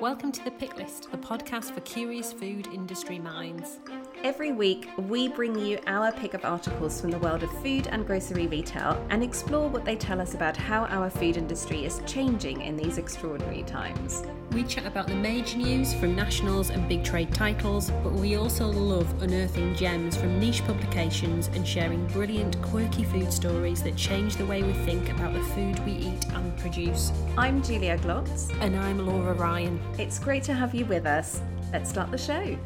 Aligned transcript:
Welcome 0.00 0.30
to 0.30 0.44
The 0.44 0.52
Pick 0.52 0.76
List, 0.76 1.10
the 1.10 1.18
podcast 1.18 1.74
for 1.74 1.80
curious 1.80 2.32
food 2.32 2.68
industry 2.72 3.18
minds. 3.18 3.80
Every 4.24 4.50
week, 4.50 4.88
we 5.08 5.28
bring 5.28 5.56
you 5.56 5.78
our 5.86 6.10
pick 6.10 6.34
of 6.34 6.44
articles 6.44 7.00
from 7.00 7.12
the 7.12 7.18
world 7.20 7.44
of 7.44 7.62
food 7.62 7.86
and 7.86 8.04
grocery 8.04 8.48
retail 8.48 9.00
and 9.10 9.22
explore 9.22 9.68
what 9.68 9.84
they 9.84 9.94
tell 9.94 10.20
us 10.20 10.34
about 10.34 10.56
how 10.56 10.86
our 10.86 11.08
food 11.08 11.36
industry 11.36 11.84
is 11.84 12.00
changing 12.04 12.62
in 12.62 12.76
these 12.76 12.98
extraordinary 12.98 13.62
times. 13.62 14.24
We 14.50 14.64
chat 14.64 14.86
about 14.86 15.06
the 15.06 15.14
major 15.14 15.58
news 15.58 15.94
from 15.94 16.16
nationals 16.16 16.70
and 16.70 16.88
big 16.88 17.04
trade 17.04 17.32
titles, 17.32 17.92
but 18.02 18.12
we 18.12 18.34
also 18.34 18.66
love 18.66 19.22
unearthing 19.22 19.76
gems 19.76 20.16
from 20.16 20.40
niche 20.40 20.64
publications 20.64 21.46
and 21.54 21.66
sharing 21.66 22.04
brilliant, 22.08 22.60
quirky 22.60 23.04
food 23.04 23.32
stories 23.32 23.84
that 23.84 23.94
change 23.94 24.34
the 24.34 24.46
way 24.46 24.64
we 24.64 24.72
think 24.72 25.10
about 25.10 25.32
the 25.32 25.42
food 25.42 25.78
we 25.86 25.92
eat 25.92 26.26
and 26.32 26.58
produce. 26.58 27.12
I'm 27.36 27.62
Julia 27.62 27.96
Glotz. 27.98 28.50
And 28.60 28.74
I'm 28.76 29.06
Laura 29.06 29.34
Ryan. 29.34 29.80
It's 29.96 30.18
great 30.18 30.42
to 30.44 30.54
have 30.54 30.74
you 30.74 30.86
with 30.86 31.06
us. 31.06 31.40
Let's 31.72 31.88
start 31.88 32.10
the 32.10 32.18
show. 32.18 32.58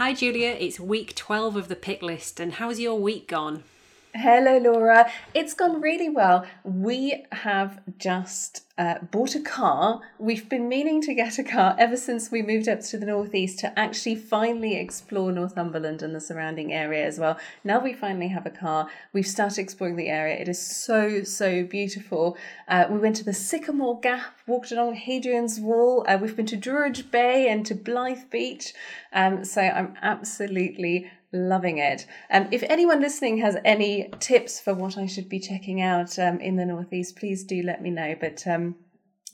Hi, 0.00 0.14
Julia. 0.14 0.56
It's 0.58 0.80
week 0.80 1.14
12 1.14 1.56
of 1.56 1.68
the 1.68 1.76
pick 1.76 2.00
list, 2.00 2.40
and 2.40 2.54
how's 2.54 2.80
your 2.80 2.98
week 2.98 3.28
gone? 3.28 3.64
Hello, 4.12 4.58
Laura. 4.58 5.08
It's 5.34 5.54
gone 5.54 5.80
really 5.80 6.10
well. 6.10 6.44
We 6.64 7.26
have 7.30 7.80
just 7.96 8.64
uh, 8.76 8.98
bought 8.98 9.36
a 9.36 9.40
car. 9.40 10.00
We've 10.18 10.48
been 10.48 10.68
meaning 10.68 11.00
to 11.02 11.14
get 11.14 11.38
a 11.38 11.44
car 11.44 11.76
ever 11.78 11.96
since 11.96 12.28
we 12.28 12.42
moved 12.42 12.68
up 12.68 12.80
to 12.80 12.98
the 12.98 13.06
northeast 13.06 13.60
to 13.60 13.78
actually 13.78 14.16
finally 14.16 14.74
explore 14.74 15.30
Northumberland 15.30 16.02
and 16.02 16.12
the 16.12 16.20
surrounding 16.20 16.72
area 16.72 17.06
as 17.06 17.20
well. 17.20 17.38
Now 17.62 17.78
we 17.78 17.92
finally 17.92 18.26
have 18.28 18.46
a 18.46 18.50
car. 18.50 18.88
We've 19.12 19.26
started 19.28 19.60
exploring 19.60 19.94
the 19.94 20.08
area. 20.08 20.34
It 20.34 20.48
is 20.48 20.60
so, 20.60 21.22
so 21.22 21.62
beautiful. 21.62 22.36
Uh, 22.66 22.86
we 22.90 22.98
went 22.98 23.14
to 23.16 23.24
the 23.24 23.32
Sycamore 23.32 24.00
Gap, 24.00 24.34
walked 24.48 24.72
along 24.72 24.94
Hadrian's 24.96 25.60
Wall. 25.60 26.04
Uh, 26.08 26.18
we've 26.20 26.34
been 26.34 26.46
to 26.46 26.56
Druridge 26.56 27.12
Bay 27.12 27.48
and 27.48 27.64
to 27.66 27.76
Blyth 27.76 28.28
Beach. 28.28 28.74
Um, 29.12 29.44
so 29.44 29.62
I'm 29.62 29.94
absolutely 30.02 31.08
loving 31.32 31.78
it. 31.78 32.06
Um, 32.30 32.48
if 32.50 32.62
anyone 32.64 33.00
listening 33.00 33.38
has 33.38 33.56
any 33.64 34.10
tips 34.18 34.60
for 34.60 34.74
what 34.74 34.98
I 34.98 35.06
should 35.06 35.28
be 35.28 35.38
checking 35.40 35.80
out 35.80 36.18
um, 36.18 36.40
in 36.40 36.56
the 36.56 36.66
Northeast, 36.66 37.16
please 37.16 37.44
do 37.44 37.62
let 37.62 37.82
me 37.82 37.90
know. 37.90 38.16
But 38.18 38.46
um, 38.46 38.76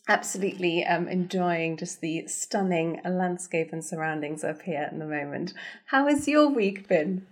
absolutely 0.08 0.84
um, 0.84 1.08
enjoying 1.08 1.76
just 1.76 2.00
the 2.00 2.26
stunning 2.26 3.00
landscape 3.04 3.72
and 3.72 3.84
surroundings 3.84 4.44
up 4.44 4.62
here 4.62 4.80
at 4.80 4.98
the 4.98 5.04
moment. 5.04 5.52
How 5.86 6.06
has 6.06 6.28
your 6.28 6.48
week 6.48 6.88
been? 6.88 7.26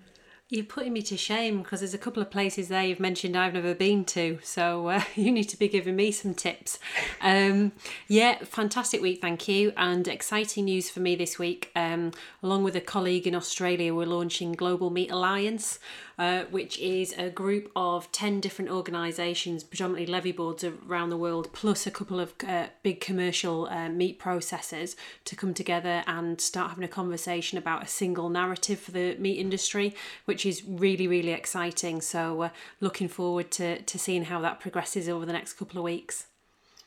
You're 0.50 0.66
putting 0.66 0.92
me 0.92 1.00
to 1.04 1.16
shame 1.16 1.62
because 1.62 1.80
there's 1.80 1.94
a 1.94 1.98
couple 1.98 2.20
of 2.20 2.30
places 2.30 2.68
there 2.68 2.84
you've 2.84 3.00
mentioned 3.00 3.34
I've 3.34 3.54
never 3.54 3.74
been 3.74 4.04
to, 4.04 4.38
so 4.42 4.88
uh, 4.88 5.02
you 5.14 5.32
need 5.32 5.44
to 5.44 5.56
be 5.58 5.68
giving 5.68 5.96
me 5.96 6.10
some 6.10 6.34
tips. 6.34 6.78
Um, 7.22 7.72
yeah, 8.08 8.44
fantastic 8.44 9.00
week, 9.00 9.22
thank 9.22 9.48
you, 9.48 9.72
and 9.74 10.06
exciting 10.06 10.66
news 10.66 10.90
for 10.90 11.00
me 11.00 11.16
this 11.16 11.38
week. 11.38 11.70
Um, 11.74 12.12
along 12.42 12.62
with 12.62 12.76
a 12.76 12.82
colleague 12.82 13.26
in 13.26 13.34
Australia, 13.34 13.94
we're 13.94 14.04
launching 14.04 14.52
Global 14.52 14.90
Meat 14.90 15.10
Alliance, 15.10 15.78
uh, 16.18 16.44
which 16.50 16.78
is 16.78 17.14
a 17.16 17.30
group 17.30 17.72
of 17.74 18.12
10 18.12 18.40
different 18.40 18.70
organisations, 18.70 19.64
predominantly 19.64 20.12
levy 20.12 20.30
boards 20.30 20.62
around 20.62 21.08
the 21.08 21.16
world, 21.16 21.48
plus 21.54 21.86
a 21.86 21.90
couple 21.90 22.20
of 22.20 22.34
uh, 22.46 22.66
big 22.82 23.00
commercial 23.00 23.66
uh, 23.68 23.88
meat 23.88 24.20
processors 24.20 24.94
to 25.24 25.34
come 25.34 25.54
together 25.54 26.04
and 26.06 26.38
start 26.38 26.68
having 26.68 26.84
a 26.84 26.88
conversation 26.88 27.56
about 27.56 27.82
a 27.82 27.88
single 27.88 28.28
narrative 28.28 28.78
for 28.78 28.90
the 28.90 29.16
meat 29.16 29.38
industry, 29.38 29.94
which 30.26 30.33
is 30.44 30.64
really, 30.64 31.06
really 31.06 31.32
exciting. 31.32 32.00
So, 32.00 32.42
uh, 32.42 32.48
looking 32.80 33.08
forward 33.08 33.50
to, 33.52 33.82
to 33.82 33.98
seeing 33.98 34.24
how 34.24 34.40
that 34.40 34.60
progresses 34.60 35.08
over 35.08 35.24
the 35.24 35.32
next 35.32 35.54
couple 35.54 35.78
of 35.78 35.84
weeks. 35.84 36.27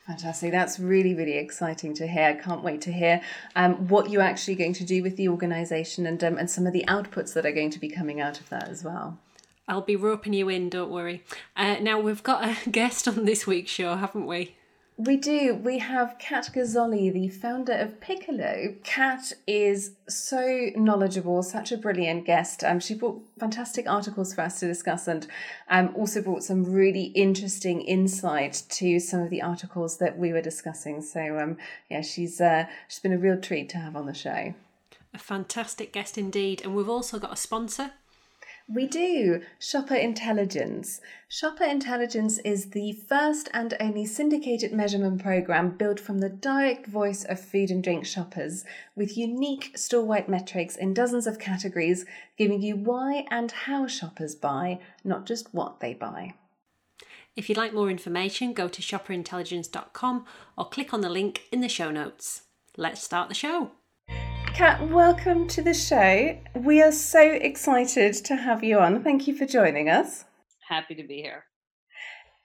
Fantastic. 0.07 0.51
That's 0.51 0.79
really, 0.79 1.13
really 1.13 1.37
exciting 1.37 1.93
to 1.95 2.07
hear. 2.07 2.23
I 2.23 2.33
can't 2.33 2.63
wait 2.63 2.81
to 2.81 2.93
hear 2.93 3.21
um, 3.57 3.87
what 3.89 4.09
you're 4.09 4.21
actually 4.21 4.55
going 4.55 4.73
to 4.73 4.85
do 4.85 5.03
with 5.03 5.17
the 5.17 5.27
organisation 5.27 6.05
and, 6.05 6.23
um, 6.23 6.37
and 6.37 6.49
some 6.49 6.65
of 6.65 6.71
the 6.71 6.85
outputs 6.87 7.33
that 7.33 7.45
are 7.45 7.51
going 7.51 7.71
to 7.71 7.79
be 7.79 7.89
coming 7.89 8.21
out 8.21 8.39
of 8.39 8.47
that 8.49 8.69
as 8.69 8.85
well. 8.85 9.19
I'll 9.67 9.81
be 9.81 9.97
roping 9.97 10.31
you 10.33 10.47
in, 10.47 10.69
don't 10.69 10.91
worry. 10.91 11.23
Uh, 11.57 11.77
now, 11.81 11.99
we've 11.99 12.23
got 12.23 12.45
a 12.45 12.69
guest 12.69 13.07
on 13.07 13.25
this 13.25 13.45
week's 13.45 13.71
show, 13.71 13.95
haven't 13.95 14.27
we? 14.27 14.55
We 14.99 15.15
do. 15.15 15.53
We 15.53 15.77
have 15.77 16.17
Cat 16.17 16.49
Gazzoli, 16.51 17.13
the 17.13 17.27
founder 17.27 17.73
of 17.73 18.01
Piccolo. 18.01 18.73
Cat 18.83 19.31
is 19.45 19.91
so 20.09 20.71
knowledgeable, 20.75 21.43
such 21.43 21.71
a 21.71 21.77
brilliant 21.77 22.25
guest. 22.25 22.63
Um, 22.63 22.79
she 22.79 22.95
brought 22.95 23.21
fantastic 23.39 23.87
articles 23.87 24.33
for 24.33 24.41
us 24.41 24.59
to 24.59 24.65
discuss 24.65 25.07
and 25.07 25.27
um, 25.69 25.91
also 25.95 26.19
brought 26.23 26.43
some 26.43 26.63
really 26.63 27.05
interesting 27.13 27.81
insight 27.81 28.63
to 28.69 28.99
some 28.99 29.21
of 29.21 29.29
the 29.29 29.43
articles 29.43 29.99
that 29.99 30.17
we 30.17 30.33
were 30.33 30.41
discussing. 30.41 31.03
So, 31.03 31.37
um, 31.37 31.57
yeah, 31.91 32.01
she's, 32.01 32.41
uh, 32.41 32.65
she's 32.87 32.99
been 32.99 33.13
a 33.13 33.19
real 33.19 33.39
treat 33.39 33.69
to 33.69 33.77
have 33.77 33.95
on 33.95 34.07
the 34.07 34.15
show. 34.15 34.55
A 35.13 35.19
fantastic 35.19 35.93
guest 35.93 36.17
indeed. 36.17 36.63
And 36.63 36.75
we've 36.75 36.89
also 36.89 37.19
got 37.19 37.33
a 37.33 37.37
sponsor. 37.37 37.91
We 38.69 38.85
do. 38.85 39.43
Shopper 39.59 39.95
Intelligence. 39.95 40.99
Shopper 41.29 41.63
Intelligence 41.63 42.37
is 42.39 42.71
the 42.71 42.91
first 42.91 43.47
and 43.53 43.73
only 43.79 44.05
syndicated 44.05 44.73
measurement 44.73 45.23
program 45.23 45.77
built 45.77 46.01
from 46.01 46.19
the 46.19 46.27
direct 46.27 46.85
voice 46.85 47.23
of 47.23 47.39
food 47.39 47.71
and 47.71 47.81
drink 47.81 48.05
shoppers 48.05 48.65
with 48.93 49.17
unique 49.17 49.77
store 49.77 50.03
wide 50.03 50.27
metrics 50.27 50.75
in 50.75 50.93
dozens 50.93 51.27
of 51.27 51.39
categories, 51.39 52.05
giving 52.37 52.61
you 52.61 52.75
why 52.75 53.25
and 53.31 53.51
how 53.51 53.87
shoppers 53.87 54.35
buy, 54.35 54.79
not 55.01 55.25
just 55.25 55.53
what 55.53 55.79
they 55.79 55.93
buy. 55.93 56.33
If 57.37 57.47
you'd 57.47 57.57
like 57.57 57.73
more 57.73 57.89
information, 57.89 58.51
go 58.51 58.67
to 58.67 58.81
shopperintelligence.com 58.81 60.25
or 60.57 60.67
click 60.67 60.93
on 60.93 60.99
the 60.99 61.09
link 61.09 61.43
in 61.53 61.61
the 61.61 61.69
show 61.69 61.89
notes. 61.89 62.41
Let's 62.75 63.01
start 63.01 63.29
the 63.29 63.35
show. 63.35 63.71
Cat, 64.57 64.89
welcome 64.89 65.47
to 65.49 65.61
the 65.61 65.75
show. 65.75 66.35
We 66.55 66.81
are 66.81 66.91
so 66.91 67.21
excited 67.21 68.15
to 68.25 68.35
have 68.35 68.63
you 68.63 68.79
on. 68.79 69.03
Thank 69.03 69.27
you 69.27 69.37
for 69.37 69.45
joining 69.45 69.87
us. 69.87 70.25
Happy 70.67 70.95
to 70.95 71.03
be 71.03 71.17
here. 71.17 71.43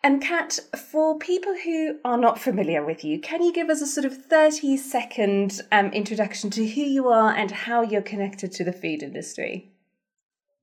And 0.05 0.21
Cat, 0.21 0.59
for 0.77 1.19
people 1.19 1.57
who 1.65 2.01
are 2.05 2.19
not 2.19 2.39
familiar 2.39 2.85
with 2.85 3.03
you, 3.03 3.19
can 3.19 3.43
you 3.43 3.51
give 3.51 3.71
us 3.71 3.81
a 3.81 3.87
sort 3.87 4.05
of 4.05 4.27
30 4.27 4.77
second 4.77 5.63
um, 5.73 5.87
introduction 5.87 6.51
to 6.51 6.69
who 6.69 6.83
you 6.83 7.09
are 7.09 7.33
and 7.33 7.51
how 7.51 7.81
you're 7.81 8.03
connected 8.03 8.53
to 8.53 8.65
the 8.65 8.75
food 8.75 9.03
industry? 9.03 9.73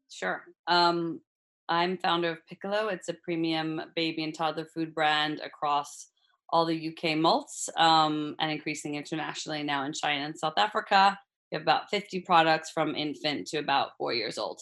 Sure. 0.07 0.43
Um, 0.67 1.19
I'm 1.67 1.97
founder 1.97 2.29
of 2.29 2.45
Piccolo. 2.47 2.89
It's 2.89 3.09
a 3.09 3.15
premium 3.23 3.81
baby 3.95 4.23
and 4.23 4.35
toddler 4.35 4.67
food 4.71 4.93
brand 4.93 5.41
across 5.43 6.09
all 6.51 6.67
the 6.67 6.89
UK 6.89 7.17
malts 7.17 7.69
um, 7.75 8.35
and 8.39 8.51
increasing 8.51 8.93
internationally 8.93 9.63
now 9.63 9.83
in 9.85 9.93
China 9.93 10.25
and 10.25 10.37
South 10.37 10.53
Africa. 10.55 11.17
We 11.51 11.55
have 11.55 11.63
about 11.63 11.89
50 11.89 12.21
products 12.21 12.69
from 12.69 12.95
infant 12.95 13.47
to 13.47 13.57
about 13.57 13.97
four 13.97 14.13
years 14.13 14.37
old. 14.37 14.61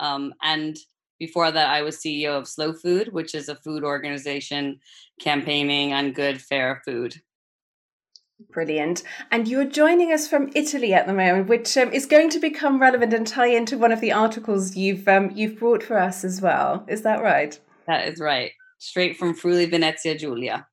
Um, 0.00 0.34
and 0.42 0.76
before 1.18 1.50
that, 1.50 1.70
I 1.70 1.82
was 1.82 1.96
CEO 1.96 2.38
of 2.38 2.48
Slow 2.48 2.72
Food, 2.72 3.12
which 3.12 3.34
is 3.34 3.48
a 3.48 3.56
food 3.56 3.84
organization 3.84 4.80
campaigning 5.20 5.92
on 5.94 6.12
good, 6.12 6.40
fair 6.42 6.82
food. 6.84 7.16
Brilliant. 8.50 9.02
And 9.30 9.48
you're 9.48 9.64
joining 9.64 10.12
us 10.12 10.28
from 10.28 10.50
Italy 10.54 10.92
at 10.92 11.06
the 11.06 11.14
moment, 11.14 11.48
which 11.48 11.74
um, 11.78 11.90
is 11.90 12.04
going 12.04 12.28
to 12.30 12.38
become 12.38 12.78
relevant 12.78 13.14
and 13.14 13.26
tie 13.26 13.46
into 13.46 13.78
one 13.78 13.92
of 13.92 14.02
the 14.02 14.12
articles 14.12 14.76
you've 14.76 15.08
um, 15.08 15.30
you've 15.34 15.58
brought 15.58 15.82
for 15.82 15.98
us 15.98 16.22
as 16.22 16.42
well. 16.42 16.84
Is 16.86 17.00
that 17.02 17.22
right? 17.22 17.58
That 17.86 18.06
is 18.08 18.20
right. 18.20 18.52
Straight 18.78 19.16
from 19.16 19.34
Friuli 19.34 19.64
Venezia 19.64 20.18
Giulia. 20.18 20.66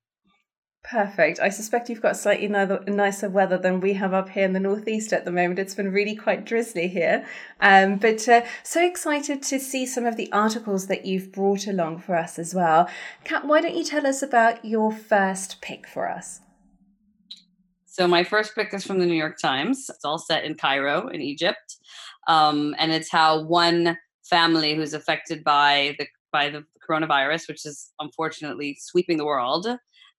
Perfect. 0.84 1.40
I 1.40 1.48
suspect 1.48 1.88
you've 1.88 2.02
got 2.02 2.14
slightly 2.14 2.46
nicer 2.46 3.30
weather 3.30 3.56
than 3.56 3.80
we 3.80 3.94
have 3.94 4.12
up 4.12 4.28
here 4.28 4.44
in 4.44 4.52
the 4.52 4.60
northeast 4.60 5.14
at 5.14 5.24
the 5.24 5.32
moment. 5.32 5.58
It's 5.58 5.74
been 5.74 5.90
really 5.90 6.14
quite 6.14 6.44
drizzly 6.44 6.88
here. 6.88 7.24
Um, 7.58 7.96
but 7.96 8.28
uh, 8.28 8.42
so 8.62 8.86
excited 8.86 9.42
to 9.44 9.58
see 9.58 9.86
some 9.86 10.04
of 10.04 10.16
the 10.16 10.30
articles 10.30 10.86
that 10.88 11.06
you've 11.06 11.32
brought 11.32 11.66
along 11.66 12.00
for 12.00 12.14
us 12.14 12.38
as 12.38 12.54
well. 12.54 12.86
Cat, 13.24 13.46
why 13.46 13.62
don't 13.62 13.74
you 13.74 13.82
tell 13.82 14.06
us 14.06 14.22
about 14.22 14.62
your 14.62 14.92
first 14.92 15.62
pick 15.62 15.88
for 15.88 16.10
us? 16.10 16.40
So, 17.86 18.06
my 18.06 18.22
first 18.22 18.54
pick 18.54 18.74
is 18.74 18.84
from 18.84 18.98
the 18.98 19.06
New 19.06 19.14
York 19.14 19.38
Times. 19.40 19.86
It's 19.88 20.04
all 20.04 20.18
set 20.18 20.44
in 20.44 20.54
Cairo, 20.54 21.08
in 21.08 21.22
Egypt. 21.22 21.76
Um, 22.28 22.74
and 22.78 22.92
it's 22.92 23.10
how 23.10 23.42
one 23.44 23.96
family 24.22 24.74
who's 24.74 24.92
affected 24.92 25.44
by 25.44 25.94
the 25.98 26.06
by 26.30 26.50
the 26.50 26.64
coronavirus, 26.86 27.48
which 27.48 27.64
is 27.64 27.92
unfortunately 28.00 28.76
sweeping 28.78 29.16
the 29.16 29.24
world, 29.24 29.66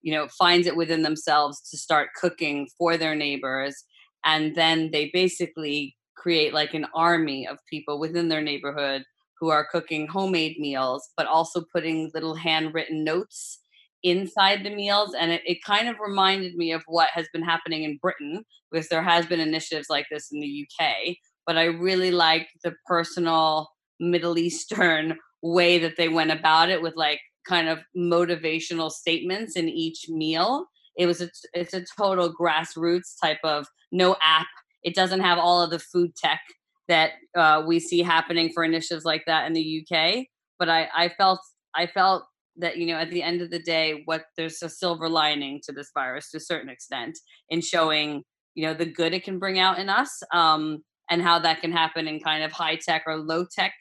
you 0.06 0.14
know 0.14 0.28
finds 0.40 0.68
it 0.68 0.78
within 0.78 1.02
themselves 1.02 1.60
to 1.70 1.78
start 1.78 2.10
cooking 2.16 2.70
for 2.78 2.96
their 2.96 3.16
neighbors 3.16 3.84
and 4.24 4.56
then 4.56 4.92
they 4.92 5.10
basically 5.12 5.96
create 6.16 6.54
like 6.54 6.74
an 6.74 6.86
army 6.94 7.46
of 7.48 7.58
people 7.70 8.00
within 8.00 8.30
their 8.30 8.42
neighborhood 8.42 9.04
who 9.40 9.50
are 9.50 9.68
cooking 9.70 10.08
homemade 10.08 10.58
meals 10.60 11.10
but 11.18 11.26
also 11.26 11.66
putting 11.74 12.12
little 12.14 12.36
handwritten 12.36 13.04
notes 13.04 13.60
inside 14.04 14.64
the 14.64 14.70
meals 14.70 15.16
and 15.20 15.32
it, 15.32 15.42
it 15.46 15.64
kind 15.64 15.90
of 15.90 15.96
reminded 16.00 16.54
me 16.56 16.72
of 16.72 16.84
what 16.86 17.10
has 17.12 17.28
been 17.34 17.44
happening 17.44 17.84
in 17.84 17.98
britain 17.98 18.46
because 18.72 18.88
there 18.88 19.02
has 19.02 19.26
been 19.26 19.40
initiatives 19.40 19.90
like 19.90 20.06
this 20.12 20.32
in 20.32 20.40
the 20.40 20.68
uk 20.68 21.16
but 21.48 21.58
i 21.58 21.64
really 21.64 22.12
liked 22.12 22.52
the 22.64 22.76
personal 22.86 23.68
middle 24.00 24.38
eastern 24.38 25.18
way 25.42 25.80
that 25.80 25.98
they 25.98 26.10
went 26.10 26.32
about 26.32 26.70
it 26.70 26.82
with 26.82 26.96
like 26.96 27.20
kind 27.48 27.68
of 27.68 27.80
motivational 27.96 28.92
statements 28.92 29.56
in 29.56 29.70
each 29.70 30.10
meal 30.10 30.68
it 30.98 31.06
was 31.06 31.22
a, 31.22 31.30
it's 31.54 31.74
a 31.74 31.86
total 31.98 32.34
grassroots 32.34 33.20
type 33.22 33.40
of 33.44 33.68
no 33.92 34.16
app. 34.22 34.48
It 34.84 34.96
doesn't 34.96 35.22
have 35.22 35.38
all 35.38 35.62
of 35.62 35.70
the 35.70 35.80
food 35.80 36.16
tech 36.16 36.42
that 36.88 37.12
uh, 37.36 37.64
we 37.66 37.80
see 37.80 38.02
happening 38.02 38.52
for 38.54 38.64
initiatives 38.64 39.06
like 39.06 39.24
that 39.26 39.48
in 39.48 39.54
the 39.54 39.86
UK. 39.86 40.26
But 40.60 40.70
I, 40.70 40.88
I 40.96 41.10
felt 41.10 41.40
I 41.74 41.88
felt 41.88 42.24
that 42.58 42.78
you 42.78 42.88
know 42.88 42.96
at 42.96 43.10
the 43.10 43.24
end 43.24 43.42
of 43.42 43.50
the 43.50 43.60
day, 43.60 44.04
what 44.06 44.26
there's 44.38 44.62
a 44.62 44.70
silver 44.70 45.10
lining 45.10 45.60
to 45.66 45.74
this 45.74 45.92
virus 45.94 46.32
to 46.32 46.38
a 46.38 46.42
certain 46.42 46.70
extent 46.70 47.18
in 47.50 47.62
showing 47.62 48.24
you 48.54 48.66
know 48.66 48.74
the 48.74 48.86
good 48.86 49.14
it 49.14 49.24
can 49.24 49.40
bring 49.40 49.60
out 49.60 49.80
in 49.80 49.90
us 49.90 50.22
um, 50.32 50.84
and 51.10 51.22
how 51.22 51.40
that 51.40 51.62
can 51.62 51.72
happen 51.72 52.08
in 52.08 52.20
kind 52.20 52.44
of 52.44 52.52
high 52.52 52.76
tech 52.76 53.04
or 53.06 53.18
low 53.18 53.46
tech 53.46 53.74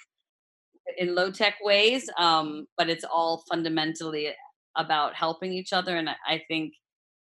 in 0.99 1.15
low 1.15 1.31
tech 1.31 1.57
ways. 1.63 2.09
Um, 2.19 2.67
but 2.77 2.89
it's 2.89 3.05
all 3.05 3.45
fundamentally 3.51 4.33
about 4.77 5.15
helping 5.15 5.53
each 5.53 5.73
other, 5.73 5.97
and 5.97 6.09
I 6.09 6.43
think 6.49 6.73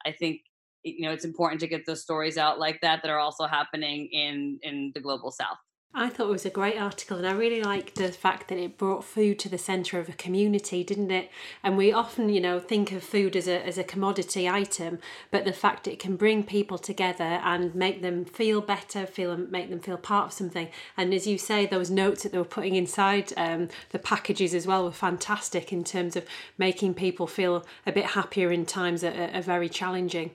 I 0.06 0.12
think 0.12 0.42
you 0.84 1.06
know 1.06 1.14
it's 1.14 1.26
important 1.26 1.60
to 1.62 1.68
get 1.68 1.86
those 1.86 2.02
stories 2.02 2.38
out 2.38 2.60
like 2.60 2.80
that 2.82 3.02
that 3.02 3.10
are 3.10 3.20
also 3.20 3.46
happening 3.46 4.08
in 4.12 4.60
in 4.62 4.92
the 4.94 5.02
global 5.02 5.32
south 5.32 5.58
I 5.94 6.10
thought 6.10 6.28
it 6.28 6.32
was 6.32 6.46
a 6.46 6.52
great 6.52 6.78
article, 6.78 7.18
and 7.18 7.26
I 7.26 7.32
really 7.32 7.64
liked 7.64 7.96
the 7.96 8.12
fact 8.12 8.50
that 8.50 8.60
it 8.60 8.78
brought 8.78 9.04
food 9.04 9.40
to 9.40 9.50
the 9.50 9.58
centre 9.58 10.00
of 10.00 10.08
a 10.08 10.14
community, 10.14 10.84
didn't 10.84 11.10
it? 11.10 11.32
And 11.64 11.76
we 11.76 11.92
often, 11.92 12.30
you 12.30 12.40
know, 12.40 12.60
think 12.60 12.92
of 12.92 13.04
food 13.04 13.36
as 13.36 13.48
a 13.48 13.66
as 13.66 13.80
a 13.80 13.84
commodity 13.84 14.48
item, 14.48 15.00
but 15.32 15.44
the 15.44 15.54
fact 15.54 15.88
it 15.88 15.98
can 15.98 16.16
bring 16.16 16.44
people 16.44 16.78
together 16.78 17.24
and 17.24 17.74
make 17.74 18.04
them 18.04 18.26
feel 18.26 18.62
better, 18.62 19.08
feel 19.08 19.32
and 19.32 19.50
make 19.50 19.72
them 19.72 19.80
feel 19.80 19.98
part 19.98 20.28
of 20.28 20.34
something. 20.34 20.70
And 20.98 21.16
as 21.16 21.26
you 21.26 21.40
say, 21.40 21.66
those 21.66 21.90
notes 21.90 22.22
that 22.22 22.32
they 22.32 22.38
were 22.38 22.46
putting 22.46 22.76
inside 22.76 23.34
um, 23.36 23.70
the 23.90 24.00
packages 24.00 24.54
as 24.54 24.68
well 24.68 24.84
were 24.84 24.92
fantastic 24.92 25.74
in 25.74 25.84
terms 25.84 26.16
of 26.16 26.26
making 26.60 26.94
people 26.94 27.26
feel 27.26 27.66
a 27.88 27.92
bit 27.92 28.06
happier 28.06 28.52
in 28.52 28.68
times 28.68 29.02
that 29.02 29.18
are, 29.18 29.36
are 29.36 29.42
very 29.42 29.68
challenging. 29.70 30.32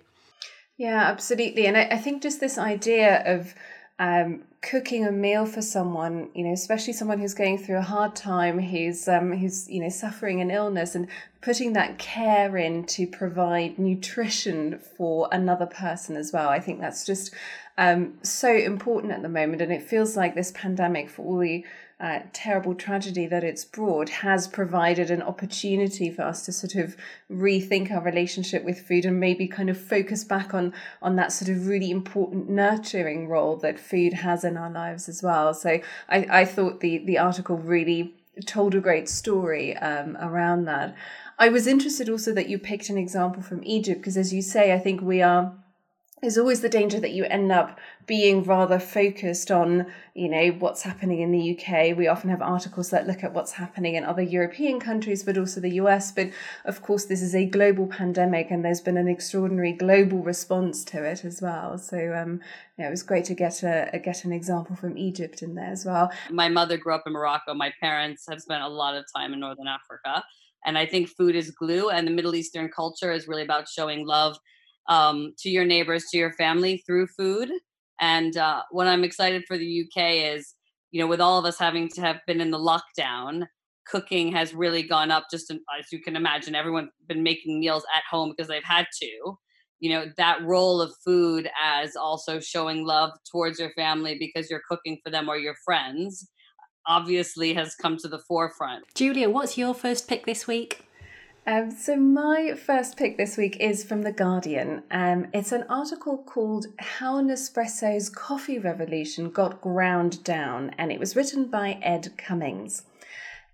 Yeah, 0.77 1.03
absolutely. 1.03 1.67
And 1.67 1.77
I, 1.77 1.83
I 1.83 1.99
think 1.99 2.23
just 2.23 2.41
this 2.41 2.59
idea 2.59 3.23
of 3.25 3.55
um, 4.01 4.43
cooking 4.63 5.05
a 5.05 5.13
meal 5.13 5.45
for 5.45 5.61
someone, 5.61 6.31
you 6.35 6.45
know, 6.45 6.53
especially 6.53 6.93
someone 6.93 7.19
who's 7.19 7.35
going 7.35 7.59
through 7.59 7.79
a 7.79 7.83
hard 7.83 8.15
time, 8.15 8.59
who's 8.61 9.09
um, 9.09 9.33
who's 9.33 9.69
you 9.69 9.81
know 9.81 9.89
suffering 9.89 10.41
an 10.41 10.51
illness, 10.51 10.95
and 10.95 11.09
putting 11.41 11.73
that 11.73 11.99
care 11.99 12.57
in 12.57 12.85
to 12.85 13.07
provide 13.07 13.79
nutrition 13.79 14.79
for 14.79 15.29
another 15.33 15.67
person 15.67 16.17
as 16.17 16.33
well. 16.33 16.49
I 16.49 16.61
think 16.61 16.81
that's 16.81 17.05
just 17.05 17.35
um, 17.77 18.15
so 18.23 18.55
important 18.55 19.13
at 19.13 19.23
the 19.23 19.29
moment, 19.29 19.61
and 19.61 19.73
it 19.73 19.83
feels 19.83 20.17
like 20.17 20.35
this 20.35 20.53
pandemic 20.53 21.11
for 21.11 21.27
all 21.27 21.39
the 21.39 21.65
uh, 22.03 22.19
terrible 22.33 22.75
tragedy 22.75 23.27
that 23.27 23.45
it's 23.45 23.65
brought 23.65 24.09
has 24.09 24.49
provided 24.49 25.09
an 25.09 25.23
opportunity 25.23 26.11
for 26.11 26.23
us 26.23 26.45
to 26.45 26.53
sort 26.53 26.75
of 26.75 26.97
rethink 27.31 27.93
our 27.93 28.03
relationship 28.03 28.65
with 28.65 28.81
food 28.81 29.05
and 29.05 29.21
maybe 29.21 29.47
kind 29.47 29.71
of 29.71 29.81
focus 29.81 30.25
back 30.25 30.53
on 30.53 30.75
on 31.01 31.15
that 31.15 31.31
sort 31.31 31.49
of 31.49 31.69
really 31.69 31.93
important 31.93 32.51
nurturing 32.51 33.29
role 33.29 33.57
that 33.57 33.79
food 33.79 34.13
has 34.13 34.43
in 34.43 34.57
our 34.57 34.71
lives 34.71 35.09
as 35.09 35.23
well. 35.23 35.55
So 35.55 35.81
I, 36.09 36.27
I 36.41 36.45
thought 36.45 36.81
the 36.81 36.99
the 36.99 37.19
article 37.19 37.57
really 37.57 38.15
told 38.47 38.75
a 38.75 38.81
great 38.81 39.09
story 39.09 39.77
um, 39.77 40.17
around 40.21 40.65
that. 40.65 40.97
I 41.39 41.51
was 41.51 41.69
interested 41.69 42.09
also 42.09 42.33
that 42.35 42.49
you 42.49 42.59
picked 42.59 42.89
an 42.89 42.99
example 42.99 43.43
from 43.43 43.63
Egypt 43.63 44.01
because, 44.01 44.17
as 44.17 44.33
you 44.33 44.43
say, 44.43 44.73
I 44.73 44.79
think 44.79 45.01
we 45.01 45.23
are 45.23 45.53
there's 46.23 46.39
always 46.39 46.61
the 46.61 46.69
danger 46.69 47.01
that 47.01 47.11
you 47.11 47.25
end 47.25 47.51
up 47.51 47.81
being 48.07 48.45
rather 48.45 48.79
focused 48.79 49.51
on, 49.51 49.87
you 50.15 50.29
know, 50.29 50.51
what's 50.61 50.83
happening 50.83 51.21
in 51.21 51.33
the 51.33 51.59
UK. 51.59 51.97
We 51.97 52.07
often 52.07 52.31
have 52.31 52.41
articles 52.41 52.91
that 52.91 53.09
look 53.09 53.25
at 53.25 53.35
what's 53.35 53.53
happening 53.53 53.97
in 53.97 54.05
other 54.05 54.23
European 54.23 54.79
countries, 54.79 55.25
but 55.25 55.37
also 55.37 55.61
the 55.61 55.75
US. 55.81 56.13
But 56.13 56.31
of 56.65 56.81
course, 56.81 57.07
this 57.07 57.23
is 57.23 57.35
a 57.35 57.45
global 57.45 57.89
pandemic, 57.89 58.53
and 58.53 58.65
there's 58.65 58.81
been 58.81 58.97
an 58.97 59.09
extraordinary 59.09 59.73
global 59.73 60.23
response 60.23 60.85
to 60.87 61.03
it 61.05 61.25
as 61.25 61.43
well. 61.43 61.77
So, 61.77 62.15
um, 62.15 62.41
yeah, 62.79 62.87
it 62.87 62.91
was 62.91 63.03
great 63.03 63.25
to 63.25 63.35
get 63.35 63.61
a 63.65 64.01
get 64.03 64.25
an 64.25 64.33
example 64.33 64.77
from 64.77 64.97
Egypt 64.97 65.43
in 65.43 65.57
there 65.57 65.73
as 65.73 65.85
well. 65.85 66.13
My 66.31 66.49
mother 66.49 66.77
grew 66.77 66.95
up 66.95 67.03
in 67.05 67.15
Morocco. 67.15 67.53
My 67.53 67.73
parents 67.81 68.27
have 68.31 68.41
spent 68.41 68.63
a 68.63 68.69
lot 68.69 68.95
of 68.95 69.05
time 69.15 69.33
in 69.33 69.41
Northern 69.41 69.67
Africa. 69.67 70.25
And 70.65 70.79
I 70.79 70.87
think 70.87 71.09
food 71.09 71.35
is 71.35 71.51
glue, 71.51 71.91
and 71.91 72.07
the 72.07 72.13
Middle 72.13 72.37
Eastern 72.37 72.69
culture 72.69 73.11
is 73.11 73.27
really 73.27 73.43
about 73.43 73.69
showing 73.69 74.07
love 74.07 74.39
um, 74.89 75.33
to 75.39 75.51
your 75.51 75.65
neighbors, 75.65 76.05
to 76.11 76.19
your 76.19 76.33
family 76.33 76.83
through 76.87 77.07
food. 77.09 77.51
And 78.01 78.37
uh, 78.37 78.63
what 78.71 78.89
I'm 78.89 79.05
excited 79.05 79.45
for 79.47 79.57
the 79.57 79.85
UK 79.85 80.35
is, 80.35 80.55
you 80.91 81.01
know, 81.01 81.07
with 81.07 81.21
all 81.21 81.39
of 81.39 81.45
us 81.45 81.59
having 81.59 81.89
to 81.91 82.01
have 82.01 82.19
been 82.27 82.41
in 82.41 82.51
the 82.51 82.59
lockdown, 82.59 83.47
cooking 83.87 84.33
has 84.33 84.55
really 84.55 84.83
gone 84.83 85.11
up. 85.11 85.27
Just 85.31 85.51
as 85.51 85.87
you 85.93 86.01
can 86.01 86.17
imagine, 86.17 86.55
everyone's 86.55 86.91
been 87.07 87.23
making 87.23 87.61
meals 87.61 87.85
at 87.95 88.03
home 88.11 88.31
because 88.31 88.49
they've 88.49 88.63
had 88.65 88.87
to. 89.01 89.39
You 89.81 89.91
know, 89.91 90.07
that 90.17 90.43
role 90.43 90.81
of 90.81 90.93
food 91.05 91.51
as 91.61 91.97
also 91.97 92.39
showing 92.39 92.85
love 92.85 93.11
towards 93.31 93.59
your 93.59 93.73
family 93.73 94.17
because 94.19 94.49
you're 94.49 94.63
cooking 94.69 94.99
for 95.03 95.11
them 95.11 95.29
or 95.29 95.37
your 95.37 95.57
friends 95.65 96.29
obviously 96.87 97.55
has 97.55 97.75
come 97.75 97.97
to 97.99 98.09
the 98.09 98.21
forefront. 98.29 98.85
Julia, 98.95 99.29
what's 99.29 99.59
your 99.59 99.75
first 99.75 100.09
pick 100.09 100.27
this 100.27 100.47
week? 100.47 100.85
Um, 101.45 101.73
so 101.73 101.97
my 101.97 102.55
first 102.55 102.97
pick 102.97 103.17
this 103.17 103.37
week 103.37 103.57
is 103.59 103.83
from 103.83 104.03
The 104.03 104.13
Guardian. 104.13 104.85
Um, 104.93 105.27
it's 105.35 105.51
an 105.51 105.65
article 105.69 106.19
called 106.19 106.67
How 106.79 107.21
Nespresso's 107.21 108.09
Coffee 108.09 108.61
Revolution 108.61 109.29
Got 109.29 109.61
Ground 109.61 110.23
Down, 110.23 110.71
and 110.79 110.93
it 110.93 111.01
was 111.01 111.17
written 111.17 111.47
by 111.47 111.81
Ed 111.83 112.13
Cummings. 112.17 112.85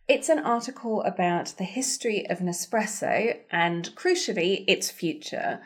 It's 0.06 0.28
an 0.28 0.38
article 0.38 1.02
about 1.02 1.54
the 1.56 1.64
history 1.64 2.28
of 2.28 2.40
Nespresso 2.40 3.38
and, 3.50 3.94
crucially, 3.96 4.64
its 4.66 4.90
future. 4.90 5.60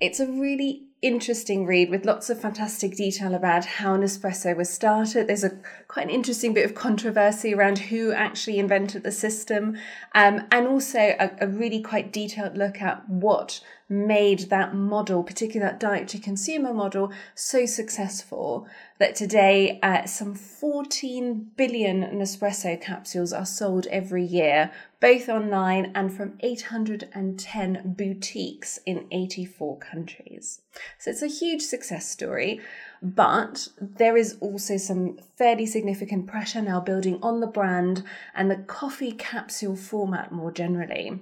It's 0.00 0.18
a 0.18 0.26
really 0.26 0.86
interesting 1.02 1.64
read 1.64 1.88
with 1.88 2.04
lots 2.04 2.28
of 2.28 2.40
fantastic 2.40 2.94
detail 2.94 3.34
about 3.34 3.64
how 3.64 3.96
Nespresso 3.96 4.54
was 4.56 4.68
started. 4.68 5.26
There's 5.26 5.44
a 5.44 5.56
quite 5.88 6.04
an 6.04 6.10
interesting 6.10 6.52
bit 6.52 6.64
of 6.64 6.74
controversy 6.74 7.54
around 7.54 7.78
who 7.78 8.12
actually 8.12 8.58
invented 8.58 9.02
the 9.02 9.12
system, 9.12 9.78
um, 10.14 10.46
and 10.50 10.66
also 10.66 10.98
a, 10.98 11.30
a 11.40 11.48
really 11.48 11.80
quite 11.80 12.12
detailed 12.12 12.56
look 12.56 12.82
at 12.82 13.08
what 13.08 13.60
made 13.90 14.48
that 14.50 14.72
model, 14.72 15.24
particularly 15.24 15.68
that 15.68 15.80
direct 15.80 16.08
to 16.10 16.18
consumer 16.18 16.72
model, 16.72 17.12
so 17.34 17.66
successful 17.66 18.66
that 18.98 19.16
today 19.16 19.80
uh, 19.82 20.06
some 20.06 20.34
14 20.34 21.50
billion 21.56 22.02
Nespresso 22.02 22.80
capsules 22.80 23.32
are 23.32 23.44
sold 23.44 23.88
every 23.88 24.24
year, 24.24 24.70
both 25.00 25.28
online 25.28 25.90
and 25.94 26.14
from 26.14 26.38
810 26.40 27.82
boutiques 27.84 28.78
in 28.86 29.06
84 29.10 29.78
countries. 29.78 30.60
So 30.98 31.10
it's 31.10 31.22
a 31.22 31.26
huge 31.26 31.62
success 31.62 32.08
story. 32.08 32.60
But 33.02 33.68
there 33.80 34.16
is 34.16 34.36
also 34.40 34.76
some 34.76 35.18
fairly 35.36 35.66
significant 35.66 36.26
pressure 36.26 36.60
now 36.60 36.80
building 36.80 37.18
on 37.22 37.40
the 37.40 37.46
brand 37.46 38.04
and 38.34 38.50
the 38.50 38.56
coffee 38.56 39.12
capsule 39.12 39.74
format 39.74 40.30
more 40.30 40.52
generally. 40.52 41.20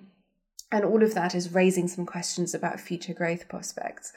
And 0.70 0.84
all 0.84 1.02
of 1.02 1.14
that 1.14 1.34
is 1.34 1.54
raising 1.54 1.88
some 1.88 2.04
questions 2.04 2.54
about 2.54 2.80
future 2.80 3.14
growth 3.14 3.48
prospects. 3.48 4.12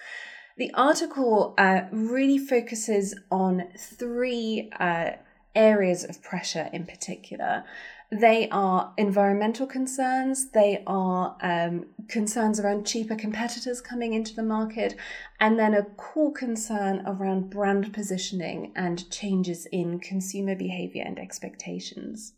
The 0.58 0.74
article 0.74 1.53
uh, 1.58 1.84
really 1.91 2.38
focuses 2.38 3.15
on 3.31 3.63
three 3.77 4.70
uh, 4.79 5.12
areas 5.55 6.03
of 6.03 6.22
pressure 6.22 6.70
in 6.74 6.86
particular. 6.86 7.63
They 8.12 8.50
are 8.50 8.93
environmental 8.98 9.65
concerns, 9.65 10.51
they 10.51 10.84
are 10.86 11.38
um, 11.41 11.86
concerns 12.10 12.60
around 12.60 12.86
cheaper 12.86 13.15
competitors 13.15 13.79
coming 13.79 14.13
into 14.13 14.36
the 14.36 14.43
market, 14.43 14.96
and 15.39 15.58
then 15.58 15.74
a 15.74 15.84
core 15.84 16.34
concern 16.34 17.03
around 17.05 17.50
brand 17.50 17.93
positioning 17.93 18.74
and 18.75 19.10
changes 19.10 19.65
in 19.72 20.00
consumer 20.00 20.55
behavior 20.55 21.03
and 21.05 21.17
expectations. 21.17 22.34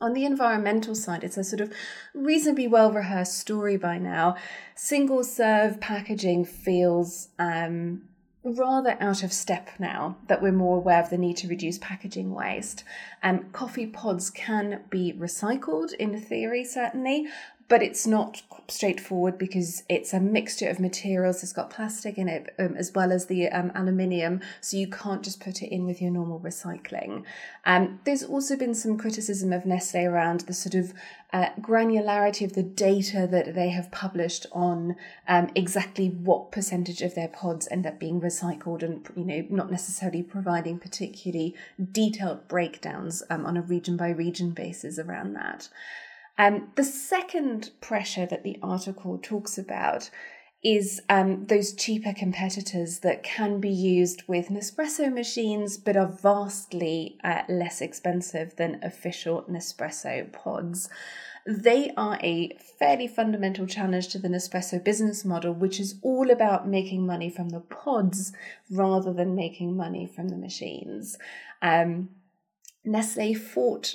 On 0.00 0.12
the 0.12 0.24
environmental 0.24 0.94
side, 0.94 1.24
it's 1.24 1.36
a 1.36 1.44
sort 1.44 1.60
of 1.60 1.72
reasonably 2.12 2.66
well 2.66 2.92
rehearsed 2.92 3.38
story 3.38 3.76
by 3.76 3.98
now. 3.98 4.36
Single 4.74 5.24
serve 5.24 5.80
packaging 5.80 6.44
feels 6.44 7.28
um, 7.38 8.02
rather 8.44 8.96
out 9.00 9.22
of 9.22 9.32
step 9.32 9.70
now 9.78 10.18
that 10.28 10.42
we're 10.42 10.52
more 10.52 10.76
aware 10.76 11.00
of 11.00 11.08
the 11.08 11.16
need 11.16 11.36
to 11.38 11.48
reduce 11.48 11.78
packaging 11.78 12.34
waste. 12.34 12.84
Um, 13.22 13.46
coffee 13.52 13.86
pods 13.86 14.28
can 14.28 14.82
be 14.90 15.14
recycled 15.14 15.94
in 15.94 16.20
theory, 16.20 16.64
certainly, 16.64 17.26
but 17.68 17.82
it's 17.82 18.06
not 18.06 18.42
straightforward 18.68 19.38
because 19.38 19.82
it's 19.88 20.12
a 20.12 20.20
mixture 20.20 20.68
of 20.68 20.80
materials. 20.80 21.42
It's 21.42 21.52
got 21.52 21.70
plastic 21.70 22.18
in 22.18 22.28
it 22.28 22.54
um, 22.58 22.74
as 22.76 22.92
well 22.94 23.12
as 23.12 23.26
the 23.26 23.48
um, 23.48 23.72
aluminium, 23.74 24.40
so 24.60 24.76
you 24.76 24.88
can't 24.88 25.22
just 25.22 25.40
put 25.40 25.62
it 25.62 25.72
in 25.72 25.86
with 25.86 26.00
your 26.00 26.10
normal 26.10 26.40
recycling. 26.40 27.24
Um, 27.64 28.00
there's 28.04 28.22
also 28.22 28.56
been 28.56 28.74
some 28.74 28.98
criticism 28.98 29.52
of 29.52 29.66
Nestle 29.66 30.04
around 30.04 30.40
the 30.40 30.54
sort 30.54 30.74
of 30.74 30.92
uh, 31.32 31.50
granularity 31.60 32.44
of 32.44 32.52
the 32.52 32.62
data 32.62 33.26
that 33.30 33.54
they 33.54 33.70
have 33.70 33.90
published 33.90 34.46
on 34.52 34.96
um, 35.26 35.50
exactly 35.54 36.08
what 36.08 36.52
percentage 36.52 37.02
of 37.02 37.14
their 37.14 37.28
pods 37.28 37.66
end 37.70 37.86
up 37.86 37.98
being 37.98 38.20
recycled, 38.20 38.82
and 38.82 39.08
you 39.16 39.24
know 39.24 39.46
not 39.50 39.70
necessarily 39.70 40.22
providing 40.22 40.78
particularly 40.78 41.54
detailed 41.92 42.46
breakdowns 42.48 43.22
um, 43.30 43.44
on 43.46 43.56
a 43.56 43.62
region 43.62 43.96
by 43.96 44.10
region 44.10 44.50
basis 44.50 44.98
around 44.98 45.34
that. 45.34 45.68
Um, 46.36 46.72
the 46.74 46.84
second 46.84 47.70
pressure 47.80 48.26
that 48.26 48.42
the 48.42 48.58
article 48.62 49.18
talks 49.22 49.56
about 49.56 50.10
is 50.64 51.02
um, 51.10 51.44
those 51.46 51.74
cheaper 51.74 52.14
competitors 52.14 53.00
that 53.00 53.22
can 53.22 53.60
be 53.60 53.68
used 53.68 54.22
with 54.26 54.48
Nespresso 54.48 55.12
machines 55.12 55.76
but 55.76 55.96
are 55.96 56.06
vastly 56.06 57.18
uh, 57.22 57.42
less 57.50 57.82
expensive 57.82 58.56
than 58.56 58.80
official 58.82 59.42
Nespresso 59.42 60.32
pods. 60.32 60.88
They 61.46 61.92
are 61.98 62.18
a 62.22 62.56
fairly 62.78 63.06
fundamental 63.06 63.66
challenge 63.66 64.08
to 64.08 64.18
the 64.18 64.28
Nespresso 64.28 64.82
business 64.82 65.26
model, 65.26 65.52
which 65.52 65.78
is 65.78 65.96
all 66.00 66.30
about 66.30 66.66
making 66.66 67.04
money 67.04 67.28
from 67.28 67.50
the 67.50 67.60
pods 67.60 68.32
rather 68.70 69.12
than 69.12 69.34
making 69.34 69.76
money 69.76 70.06
from 70.06 70.30
the 70.30 70.38
machines. 70.38 71.18
Um, 71.60 72.08
Nestle 72.86 73.32
fought 73.32 73.94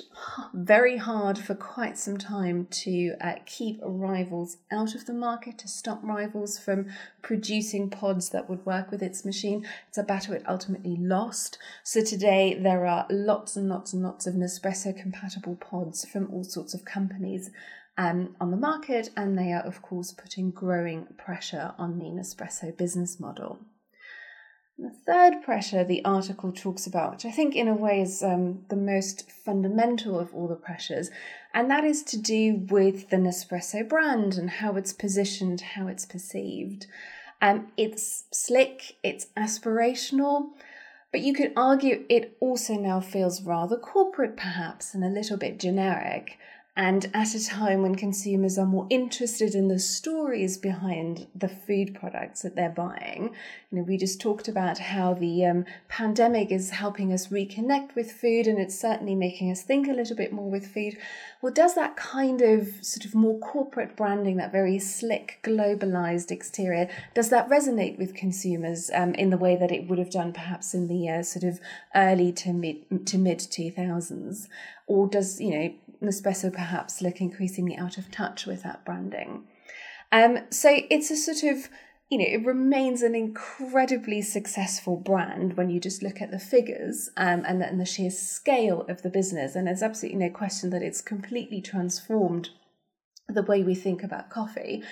very 0.52 0.96
hard 0.96 1.38
for 1.38 1.54
quite 1.54 1.96
some 1.96 2.18
time 2.18 2.66
to 2.70 3.14
uh, 3.20 3.34
keep 3.46 3.78
rivals 3.84 4.56
out 4.72 4.96
of 4.96 5.06
the 5.06 5.12
market, 5.12 5.58
to 5.58 5.68
stop 5.68 6.00
rivals 6.02 6.58
from 6.58 6.88
producing 7.22 7.88
pods 7.88 8.30
that 8.30 8.50
would 8.50 8.66
work 8.66 8.90
with 8.90 9.00
its 9.00 9.24
machine. 9.24 9.64
It's 9.88 9.98
a 9.98 10.02
battle 10.02 10.34
it 10.34 10.42
ultimately 10.48 10.96
lost. 10.98 11.56
So 11.84 12.04
today 12.04 12.58
there 12.60 12.84
are 12.84 13.06
lots 13.10 13.56
and 13.56 13.68
lots 13.68 13.92
and 13.92 14.02
lots 14.02 14.26
of 14.26 14.34
Nespresso 14.34 15.00
compatible 15.00 15.54
pods 15.54 16.04
from 16.04 16.28
all 16.32 16.42
sorts 16.42 16.74
of 16.74 16.84
companies 16.84 17.50
um, 17.96 18.34
on 18.40 18.50
the 18.50 18.56
market, 18.56 19.10
and 19.16 19.38
they 19.38 19.52
are, 19.52 19.62
of 19.62 19.82
course, 19.82 20.10
putting 20.10 20.50
growing 20.50 21.06
pressure 21.16 21.74
on 21.78 21.98
the 21.98 22.06
Nespresso 22.06 22.76
business 22.76 23.20
model. 23.20 23.60
The 24.80 24.88
third 24.88 25.42
pressure 25.42 25.84
the 25.84 26.02
article 26.06 26.52
talks 26.52 26.86
about, 26.86 27.12
which 27.12 27.26
I 27.26 27.30
think 27.30 27.54
in 27.54 27.68
a 27.68 27.74
way 27.74 28.00
is 28.00 28.22
um, 28.22 28.64
the 28.70 28.76
most 28.76 29.30
fundamental 29.30 30.18
of 30.18 30.34
all 30.34 30.48
the 30.48 30.54
pressures, 30.54 31.10
and 31.52 31.70
that 31.70 31.84
is 31.84 32.02
to 32.04 32.16
do 32.16 32.54
with 32.70 33.10
the 33.10 33.18
Nespresso 33.18 33.86
brand 33.86 34.38
and 34.38 34.48
how 34.48 34.76
it's 34.76 34.94
positioned, 34.94 35.60
how 35.60 35.86
it's 35.86 36.06
perceived. 36.06 36.86
Um, 37.42 37.72
it's 37.76 38.24
slick, 38.32 38.96
it's 39.02 39.26
aspirational, 39.36 40.52
but 41.12 41.20
you 41.20 41.34
could 41.34 41.52
argue 41.56 42.06
it 42.08 42.38
also 42.40 42.72
now 42.72 43.00
feels 43.00 43.42
rather 43.42 43.76
corporate, 43.76 44.34
perhaps, 44.34 44.94
and 44.94 45.04
a 45.04 45.08
little 45.08 45.36
bit 45.36 45.60
generic 45.60 46.38
and 46.76 47.10
at 47.12 47.34
a 47.34 47.44
time 47.44 47.82
when 47.82 47.94
consumers 47.96 48.56
are 48.56 48.66
more 48.66 48.86
interested 48.90 49.54
in 49.54 49.68
the 49.68 49.78
stories 49.78 50.56
behind 50.56 51.26
the 51.34 51.48
food 51.48 51.94
products 51.94 52.42
that 52.42 52.54
they're 52.54 52.70
buying. 52.70 53.34
You 53.70 53.78
know, 53.78 53.82
we 53.82 53.96
just 53.96 54.20
talked 54.20 54.46
about 54.46 54.78
how 54.78 55.14
the 55.14 55.44
um, 55.46 55.64
pandemic 55.88 56.52
is 56.52 56.70
helping 56.70 57.12
us 57.12 57.26
reconnect 57.26 57.94
with 57.94 58.12
food 58.12 58.46
and 58.46 58.58
it's 58.58 58.78
certainly 58.78 59.14
making 59.14 59.50
us 59.50 59.62
think 59.62 59.88
a 59.88 59.92
little 59.92 60.16
bit 60.16 60.32
more 60.32 60.48
with 60.48 60.66
food. 60.66 60.96
Well, 61.42 61.52
does 61.52 61.74
that 61.74 61.96
kind 61.96 62.40
of 62.40 62.68
sort 62.82 63.04
of 63.04 63.14
more 63.14 63.38
corporate 63.38 63.96
branding, 63.96 64.36
that 64.36 64.52
very 64.52 64.78
slick, 64.78 65.40
globalized 65.42 66.30
exterior, 66.30 66.88
does 67.14 67.30
that 67.30 67.48
resonate 67.48 67.98
with 67.98 68.14
consumers 68.14 68.90
um, 68.94 69.14
in 69.14 69.30
the 69.30 69.38
way 69.38 69.56
that 69.56 69.72
it 69.72 69.88
would 69.88 69.98
have 69.98 70.10
done 70.10 70.32
perhaps 70.32 70.72
in 70.72 70.86
the 70.86 71.08
uh, 71.08 71.22
sort 71.22 71.44
of 71.44 71.60
early 71.94 72.32
to 72.32 72.52
mid 72.52 73.06
to 73.06 73.18
mid 73.18 73.38
2000s? 73.38 74.46
Or 74.90 75.06
does, 75.06 75.40
you 75.40 75.50
know, 75.56 75.74
Nespresso 76.02 76.52
perhaps 76.52 77.00
look 77.00 77.20
increasingly 77.20 77.76
out 77.76 77.96
of 77.96 78.10
touch 78.10 78.44
with 78.44 78.64
that 78.64 78.84
branding. 78.84 79.44
Um, 80.10 80.40
so 80.50 80.68
it's 80.90 81.12
a 81.12 81.16
sort 81.16 81.44
of, 81.44 81.68
you 82.10 82.18
know, 82.18 82.24
it 82.26 82.44
remains 82.44 83.00
an 83.02 83.14
incredibly 83.14 84.20
successful 84.20 84.96
brand 84.96 85.56
when 85.56 85.70
you 85.70 85.78
just 85.78 86.02
look 86.02 86.20
at 86.20 86.32
the 86.32 86.40
figures 86.40 87.08
um, 87.16 87.44
and, 87.46 87.62
and 87.62 87.80
the 87.80 87.84
sheer 87.84 88.10
scale 88.10 88.84
of 88.88 89.02
the 89.02 89.10
business. 89.10 89.54
And 89.54 89.68
there's 89.68 89.84
absolutely 89.84 90.18
no 90.18 90.30
question 90.30 90.70
that 90.70 90.82
it's 90.82 91.02
completely 91.02 91.60
transformed 91.60 92.48
the 93.28 93.44
way 93.44 93.62
we 93.62 93.76
think 93.76 94.02
about 94.02 94.28
coffee. 94.28 94.82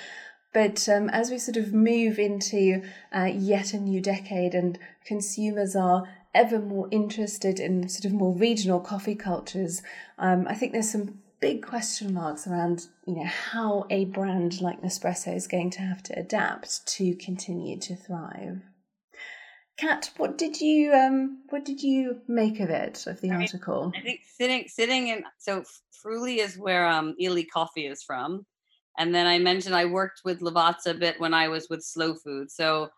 But 0.54 0.88
um, 0.88 1.08
as 1.10 1.28
we 1.32 1.38
sort 1.38 1.56
of 1.56 1.74
move 1.74 2.20
into 2.20 2.82
uh, 3.12 3.30
yet 3.34 3.74
a 3.74 3.80
new 3.80 4.00
decade 4.00 4.54
and 4.54 4.78
consumers 5.04 5.74
are 5.74 6.04
ever 6.34 6.58
more 6.58 6.88
interested 6.90 7.58
in 7.60 7.88
sort 7.88 8.04
of 8.04 8.12
more 8.12 8.34
regional 8.34 8.80
coffee 8.80 9.14
cultures, 9.14 9.82
um, 10.18 10.46
I 10.48 10.54
think 10.54 10.72
there's 10.72 10.90
some 10.90 11.20
big 11.40 11.64
question 11.64 12.12
marks 12.12 12.46
around 12.46 12.86
you 13.06 13.14
know 13.14 13.24
how 13.24 13.86
a 13.90 14.04
brand 14.06 14.60
like 14.60 14.82
Nespresso 14.82 15.34
is 15.34 15.46
going 15.46 15.70
to 15.70 15.80
have 15.80 16.02
to 16.02 16.18
adapt 16.18 16.86
to 16.86 17.14
continue 17.14 17.78
to 17.78 17.94
thrive. 17.94 18.60
Cat, 19.78 20.10
what 20.16 20.36
did 20.36 20.60
you 20.60 20.92
um, 20.92 21.42
what 21.50 21.64
did 21.64 21.82
you 21.82 22.20
make 22.26 22.60
of 22.60 22.70
it 22.70 23.06
of 23.06 23.20
the 23.20 23.30
I 23.30 23.36
article? 23.36 23.90
Mean, 23.90 24.00
I 24.00 24.04
think 24.04 24.20
sitting 24.36 24.64
sitting 24.68 25.08
in 25.08 25.24
so 25.38 25.62
Friuli 26.02 26.40
is 26.40 26.58
where 26.58 26.86
um, 26.86 27.14
Illy 27.20 27.44
Coffee 27.44 27.86
is 27.86 28.02
from, 28.02 28.44
and 28.98 29.14
then 29.14 29.26
I 29.26 29.38
mentioned 29.38 29.76
I 29.76 29.84
worked 29.84 30.22
with 30.24 30.40
Lavazza 30.40 30.90
a 30.90 30.94
bit 30.94 31.20
when 31.20 31.32
I 31.32 31.48
was 31.48 31.68
with 31.70 31.82
Slow 31.82 32.14
Food. 32.14 32.50
So 32.50 32.88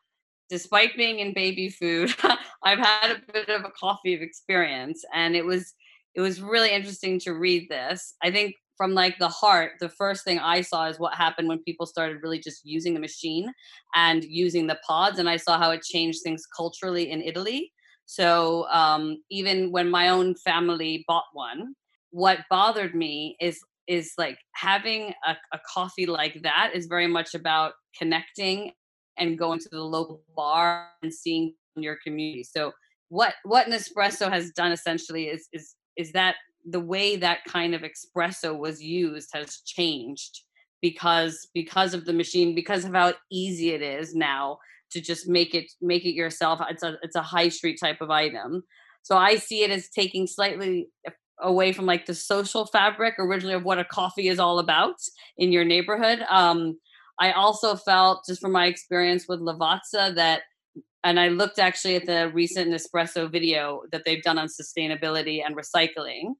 despite 0.48 0.96
being 0.96 1.20
in 1.20 1.34
baby 1.34 1.68
food, 1.68 2.14
I've 2.62 2.78
had 2.78 3.10
a 3.10 3.32
bit 3.32 3.48
of 3.48 3.64
a 3.64 3.70
coffee 3.70 4.14
of 4.14 4.22
experience, 4.22 5.04
and 5.14 5.34
it 5.34 5.44
was 5.44 5.74
it 6.14 6.20
was 6.20 6.42
really 6.42 6.70
interesting 6.70 7.20
to 7.20 7.34
read 7.34 7.68
this. 7.68 8.14
I 8.22 8.30
think 8.30 8.56
from 8.76 8.94
like 8.94 9.18
the 9.18 9.28
heart, 9.28 9.72
the 9.78 9.88
first 9.88 10.24
thing 10.24 10.38
I 10.38 10.62
saw 10.62 10.86
is 10.86 10.98
what 10.98 11.14
happened 11.14 11.48
when 11.48 11.62
people 11.62 11.86
started 11.86 12.22
really 12.22 12.38
just 12.38 12.64
using 12.64 12.94
the 12.94 13.00
machine 13.00 13.52
and 13.94 14.24
using 14.24 14.66
the 14.66 14.78
pods, 14.86 15.18
and 15.18 15.28
I 15.28 15.36
saw 15.36 15.58
how 15.58 15.70
it 15.70 15.82
changed 15.82 16.22
things 16.22 16.46
culturally 16.46 17.10
in 17.10 17.22
Italy. 17.22 17.72
So 18.06 18.66
um, 18.70 19.18
even 19.30 19.70
when 19.70 19.88
my 19.88 20.08
own 20.08 20.34
family 20.34 21.04
bought 21.06 21.26
one, 21.32 21.74
what 22.10 22.40
bothered 22.50 22.94
me 22.94 23.36
is 23.40 23.60
is 23.86 24.12
like 24.18 24.38
having 24.52 25.12
a, 25.26 25.36
a 25.52 25.60
coffee 25.72 26.06
like 26.06 26.40
that 26.42 26.70
is 26.74 26.86
very 26.86 27.06
much 27.06 27.34
about 27.34 27.72
connecting 27.98 28.72
and 29.18 29.38
going 29.38 29.58
to 29.58 29.68
the 29.70 29.82
local 29.82 30.22
bar 30.34 30.88
and 31.02 31.12
seeing 31.12 31.54
your 31.76 31.96
community. 32.02 32.44
So 32.44 32.72
what 33.08 33.34
what 33.44 33.66
Nespresso 33.66 34.30
has 34.30 34.50
done 34.50 34.72
essentially 34.72 35.24
is 35.24 35.48
is 35.52 35.74
is 35.96 36.12
that 36.12 36.36
the 36.68 36.80
way 36.80 37.16
that 37.16 37.44
kind 37.48 37.74
of 37.74 37.82
espresso 37.82 38.56
was 38.56 38.82
used 38.82 39.30
has 39.32 39.60
changed 39.64 40.42
because 40.82 41.48
because 41.54 41.94
of 41.94 42.04
the 42.04 42.12
machine 42.12 42.54
because 42.54 42.84
of 42.84 42.94
how 42.94 43.12
easy 43.30 43.70
it 43.70 43.82
is 43.82 44.14
now 44.14 44.58
to 44.90 45.00
just 45.00 45.28
make 45.28 45.54
it 45.54 45.70
make 45.80 46.04
it 46.04 46.14
yourself. 46.14 46.60
It's 46.68 46.82
a 46.82 46.96
it's 47.02 47.16
a 47.16 47.22
high 47.22 47.48
street 47.48 47.78
type 47.80 48.00
of 48.00 48.10
item. 48.10 48.62
So 49.02 49.16
i 49.16 49.36
see 49.36 49.62
it 49.62 49.70
as 49.70 49.88
taking 49.88 50.26
slightly 50.26 50.88
away 51.40 51.72
from 51.72 51.86
like 51.86 52.04
the 52.04 52.14
social 52.14 52.66
fabric 52.66 53.14
originally 53.18 53.54
of 53.54 53.64
what 53.64 53.78
a 53.78 53.84
coffee 53.84 54.28
is 54.28 54.38
all 54.38 54.58
about 54.58 54.96
in 55.38 55.52
your 55.52 55.64
neighborhood. 55.64 56.24
Um 56.28 56.78
I 57.20 57.32
also 57.32 57.76
felt, 57.76 58.24
just 58.26 58.40
from 58.40 58.52
my 58.52 58.66
experience 58.66 59.26
with 59.28 59.40
Lavazza, 59.40 60.14
that, 60.14 60.40
and 61.04 61.18
I 61.18 61.28
looked 61.28 61.58
actually 61.58 61.96
at 61.96 62.06
the 62.06 62.30
recent 62.32 62.70
Nespresso 62.70 63.30
video 63.30 63.82
that 63.92 64.02
they've 64.04 64.22
done 64.22 64.38
on 64.38 64.48
sustainability 64.48 65.42
and 65.44 65.56
recycling. 65.56 66.34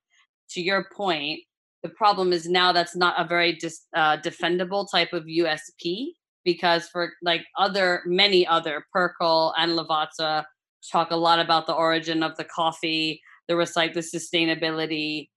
To 0.50 0.60
your 0.60 0.86
point, 0.94 1.40
the 1.82 1.88
problem 1.88 2.32
is 2.32 2.48
now 2.48 2.72
that's 2.72 2.96
not 2.96 3.18
a 3.18 3.26
very 3.26 3.54
dis, 3.54 3.86
uh, 3.96 4.18
defendable 4.18 4.86
type 4.90 5.12
of 5.12 5.24
USP 5.24 6.08
because 6.44 6.88
for 6.88 7.12
like 7.22 7.42
other, 7.58 8.02
many 8.06 8.46
other, 8.46 8.84
Percol 8.94 9.52
and 9.56 9.78
Lavazza 9.78 10.44
talk 10.90 11.10
a 11.10 11.16
lot 11.16 11.38
about 11.38 11.66
the 11.66 11.74
origin 11.74 12.22
of 12.22 12.36
the 12.36 12.44
coffee, 12.44 13.20
the 13.48 13.54
recycle, 13.54 13.94
the 13.94 14.00
sustainability. 14.00 15.28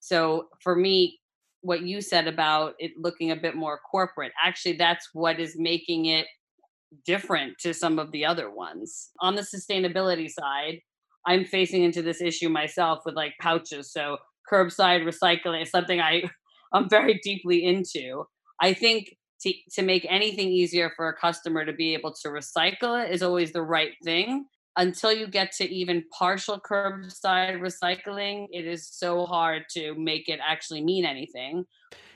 So 0.00 0.48
for 0.62 0.74
me, 0.74 1.18
what 1.62 1.82
you 1.82 2.00
said 2.00 2.26
about 2.26 2.74
it 2.78 2.92
looking 2.96 3.30
a 3.30 3.36
bit 3.36 3.54
more 3.54 3.80
corporate. 3.90 4.32
Actually, 4.42 4.76
that's 4.76 5.08
what 5.12 5.38
is 5.38 5.56
making 5.58 6.06
it 6.06 6.26
different 7.04 7.58
to 7.58 7.74
some 7.74 7.98
of 7.98 8.12
the 8.12 8.24
other 8.24 8.50
ones. 8.50 9.10
On 9.20 9.34
the 9.34 9.42
sustainability 9.42 10.30
side, 10.30 10.80
I'm 11.26 11.44
facing 11.44 11.82
into 11.82 12.02
this 12.02 12.20
issue 12.20 12.48
myself 12.48 13.00
with 13.04 13.14
like 13.14 13.34
pouches. 13.40 13.92
So 13.92 14.18
curbside 14.50 15.04
recycling 15.04 15.62
is 15.62 15.70
something 15.70 16.00
I 16.00 16.24
I'm 16.72 16.88
very 16.88 17.20
deeply 17.22 17.64
into. 17.64 18.24
I 18.60 18.74
think 18.74 19.16
to, 19.42 19.52
to 19.72 19.82
make 19.82 20.06
anything 20.08 20.48
easier 20.48 20.92
for 20.96 21.08
a 21.08 21.16
customer 21.16 21.64
to 21.64 21.72
be 21.72 21.94
able 21.94 22.14
to 22.22 22.28
recycle 22.28 23.02
it 23.02 23.10
is 23.10 23.22
always 23.22 23.52
the 23.52 23.62
right 23.62 23.92
thing 24.04 24.44
until 24.76 25.12
you 25.12 25.26
get 25.26 25.52
to 25.52 25.68
even 25.68 26.04
partial 26.16 26.60
curbside 26.60 27.60
recycling, 27.60 28.46
it 28.50 28.66
is 28.66 28.88
so 28.88 29.26
hard 29.26 29.64
to 29.70 29.94
make 29.96 30.28
it 30.28 30.40
actually 30.46 30.82
mean 30.82 31.04
anything. 31.04 31.64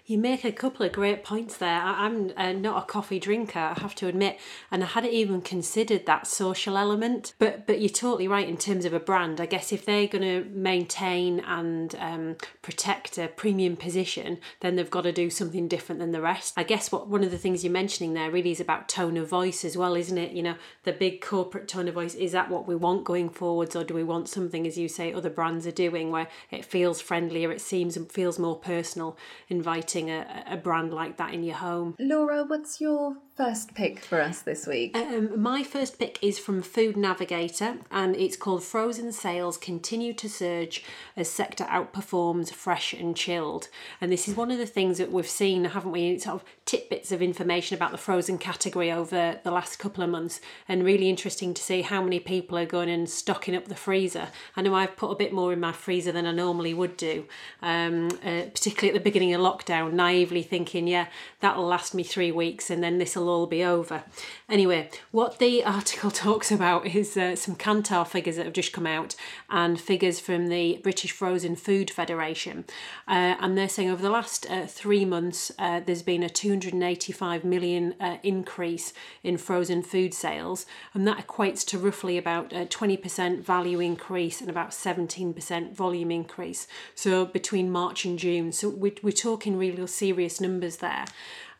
You 0.06 0.18
make 0.18 0.44
a 0.44 0.52
couple 0.52 0.84
of 0.84 0.92
great 0.92 1.24
points 1.24 1.56
there. 1.56 1.80
I'm 1.80 2.30
uh, 2.36 2.52
not 2.52 2.82
a 2.82 2.86
coffee 2.86 3.18
drinker, 3.18 3.58
I 3.58 3.80
have 3.80 3.94
to 3.94 4.06
admit, 4.06 4.38
and 4.70 4.82
I 4.84 4.86
hadn't 4.88 5.14
even 5.14 5.40
considered 5.40 6.04
that 6.04 6.26
social 6.26 6.76
element. 6.76 7.32
But 7.38 7.66
but 7.66 7.80
you're 7.80 7.88
totally 7.88 8.28
right 8.28 8.46
in 8.46 8.58
terms 8.58 8.84
of 8.84 8.92
a 8.92 9.00
brand. 9.00 9.40
I 9.40 9.46
guess 9.46 9.72
if 9.72 9.86
they're 9.86 10.06
going 10.06 10.20
to 10.20 10.50
maintain 10.50 11.40
and 11.40 11.94
um, 11.98 12.36
protect 12.60 13.16
a 13.16 13.28
premium 13.28 13.76
position, 13.76 14.40
then 14.60 14.76
they've 14.76 14.90
got 14.90 15.04
to 15.04 15.12
do 15.12 15.30
something 15.30 15.68
different 15.68 16.00
than 16.02 16.12
the 16.12 16.20
rest. 16.20 16.52
I 16.54 16.64
guess 16.64 16.92
what 16.92 17.08
one 17.08 17.24
of 17.24 17.30
the 17.30 17.38
things 17.38 17.64
you're 17.64 17.72
mentioning 17.72 18.12
there 18.12 18.30
really 18.30 18.50
is 18.50 18.60
about 18.60 18.90
tone 18.90 19.16
of 19.16 19.30
voice 19.30 19.64
as 19.64 19.74
well, 19.74 19.96
isn't 19.96 20.18
it? 20.18 20.32
You 20.32 20.42
know, 20.42 20.56
the 20.82 20.92
big 20.92 21.22
corporate 21.22 21.66
tone 21.66 21.88
of 21.88 21.94
voice. 21.94 22.14
Is 22.14 22.32
that 22.32 22.50
what 22.50 22.68
we 22.68 22.76
want 22.76 23.04
going 23.04 23.30
forwards, 23.30 23.74
or 23.74 23.84
do 23.84 23.94
we 23.94 24.04
want 24.04 24.28
something, 24.28 24.66
as 24.66 24.76
you 24.76 24.86
say, 24.86 25.14
other 25.14 25.30
brands 25.30 25.66
are 25.66 25.72
doing, 25.72 26.10
where 26.10 26.28
it 26.50 26.66
feels 26.66 27.00
friendlier, 27.00 27.50
it 27.50 27.62
seems 27.62 27.96
and 27.96 28.12
feels 28.12 28.38
more 28.38 28.58
personal, 28.58 29.16
inviting? 29.48 29.93
A, 30.02 30.44
a 30.46 30.56
brand 30.56 30.92
like 30.92 31.16
that 31.18 31.32
in 31.34 31.42
your 31.42 31.56
home. 31.56 31.94
Laura, 31.98 32.44
what's 32.44 32.80
your 32.80 33.16
first 33.36 33.74
pick 33.74 33.98
for 33.98 34.20
us 34.20 34.42
this 34.42 34.64
week? 34.64 34.96
Um, 34.96 35.40
my 35.40 35.64
first 35.64 35.98
pick 35.98 36.22
is 36.22 36.38
from 36.38 36.62
Food 36.62 36.96
Navigator 36.96 37.78
and 37.90 38.14
it's 38.14 38.36
called 38.36 38.62
Frozen 38.62 39.10
Sales 39.10 39.56
Continue 39.56 40.12
to 40.14 40.28
Surge 40.28 40.84
as 41.16 41.28
Sector 41.28 41.64
Outperforms 41.64 42.52
Fresh 42.52 42.92
and 42.92 43.16
Chilled. 43.16 43.68
And 44.00 44.12
this 44.12 44.28
is 44.28 44.36
one 44.36 44.52
of 44.52 44.58
the 44.58 44.66
things 44.66 44.98
that 44.98 45.10
we've 45.10 45.28
seen, 45.28 45.64
haven't 45.64 45.90
we? 45.90 46.16
Sort 46.18 46.36
of 46.36 46.44
tidbits 46.64 47.10
of 47.10 47.20
information 47.20 47.76
about 47.76 47.90
the 47.90 47.98
frozen 47.98 48.38
category 48.38 48.92
over 48.92 49.40
the 49.42 49.50
last 49.50 49.78
couple 49.80 50.04
of 50.04 50.10
months 50.10 50.40
and 50.68 50.84
really 50.84 51.08
interesting 51.08 51.52
to 51.54 51.62
see 51.62 51.82
how 51.82 52.02
many 52.02 52.20
people 52.20 52.56
are 52.56 52.64
going 52.64 52.88
and 52.88 53.10
stocking 53.10 53.56
up 53.56 53.66
the 53.66 53.74
freezer. 53.74 54.28
I 54.56 54.62
know 54.62 54.76
I've 54.76 54.96
put 54.96 55.10
a 55.10 55.16
bit 55.16 55.32
more 55.32 55.52
in 55.52 55.58
my 55.58 55.72
freezer 55.72 56.12
than 56.12 56.26
I 56.26 56.32
normally 56.32 56.72
would 56.72 56.96
do, 56.96 57.26
um, 57.62 58.10
uh, 58.24 58.46
particularly 58.54 58.90
at 58.90 58.94
the 58.94 59.04
beginning 59.04 59.34
of 59.34 59.40
lockdown, 59.40 59.92
naively 59.92 60.44
thinking, 60.44 60.86
yeah, 60.86 61.08
that'll 61.40 61.66
last 61.66 61.94
me 61.94 62.04
three 62.04 62.30
weeks 62.30 62.70
and 62.70 62.82
then 62.82 62.98
this 62.98 63.16
will 63.16 63.23
all 63.28 63.46
be 63.46 63.64
over. 63.64 64.04
Anyway, 64.48 64.90
what 65.10 65.38
the 65.38 65.64
article 65.64 66.10
talks 66.10 66.50
about 66.50 66.86
is 66.86 67.16
uh, 67.16 67.36
some 67.36 67.56
Kantar 67.56 68.06
figures 68.06 68.36
that 68.36 68.44
have 68.44 68.54
just 68.54 68.72
come 68.72 68.86
out 68.86 69.16
and 69.50 69.80
figures 69.80 70.20
from 70.20 70.48
the 70.48 70.80
British 70.82 71.12
Frozen 71.12 71.56
Food 71.56 71.90
Federation. 71.90 72.64
Uh, 73.08 73.36
and 73.40 73.56
they're 73.56 73.68
saying 73.68 73.90
over 73.90 74.02
the 74.02 74.10
last 74.10 74.50
uh, 74.50 74.66
three 74.66 75.04
months, 75.04 75.50
uh, 75.58 75.80
there's 75.80 76.02
been 76.02 76.22
a 76.22 76.28
285 76.28 77.44
million 77.44 77.94
uh, 78.00 78.18
increase 78.22 78.92
in 79.22 79.36
frozen 79.36 79.82
food 79.82 80.14
sales, 80.14 80.66
and 80.92 81.06
that 81.06 81.26
equates 81.26 81.64
to 81.66 81.78
roughly 81.78 82.18
about 82.18 82.52
a 82.52 82.66
20% 82.66 83.40
value 83.40 83.80
increase 83.80 84.40
and 84.40 84.50
about 84.50 84.70
17% 84.70 85.74
volume 85.74 86.10
increase. 86.10 86.66
So 86.94 87.24
between 87.24 87.70
March 87.70 88.04
and 88.04 88.18
June, 88.18 88.52
so 88.52 88.68
we're, 88.68 88.94
we're 89.02 89.12
talking 89.12 89.56
real 89.56 89.86
serious 89.86 90.40
numbers 90.40 90.76
there. 90.78 91.06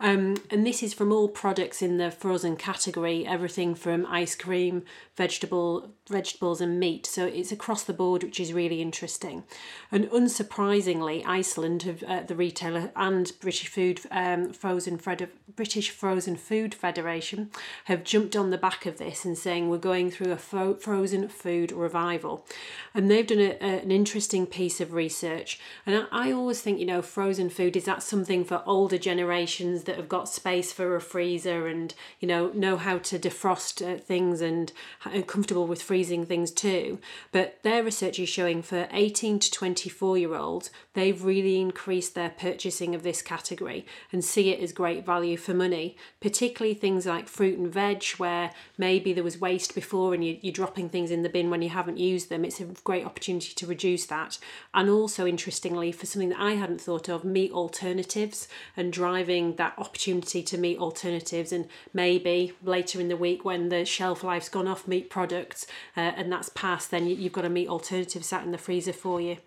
Um, 0.04 0.36
and 0.50 0.66
this 0.66 0.82
is 0.82 0.92
from 0.92 1.12
all 1.12 1.30
products 1.30 1.80
in 1.80 1.96
the 1.96 2.10
frozen 2.10 2.56
category, 2.56 3.26
everything 3.26 3.74
from 3.74 4.04
ice 4.04 4.34
cream, 4.34 4.84
vegetable, 5.16 5.94
vegetables, 6.08 6.60
and 6.60 6.78
meat. 6.78 7.06
So 7.06 7.26
it's 7.26 7.52
across 7.52 7.84
the 7.84 7.92
board, 7.92 8.22
which 8.22 8.40
is 8.40 8.52
really 8.52 8.82
interesting. 8.82 9.44
And 9.90 10.06
unsurprisingly, 10.10 11.24
Iceland, 11.26 11.82
have, 11.84 12.02
uh, 12.02 12.22
the 12.22 12.34
retailer, 12.36 12.90
and 12.96 13.32
British 13.40 13.68
Food 13.68 14.00
um, 14.10 14.52
Frozen 14.52 14.98
Fred- 14.98 15.28
British 15.54 15.90
Frozen 15.90 16.36
Food 16.36 16.74
Federation 16.74 17.50
have 17.84 18.04
jumped 18.04 18.36
on 18.36 18.50
the 18.50 18.58
back 18.58 18.86
of 18.86 18.98
this 18.98 19.24
and 19.24 19.38
saying 19.38 19.68
we're 19.68 19.78
going 19.78 20.10
through 20.10 20.32
a 20.32 20.36
fro- 20.36 20.74
frozen 20.74 21.28
food 21.28 21.72
revival. 21.72 22.46
And 22.94 23.10
they've 23.10 23.26
done 23.26 23.38
a, 23.38 23.56
a, 23.60 23.80
an 23.82 23.90
interesting 23.90 24.46
piece 24.46 24.80
of 24.80 24.92
research. 24.92 25.58
And 25.86 26.06
I, 26.10 26.28
I 26.28 26.32
always 26.32 26.60
think, 26.60 26.78
you 26.78 26.86
know, 26.86 27.02
frozen 27.02 27.50
food 27.50 27.76
is 27.76 27.84
that 27.84 28.02
something 28.02 28.44
for 28.44 28.62
older 28.66 28.98
generations 28.98 29.84
that 29.84 29.96
have 29.96 30.08
got 30.08 30.28
space 30.28 30.72
for 30.72 30.96
a 30.96 31.00
freezer 31.00 31.66
and 31.66 31.94
you 32.20 32.28
know 32.28 32.48
know 32.48 32.76
how 32.76 32.98
to 32.98 33.18
defrost 33.18 33.80
uh, 33.86 33.98
things 33.98 34.40
and 34.40 34.72
are 35.04 35.22
comfortable 35.22 35.66
with 35.66 35.82
freezing 35.94 36.26
things 36.26 36.50
too. 36.50 36.98
But 37.30 37.62
their 37.62 37.84
research 37.84 38.18
is 38.18 38.28
showing 38.28 38.62
for 38.62 38.88
18 38.90 39.38
to 39.38 39.48
24 39.48 40.18
year 40.18 40.34
olds, 40.34 40.70
they've 40.94 41.24
really 41.24 41.60
increased 41.60 42.16
their 42.16 42.30
purchasing 42.30 42.96
of 42.96 43.04
this 43.04 43.22
category 43.22 43.86
and 44.10 44.24
see 44.24 44.50
it 44.50 44.58
as 44.58 44.72
great 44.72 45.06
value 45.06 45.36
for 45.36 45.54
money, 45.54 45.96
particularly 46.20 46.74
things 46.74 47.06
like 47.06 47.28
fruit 47.28 47.56
and 47.56 47.72
veg, 47.72 48.04
where 48.16 48.50
maybe 48.76 49.12
there 49.12 49.22
was 49.22 49.40
waste 49.40 49.72
before 49.72 50.14
and 50.14 50.24
you, 50.24 50.36
you're 50.42 50.52
dropping 50.52 50.88
things 50.88 51.12
in 51.12 51.22
the 51.22 51.28
bin 51.28 51.48
when 51.48 51.62
you 51.62 51.68
haven't 51.68 51.98
used 51.98 52.28
them. 52.28 52.44
It's 52.44 52.60
a 52.60 52.64
great 52.82 53.06
opportunity 53.06 53.54
to 53.54 53.64
reduce 53.64 54.06
that. 54.06 54.40
And 54.74 54.90
also, 54.90 55.28
interestingly, 55.28 55.92
for 55.92 56.06
something 56.06 56.30
that 56.30 56.40
I 56.40 56.54
hadn't 56.54 56.80
thought 56.80 57.08
of, 57.08 57.22
meat 57.22 57.52
alternatives 57.52 58.48
and 58.76 58.92
driving 58.92 59.54
that 59.56 59.74
opportunity 59.78 60.42
to 60.42 60.58
meet 60.58 60.80
alternatives 60.80 61.52
and 61.52 61.68
maybe 61.92 62.52
later 62.64 63.00
in 63.00 63.06
the 63.06 63.16
week 63.16 63.44
when 63.44 63.68
the 63.68 63.84
shelf 63.84 64.24
life's 64.24 64.48
gone 64.48 64.66
off 64.66 64.88
meat 64.88 65.08
products 65.08 65.68
uh, 65.96 66.00
and 66.00 66.30
that's 66.32 66.48
passed 66.50 66.90
then 66.90 67.06
you've 67.06 67.32
got 67.32 67.44
a 67.44 67.50
meat 67.50 67.68
alternative 67.68 68.24
sat 68.24 68.44
in 68.44 68.52
the 68.52 68.58
freezer 68.58 68.92
for 68.92 69.20
you. 69.20 69.38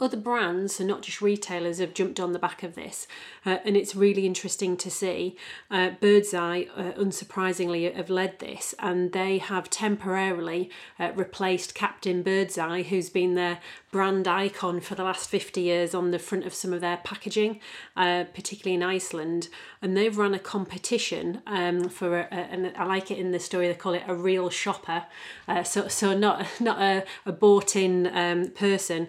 Other 0.00 0.16
brands 0.16 0.80
and 0.80 0.88
not 0.88 1.02
just 1.02 1.22
retailers 1.22 1.78
have 1.78 1.94
jumped 1.94 2.18
on 2.18 2.32
the 2.32 2.38
back 2.38 2.64
of 2.64 2.74
this 2.74 3.06
uh, 3.46 3.58
and 3.64 3.76
it's 3.76 3.94
really 3.94 4.26
interesting 4.26 4.76
to 4.78 4.90
see. 4.90 5.36
Uh, 5.70 5.90
birdseye 6.00 6.64
uh, 6.76 6.92
unsurprisingly 6.92 7.94
have 7.94 8.10
led 8.10 8.40
this 8.40 8.74
and 8.80 9.12
they 9.12 9.38
have 9.38 9.70
temporarily 9.70 10.70
uh, 10.98 11.12
replaced 11.14 11.76
captain 11.76 12.22
birdseye 12.22 12.82
who's 12.82 13.10
been 13.10 13.34
their 13.34 13.60
brand 13.92 14.26
icon 14.26 14.80
for 14.80 14.96
the 14.96 15.04
last 15.04 15.30
50 15.30 15.60
years 15.60 15.94
on 15.94 16.10
the 16.10 16.18
front 16.18 16.44
of 16.44 16.52
some 16.52 16.72
of 16.72 16.80
their 16.80 16.96
packaging 16.98 17.60
uh, 17.96 18.24
particularly 18.34 18.74
in 18.74 18.82
iceland 18.82 19.48
and 19.80 19.96
they've 19.96 20.18
run 20.18 20.34
a 20.34 20.40
competition 20.40 21.42
um, 21.46 21.88
for 21.88 22.18
a, 22.18 22.28
a, 22.32 22.34
and 22.34 22.72
i 22.76 22.84
like 22.84 23.10
it 23.10 23.18
in 23.18 23.30
the 23.30 23.38
story 23.38 23.68
they 23.68 23.74
call 23.74 23.94
it 23.94 24.02
a 24.08 24.14
real 24.14 24.50
shopper 24.50 25.04
uh, 25.46 25.62
so, 25.62 25.86
so 25.86 26.16
not, 26.16 26.46
not 26.58 26.80
a, 26.80 27.04
a 27.24 27.32
bought 27.32 27.76
in 27.76 28.06
um, 28.16 28.48
person 28.50 29.08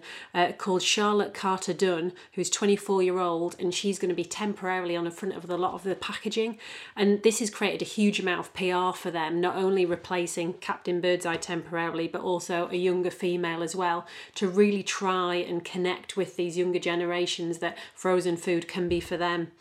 called 0.57 0.81
Charlotte 0.81 1.33
Carter 1.33 1.73
Dunn, 1.73 2.13
who's 2.33 2.49
24 2.49 3.03
year 3.03 3.19
old, 3.19 3.55
and 3.59 3.73
she's 3.73 3.99
going 3.99 4.09
to 4.09 4.15
be 4.15 4.25
temporarily 4.25 4.95
on 4.95 5.03
the 5.03 5.11
front 5.11 5.35
of 5.35 5.49
a 5.49 5.57
lot 5.57 5.73
of 5.73 5.83
the 5.83 5.95
packaging. 5.95 6.57
And 6.95 7.21
this 7.23 7.39
has 7.39 7.49
created 7.49 7.81
a 7.81 7.85
huge 7.85 8.19
amount 8.19 8.39
of 8.39 8.53
PR 8.53 8.97
for 8.97 9.11
them, 9.11 9.39
not 9.39 9.55
only 9.55 9.85
replacing 9.85 10.53
Captain 10.53 11.01
Birdseye 11.01 11.37
temporarily, 11.37 12.07
but 12.07 12.21
also 12.21 12.67
a 12.71 12.75
younger 12.75 13.11
female 13.11 13.63
as 13.63 13.75
well, 13.75 14.05
to 14.35 14.47
really 14.47 14.72
try 14.81 15.35
and 15.35 15.63
connect 15.63 16.17
with 16.17 16.35
these 16.35 16.57
younger 16.57 16.79
generations 16.79 17.59
that 17.59 17.77
frozen 17.93 18.37
food 18.37 18.67
can 18.67 18.89
be 18.89 18.99
for 18.99 19.17
them. 19.17 19.51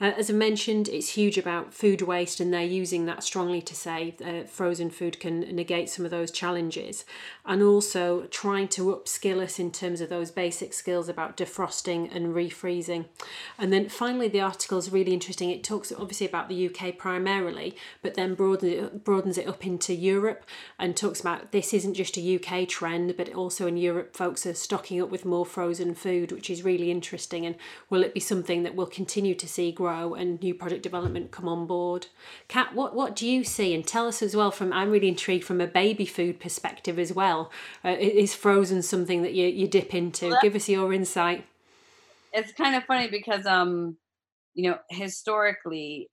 Uh, 0.00 0.12
as 0.16 0.30
I 0.30 0.32
mentioned, 0.32 0.88
it's 0.88 1.10
huge 1.10 1.36
about 1.36 1.74
food 1.74 2.02
waste, 2.02 2.40
and 2.40 2.52
they're 2.52 2.62
using 2.62 3.06
that 3.06 3.22
strongly 3.22 3.60
to 3.62 3.74
say 3.74 4.14
uh, 4.24 4.46
frozen 4.46 4.90
food 4.90 5.20
can 5.20 5.40
negate 5.40 5.90
some 5.90 6.04
of 6.04 6.10
those 6.10 6.30
challenges, 6.30 7.04
and 7.44 7.62
also 7.62 8.22
trying 8.30 8.68
to 8.68 8.94
upskill 8.94 9.42
us 9.42 9.58
in 9.58 9.70
terms 9.70 10.00
of 10.00 10.08
those 10.08 10.30
basic 10.30 10.72
skills 10.72 11.08
about 11.08 11.36
defrosting 11.36 12.14
and 12.14 12.34
refreezing. 12.34 13.06
And 13.58 13.72
then 13.72 13.88
finally, 13.88 14.28
the 14.28 14.40
article 14.40 14.78
is 14.78 14.90
really 14.90 15.12
interesting. 15.12 15.50
It 15.50 15.64
talks 15.64 15.92
obviously 15.92 16.26
about 16.26 16.48
the 16.48 16.68
UK 16.68 16.96
primarily, 16.96 17.76
but 18.02 18.14
then 18.14 18.34
broadens 18.34 18.72
it, 18.72 19.04
broadens 19.04 19.38
it 19.38 19.48
up 19.48 19.66
into 19.66 19.94
Europe 19.94 20.44
and 20.78 20.96
talks 20.96 21.20
about 21.20 21.52
this 21.52 21.72
isn't 21.72 21.94
just 21.94 22.16
a 22.16 22.36
UK 22.36 22.68
trend, 22.68 23.16
but 23.16 23.32
also 23.34 23.66
in 23.66 23.76
Europe, 23.76 24.16
folks 24.16 24.46
are 24.46 24.53
stocking 24.54 25.00
up 25.00 25.10
with 25.10 25.24
more 25.24 25.44
frozen 25.46 25.94
food, 25.94 26.32
which 26.32 26.50
is 26.50 26.62
really 26.62 26.90
interesting. 26.90 27.44
And 27.46 27.56
will 27.90 28.02
it 28.02 28.14
be 28.14 28.20
something 28.20 28.62
that 28.62 28.74
we'll 28.74 28.86
continue 28.86 29.34
to 29.34 29.48
see 29.48 29.72
grow 29.72 30.14
and 30.14 30.40
new 30.40 30.54
product 30.54 30.82
development 30.82 31.30
come 31.30 31.48
on 31.48 31.66
board? 31.66 32.06
Cat, 32.48 32.74
what, 32.74 32.94
what 32.94 33.16
do 33.16 33.26
you 33.26 33.44
see? 33.44 33.74
And 33.74 33.86
tell 33.86 34.06
us 34.06 34.22
as 34.22 34.34
well 34.34 34.50
from, 34.50 34.72
I'm 34.72 34.90
really 34.90 35.08
intrigued 35.08 35.44
from 35.44 35.60
a 35.60 35.66
baby 35.66 36.06
food 36.06 36.40
perspective 36.40 36.98
as 36.98 37.12
well. 37.12 37.50
Uh, 37.84 37.96
is 37.98 38.34
frozen 38.34 38.82
something 38.82 39.22
that 39.22 39.34
you, 39.34 39.46
you 39.46 39.68
dip 39.68 39.94
into? 39.94 40.30
Well, 40.30 40.38
Give 40.42 40.54
us 40.54 40.68
your 40.68 40.92
insight. 40.92 41.46
It's 42.32 42.52
kind 42.52 42.74
of 42.74 42.84
funny 42.84 43.08
because, 43.08 43.46
um, 43.46 43.96
you 44.54 44.70
know, 44.70 44.78
historically, 44.90 46.10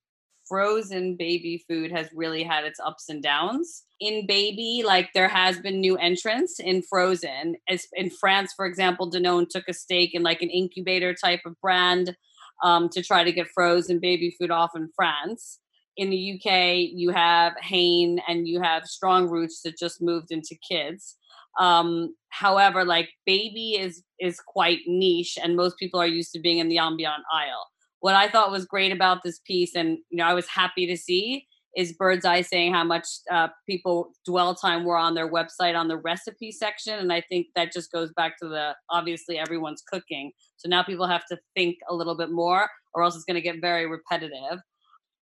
frozen 0.52 1.16
baby 1.16 1.64
food 1.66 1.90
has 1.90 2.10
really 2.14 2.42
had 2.42 2.64
its 2.64 2.78
ups 2.78 3.08
and 3.08 3.22
downs. 3.22 3.84
In 4.00 4.26
baby, 4.26 4.82
like 4.84 5.08
there 5.14 5.28
has 5.28 5.58
been 5.58 5.80
new 5.80 5.96
entrants 5.96 6.60
in 6.60 6.82
frozen. 6.82 7.56
As 7.70 7.86
in 7.94 8.10
France, 8.10 8.52
for 8.54 8.66
example, 8.66 9.10
Danone 9.10 9.48
took 9.48 9.64
a 9.66 9.72
stake 9.72 10.10
in 10.12 10.22
like 10.22 10.42
an 10.42 10.50
incubator 10.50 11.14
type 11.14 11.40
of 11.46 11.58
brand 11.62 12.14
um, 12.62 12.90
to 12.90 13.02
try 13.02 13.24
to 13.24 13.32
get 13.32 13.48
frozen 13.48 13.98
baby 13.98 14.36
food 14.38 14.50
off 14.50 14.72
in 14.76 14.90
France. 14.94 15.58
In 15.96 16.10
the 16.10 16.34
UK, 16.34 16.90
you 16.92 17.12
have 17.12 17.54
Hain 17.62 18.20
and 18.28 18.46
you 18.46 18.60
have 18.60 18.84
Strong 18.84 19.30
Roots 19.30 19.62
that 19.62 19.78
just 19.78 20.02
moved 20.02 20.32
into 20.32 20.54
kids. 20.68 21.16
Um, 21.58 22.14
however, 22.28 22.84
like 22.84 23.08
baby 23.24 23.78
is 23.80 24.02
is 24.20 24.38
quite 24.46 24.80
niche, 24.86 25.38
and 25.42 25.56
most 25.56 25.78
people 25.78 25.98
are 25.98 26.06
used 26.06 26.32
to 26.32 26.40
being 26.40 26.58
in 26.58 26.68
the 26.68 26.78
ambient 26.78 27.22
aisle. 27.32 27.71
What 28.02 28.16
I 28.16 28.28
thought 28.28 28.50
was 28.50 28.64
great 28.64 28.90
about 28.90 29.22
this 29.22 29.38
piece, 29.46 29.76
and 29.76 29.96
you 30.10 30.16
know, 30.16 30.24
I 30.24 30.34
was 30.34 30.48
happy 30.48 30.88
to 30.88 30.96
see, 30.96 31.46
is 31.76 31.92
Bird's 31.92 32.24
Eye 32.24 32.42
saying 32.42 32.74
how 32.74 32.82
much 32.82 33.06
uh, 33.30 33.46
people 33.64 34.10
dwell 34.26 34.56
time 34.56 34.84
were 34.84 34.96
on 34.96 35.14
their 35.14 35.30
website 35.30 35.78
on 35.78 35.86
the 35.86 35.96
recipe 35.96 36.50
section, 36.50 36.98
and 36.98 37.12
I 37.12 37.20
think 37.20 37.46
that 37.54 37.72
just 37.72 37.92
goes 37.92 38.12
back 38.16 38.38
to 38.40 38.48
the 38.48 38.72
obviously 38.90 39.38
everyone's 39.38 39.84
cooking, 39.88 40.32
so 40.56 40.68
now 40.68 40.82
people 40.82 41.06
have 41.06 41.24
to 41.30 41.38
think 41.54 41.76
a 41.88 41.94
little 41.94 42.16
bit 42.16 42.32
more, 42.32 42.68
or 42.92 43.04
else 43.04 43.14
it's 43.14 43.24
going 43.24 43.36
to 43.36 43.40
get 43.40 43.60
very 43.60 43.86
repetitive. 43.86 44.58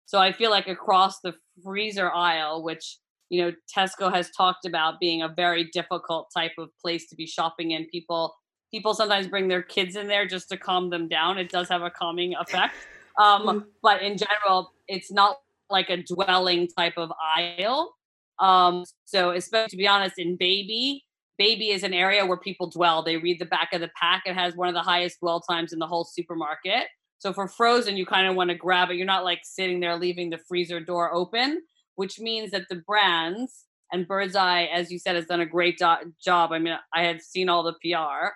So 0.07 0.19
I 0.19 0.33
feel 0.33 0.51
like 0.51 0.67
across 0.67 1.21
the 1.21 1.35
freezer 1.63 2.11
aisle, 2.11 2.65
which 2.65 2.97
you 3.29 3.43
know 3.43 3.53
Tesco 3.77 4.11
has 4.11 4.31
talked 4.35 4.65
about 4.65 4.99
being 4.99 5.21
a 5.21 5.29
very 5.29 5.65
difficult 5.71 6.29
type 6.35 6.53
of 6.57 6.71
place 6.83 7.11
to 7.11 7.15
be 7.15 7.27
shopping 7.27 7.73
in, 7.73 7.87
people 7.93 8.35
people 8.71 8.95
sometimes 8.95 9.27
bring 9.27 9.49
their 9.49 9.63
kids 9.63 9.97
in 9.97 10.07
there 10.07 10.27
just 10.27 10.49
to 10.51 10.57
calm 10.57 10.91
them 10.91 11.09
down. 11.09 11.39
It 11.39 11.51
does 11.51 11.69
have 11.69 11.83
a 11.83 11.91
calming 11.91 12.35
effect. 12.35 12.75
Um, 13.19 13.47
mm. 13.47 13.65
but 13.83 14.03
in 14.03 14.17
general, 14.17 14.73
it's 14.89 15.11
not 15.11 15.41
like 15.69 15.91
a 15.91 16.03
dwelling 16.03 16.69
type 16.69 16.95
of 16.97 17.13
aisle. 17.21 17.95
Um, 18.39 18.85
so, 19.05 19.31
especially 19.33 19.71
to 19.71 19.77
be 19.77 19.87
honest, 19.87 20.19
in 20.19 20.37
baby, 20.37 21.05
baby 21.37 21.71
is 21.71 21.83
an 21.83 21.93
area 21.93 22.25
where 22.25 22.39
people 22.39 22.71
dwell. 22.71 23.03
They 23.03 23.17
read 23.17 23.39
the 23.39 23.47
back 23.47 23.73
of 23.73 23.81
the 23.81 23.91
pack. 24.01 24.23
It 24.27 24.35
has 24.35 24.57
one 24.57 24.69
of 24.69 24.75
the 24.75 24.83
highest 24.83 25.21
dwell 25.21 25.41
times 25.41 25.73
in 25.73 25.79
the 25.79 25.87
whole 25.87 26.05
supermarket. 26.05 26.87
So 27.19 27.35
for 27.35 27.47
frozen, 27.49 27.99
you 27.99 28.07
kind 28.07 28.27
of 28.27 28.35
want 28.35 28.49
to 28.49 28.57
grab 28.57 28.91
it. 28.91 28.97
You're 28.97 29.07
not 29.07 29.25
like 29.25 29.41
sitting 29.43 29.81
there 29.81 29.97
leaving 29.97 30.31
the 30.31 30.39
freezer 30.39 30.81
door 30.81 31.13
open, 31.13 31.61
which 31.97 32.19
means 32.19 32.51
that 32.53 32.69
the 32.71 32.77
brands 32.77 33.67
and 33.93 34.09
Bird's 34.09 34.37
Eye, 34.37 34.65
as 34.73 34.91
you 34.91 34.99
said, 34.99 35.17
has 35.17 35.27
done 35.27 35.41
a 35.41 35.47
great 35.47 35.79
do- 35.79 36.15
job. 36.23 36.53
I 36.53 36.59
mean, 36.59 36.77
I 36.95 37.03
had 37.03 37.21
seen 37.21 37.49
all 37.49 37.63
the 37.63 37.75
PR. 37.75 38.33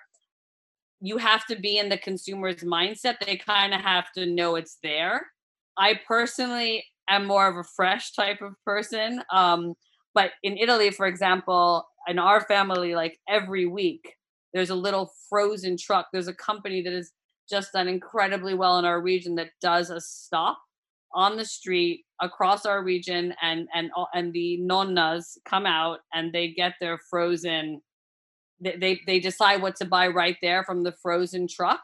You 1.05 1.17
have 1.17 1.45
to 1.47 1.55
be 1.55 1.77
in 1.77 1.89
the 1.89 1.99
consumer's 1.99 2.63
mindset. 2.63 3.17
They 3.23 3.37
kind 3.37 3.75
of 3.75 3.81
have 3.81 4.11
to 4.13 4.25
know 4.25 4.55
it's 4.55 4.77
there. 4.81 5.27
I 5.77 5.99
personally 6.07 6.83
am 7.07 7.25
more 7.25 7.47
of 7.47 7.57
a 7.57 7.63
fresh 7.63 8.13
type 8.13 8.41
of 8.41 8.53
person. 8.65 9.21
Um, 9.31 9.75
but 10.15 10.31
in 10.41 10.57
Italy, 10.57 10.89
for 10.89 11.05
example, 11.05 11.85
in 12.07 12.17
our 12.17 12.41
family, 12.41 12.95
like 12.95 13.19
every 13.29 13.67
week, 13.67 14.15
there's 14.51 14.71
a 14.71 14.75
little 14.75 15.11
frozen 15.29 15.77
truck. 15.77 16.07
There's 16.11 16.27
a 16.27 16.33
company 16.33 16.81
that 16.81 16.93
has 16.93 17.11
just 17.47 17.73
done 17.73 17.87
incredibly 17.87 18.55
well 18.55 18.79
in 18.79 18.85
our 18.85 18.99
region 18.99 19.35
that 19.35 19.51
does 19.61 19.91
a 19.91 20.01
stop 20.01 20.57
on 21.13 21.37
the 21.37 21.45
street 21.45 22.03
across 22.19 22.65
our 22.65 22.83
region 22.83 23.33
and 23.43 23.67
and 23.73 23.89
and 24.13 24.33
the 24.33 24.59
nonnas 24.61 25.37
come 25.45 25.65
out 25.65 25.99
and 26.13 26.33
they 26.33 26.49
get 26.49 26.73
their 26.81 26.99
frozen 27.09 27.79
they 28.59 29.01
they 29.05 29.19
decide 29.19 29.61
what 29.61 29.75
to 29.77 29.85
buy 29.85 30.07
right 30.07 30.37
there 30.41 30.63
from 30.63 30.83
the 30.83 30.93
frozen 31.01 31.47
truck. 31.47 31.81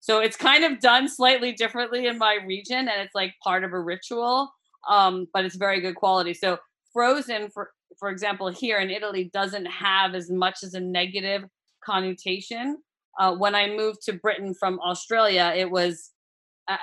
So 0.00 0.18
it's 0.18 0.36
kind 0.36 0.64
of 0.64 0.80
done 0.80 1.08
slightly 1.08 1.52
differently 1.52 2.06
in 2.06 2.18
my 2.18 2.38
region 2.46 2.88
and 2.88 3.00
it's 3.00 3.14
like 3.14 3.34
part 3.42 3.64
of 3.64 3.72
a 3.72 3.80
ritual 3.80 4.52
um 4.88 5.28
but 5.32 5.44
it's 5.44 5.56
very 5.56 5.80
good 5.80 5.94
quality. 5.94 6.34
So 6.34 6.58
frozen 6.92 7.50
for 7.50 7.70
for 7.98 8.10
example 8.10 8.48
here 8.48 8.78
in 8.78 8.90
italy 8.90 9.30
doesn't 9.32 9.66
have 9.66 10.14
as 10.14 10.30
much 10.30 10.62
as 10.62 10.74
a 10.74 10.80
negative 10.80 11.44
connotation. 11.84 12.78
Uh, 13.18 13.34
when 13.34 13.54
i 13.54 13.68
moved 13.68 14.00
to 14.02 14.14
britain 14.14 14.54
from 14.54 14.80
australia 14.80 15.52
it 15.54 15.70
was 15.70 16.12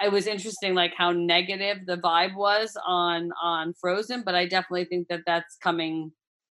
it 0.04 0.12
was 0.12 0.28
interesting 0.28 0.76
like 0.76 0.94
how 0.96 1.12
negative 1.12 1.80
the 1.88 1.98
vibe 1.98 2.36
was 2.36 2.78
on 2.86 3.32
on 3.42 3.74
frozen 3.74 4.22
but 4.24 4.36
i 4.36 4.46
definitely 4.46 4.86
think 4.86 5.08
that 5.08 5.22
that's 5.26 5.56
coming 5.58 6.12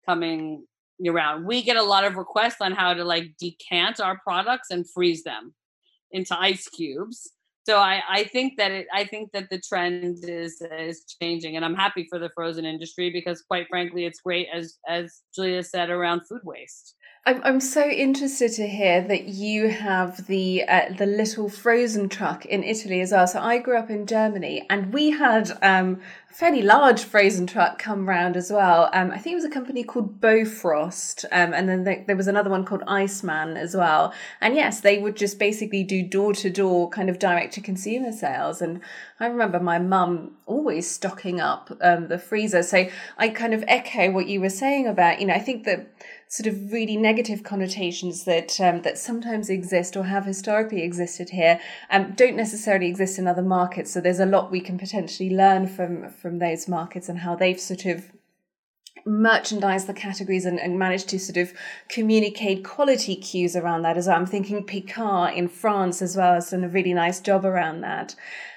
coming 0.04 0.64
around 1.08 1.46
we 1.46 1.62
get 1.62 1.76
a 1.76 1.82
lot 1.82 2.04
of 2.04 2.16
requests 2.16 2.60
on 2.60 2.72
how 2.72 2.94
to 2.94 3.04
like 3.04 3.36
decant 3.38 4.00
our 4.00 4.18
products 4.18 4.70
and 4.70 4.88
freeze 4.88 5.22
them 5.22 5.54
into 6.10 6.38
ice 6.38 6.68
cubes. 6.68 7.32
So 7.64 7.78
i 7.78 8.02
i 8.08 8.24
think 8.24 8.56
that 8.58 8.72
it 8.72 8.86
i 8.92 9.04
think 9.04 9.30
that 9.32 9.48
the 9.48 9.60
trend 9.60 10.24
is 10.24 10.60
is 10.76 11.04
changing 11.20 11.56
and 11.56 11.64
i'm 11.64 11.76
happy 11.76 12.06
for 12.10 12.18
the 12.18 12.30
frozen 12.34 12.64
industry 12.64 13.10
because 13.10 13.42
quite 13.42 13.68
frankly 13.68 14.04
it's 14.04 14.20
great 14.20 14.48
as 14.52 14.78
as 14.88 15.22
julia 15.32 15.62
said 15.62 15.88
around 15.88 16.22
food 16.28 16.40
waste 16.42 16.96
I'm, 17.24 17.40
I'm 17.44 17.60
so 17.60 17.88
interested 17.88 18.50
to 18.54 18.66
hear 18.66 19.00
that 19.02 19.28
you 19.28 19.68
have 19.68 20.26
the 20.26 20.64
uh, 20.64 20.92
the 20.92 21.06
little 21.06 21.48
frozen 21.48 22.08
truck 22.08 22.44
in 22.46 22.64
Italy 22.64 23.00
as 23.00 23.12
well. 23.12 23.28
So 23.28 23.38
I 23.38 23.58
grew 23.58 23.78
up 23.78 23.90
in 23.90 24.06
Germany, 24.06 24.66
and 24.68 24.92
we 24.92 25.10
had 25.10 25.56
um, 25.62 26.00
a 26.28 26.34
fairly 26.34 26.62
large 26.62 27.04
frozen 27.04 27.46
truck 27.46 27.78
come 27.78 28.08
round 28.08 28.36
as 28.36 28.50
well. 28.50 28.90
Um, 28.92 29.12
I 29.12 29.18
think 29.18 29.34
it 29.34 29.36
was 29.36 29.44
a 29.44 29.50
company 29.50 29.84
called 29.84 30.20
Bofrost, 30.20 31.24
um, 31.30 31.54
and 31.54 31.68
then 31.68 32.04
there 32.08 32.16
was 32.16 32.26
another 32.26 32.50
one 32.50 32.64
called 32.64 32.82
Eismann 32.88 33.56
as 33.56 33.76
well. 33.76 34.12
And 34.40 34.56
yes, 34.56 34.80
they 34.80 34.98
would 34.98 35.14
just 35.14 35.38
basically 35.38 35.84
do 35.84 36.02
door 36.02 36.32
to 36.34 36.50
door 36.50 36.90
kind 36.90 37.08
of 37.08 37.20
direct 37.20 37.54
to 37.54 37.60
consumer 37.60 38.10
sales. 38.10 38.60
And 38.60 38.80
I 39.20 39.26
remember 39.26 39.60
my 39.60 39.78
mum 39.78 40.32
always 40.46 40.90
stocking 40.90 41.40
up 41.40 41.70
um, 41.80 42.08
the 42.08 42.18
freezer. 42.18 42.64
So 42.64 42.88
I 43.16 43.28
kind 43.28 43.54
of 43.54 43.62
echo 43.68 44.10
what 44.10 44.26
you 44.26 44.40
were 44.40 44.50
saying 44.50 44.88
about, 44.88 45.20
you 45.20 45.28
know, 45.28 45.34
I 45.34 45.38
think 45.38 45.62
that 45.66 45.86
sort 46.32 46.46
of 46.46 46.72
really 46.72 46.96
negative 46.96 47.42
connotations 47.42 48.24
that 48.24 48.58
um, 48.58 48.80
that 48.80 48.96
sometimes 48.96 49.50
exist 49.50 49.98
or 49.98 50.04
have 50.04 50.24
historically 50.24 50.82
existed 50.82 51.28
here 51.28 51.60
um, 51.90 52.14
don't 52.16 52.36
necessarily 52.36 52.86
exist 52.86 53.18
in 53.18 53.26
other 53.26 53.42
markets. 53.42 53.92
So 53.92 54.00
there's 54.00 54.18
a 54.18 54.24
lot 54.24 54.50
we 54.50 54.62
can 54.62 54.78
potentially 54.78 55.28
learn 55.28 55.66
from 55.66 56.08
from 56.08 56.38
those 56.38 56.66
markets 56.66 57.10
and 57.10 57.18
how 57.18 57.36
they've 57.36 57.60
sort 57.60 57.84
of 57.84 58.10
merchandise 59.04 59.84
the 59.84 59.92
categories 59.92 60.46
and, 60.46 60.58
and 60.58 60.78
manage 60.78 61.04
to 61.04 61.18
sort 61.18 61.36
of 61.36 61.52
communicate 61.90 62.64
quality 62.64 63.14
cues 63.14 63.54
around 63.54 63.82
that 63.82 63.98
as 63.98 64.06
well. 64.06 64.16
I'm 64.16 64.24
thinking 64.24 64.64
Picard 64.64 65.34
in 65.34 65.48
France 65.48 66.00
as 66.00 66.16
well 66.16 66.32
has 66.32 66.48
done 66.48 66.64
a 66.64 66.68
really 66.68 66.94
nice 66.94 67.20
job 67.20 67.44
around 67.44 67.82
that. 67.82 68.14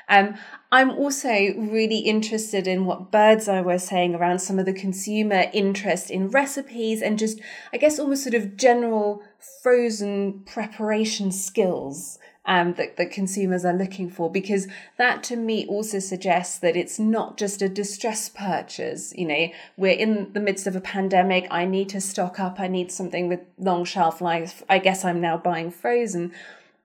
Um, 0.08 0.36
I'm 0.76 0.92
also 0.92 1.30
really 1.30 2.00
interested 2.00 2.68
in 2.68 2.86
what 2.86 3.10
Bird's 3.10 3.48
Eye 3.48 3.62
were 3.62 3.80
saying 3.80 4.14
around 4.14 4.40
some 4.40 4.60
of 4.60 4.66
the 4.66 4.74
consumer 4.74 5.46
interest 5.54 6.12
in 6.12 6.28
recipes 6.28 7.02
and 7.02 7.18
just, 7.18 7.40
I 7.72 7.78
guess, 7.78 7.98
almost 7.98 8.24
sort 8.24 8.34
of 8.34 8.58
general 8.58 9.24
frozen 9.64 10.42
preparation 10.42 11.32
skills 11.32 12.20
um, 12.46 12.74
that, 12.74 12.98
that 12.98 13.10
consumers 13.10 13.64
are 13.64 13.72
looking 13.72 14.10
for 14.10 14.30
because 14.30 14.68
that 14.98 15.24
to 15.24 15.38
me 15.38 15.66
also 15.66 16.00
suggests 16.00 16.58
that 16.60 16.76
it's 16.76 17.00
not 17.00 17.38
just 17.38 17.62
a 17.62 17.70
distress 17.70 18.28
purchase. 18.28 19.14
You 19.16 19.30
know, 19.30 19.48
we're 19.78 19.98
in 19.98 20.34
the 20.34 20.42
midst 20.42 20.68
of 20.68 20.76
a 20.76 20.82
pandemic. 20.82 21.48
I 21.50 21.64
need 21.64 21.88
to 21.90 22.02
stock 22.02 22.38
up. 22.38 22.60
I 22.60 22.68
need 22.68 22.92
something 22.92 23.30
with 23.30 23.40
long 23.58 23.86
shelf 23.86 24.20
life. 24.20 24.62
I 24.68 24.80
guess 24.80 25.06
I'm 25.06 25.22
now 25.22 25.38
buying 25.38 25.72
frozen 25.72 26.34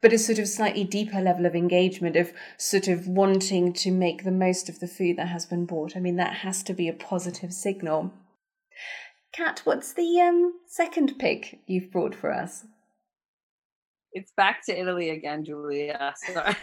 but 0.02 0.12
a 0.12 0.18
sort 0.18 0.38
of 0.38 0.48
slightly 0.48 0.84
deeper 0.84 1.20
level 1.20 1.46
of 1.46 1.54
engagement 1.54 2.16
of 2.16 2.32
sort 2.56 2.88
of 2.88 3.06
wanting 3.06 3.72
to 3.72 3.90
make 3.90 4.24
the 4.24 4.30
most 4.30 4.68
of 4.68 4.80
the 4.80 4.88
food 4.88 5.16
that 5.18 5.28
has 5.28 5.46
been 5.46 5.66
bought. 5.66 5.96
I 5.96 6.00
mean, 6.00 6.16
that 6.16 6.36
has 6.36 6.62
to 6.64 6.74
be 6.74 6.88
a 6.88 6.92
positive 6.92 7.52
signal. 7.52 8.12
Cat, 9.32 9.60
what's 9.64 9.92
the 9.92 10.20
um, 10.20 10.54
second 10.66 11.18
pick 11.18 11.60
you've 11.66 11.90
brought 11.92 12.14
for 12.14 12.32
us? 12.32 12.64
It's 14.12 14.32
back 14.36 14.64
to 14.66 14.78
Italy 14.78 15.10
again, 15.10 15.44
Julia. 15.44 16.14
Sorry. 16.32 16.56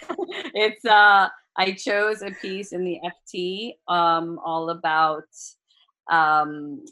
it's 0.54 0.84
uh 0.86 1.30
I 1.60 1.71
chose 1.71 2.21
a 2.21 2.32
piece 2.41 2.73
in 2.73 2.84
the 2.84 3.00
FT 3.34 3.73
um 3.88 4.39
all 4.43 4.69
about 4.69 5.23
um 6.12 6.84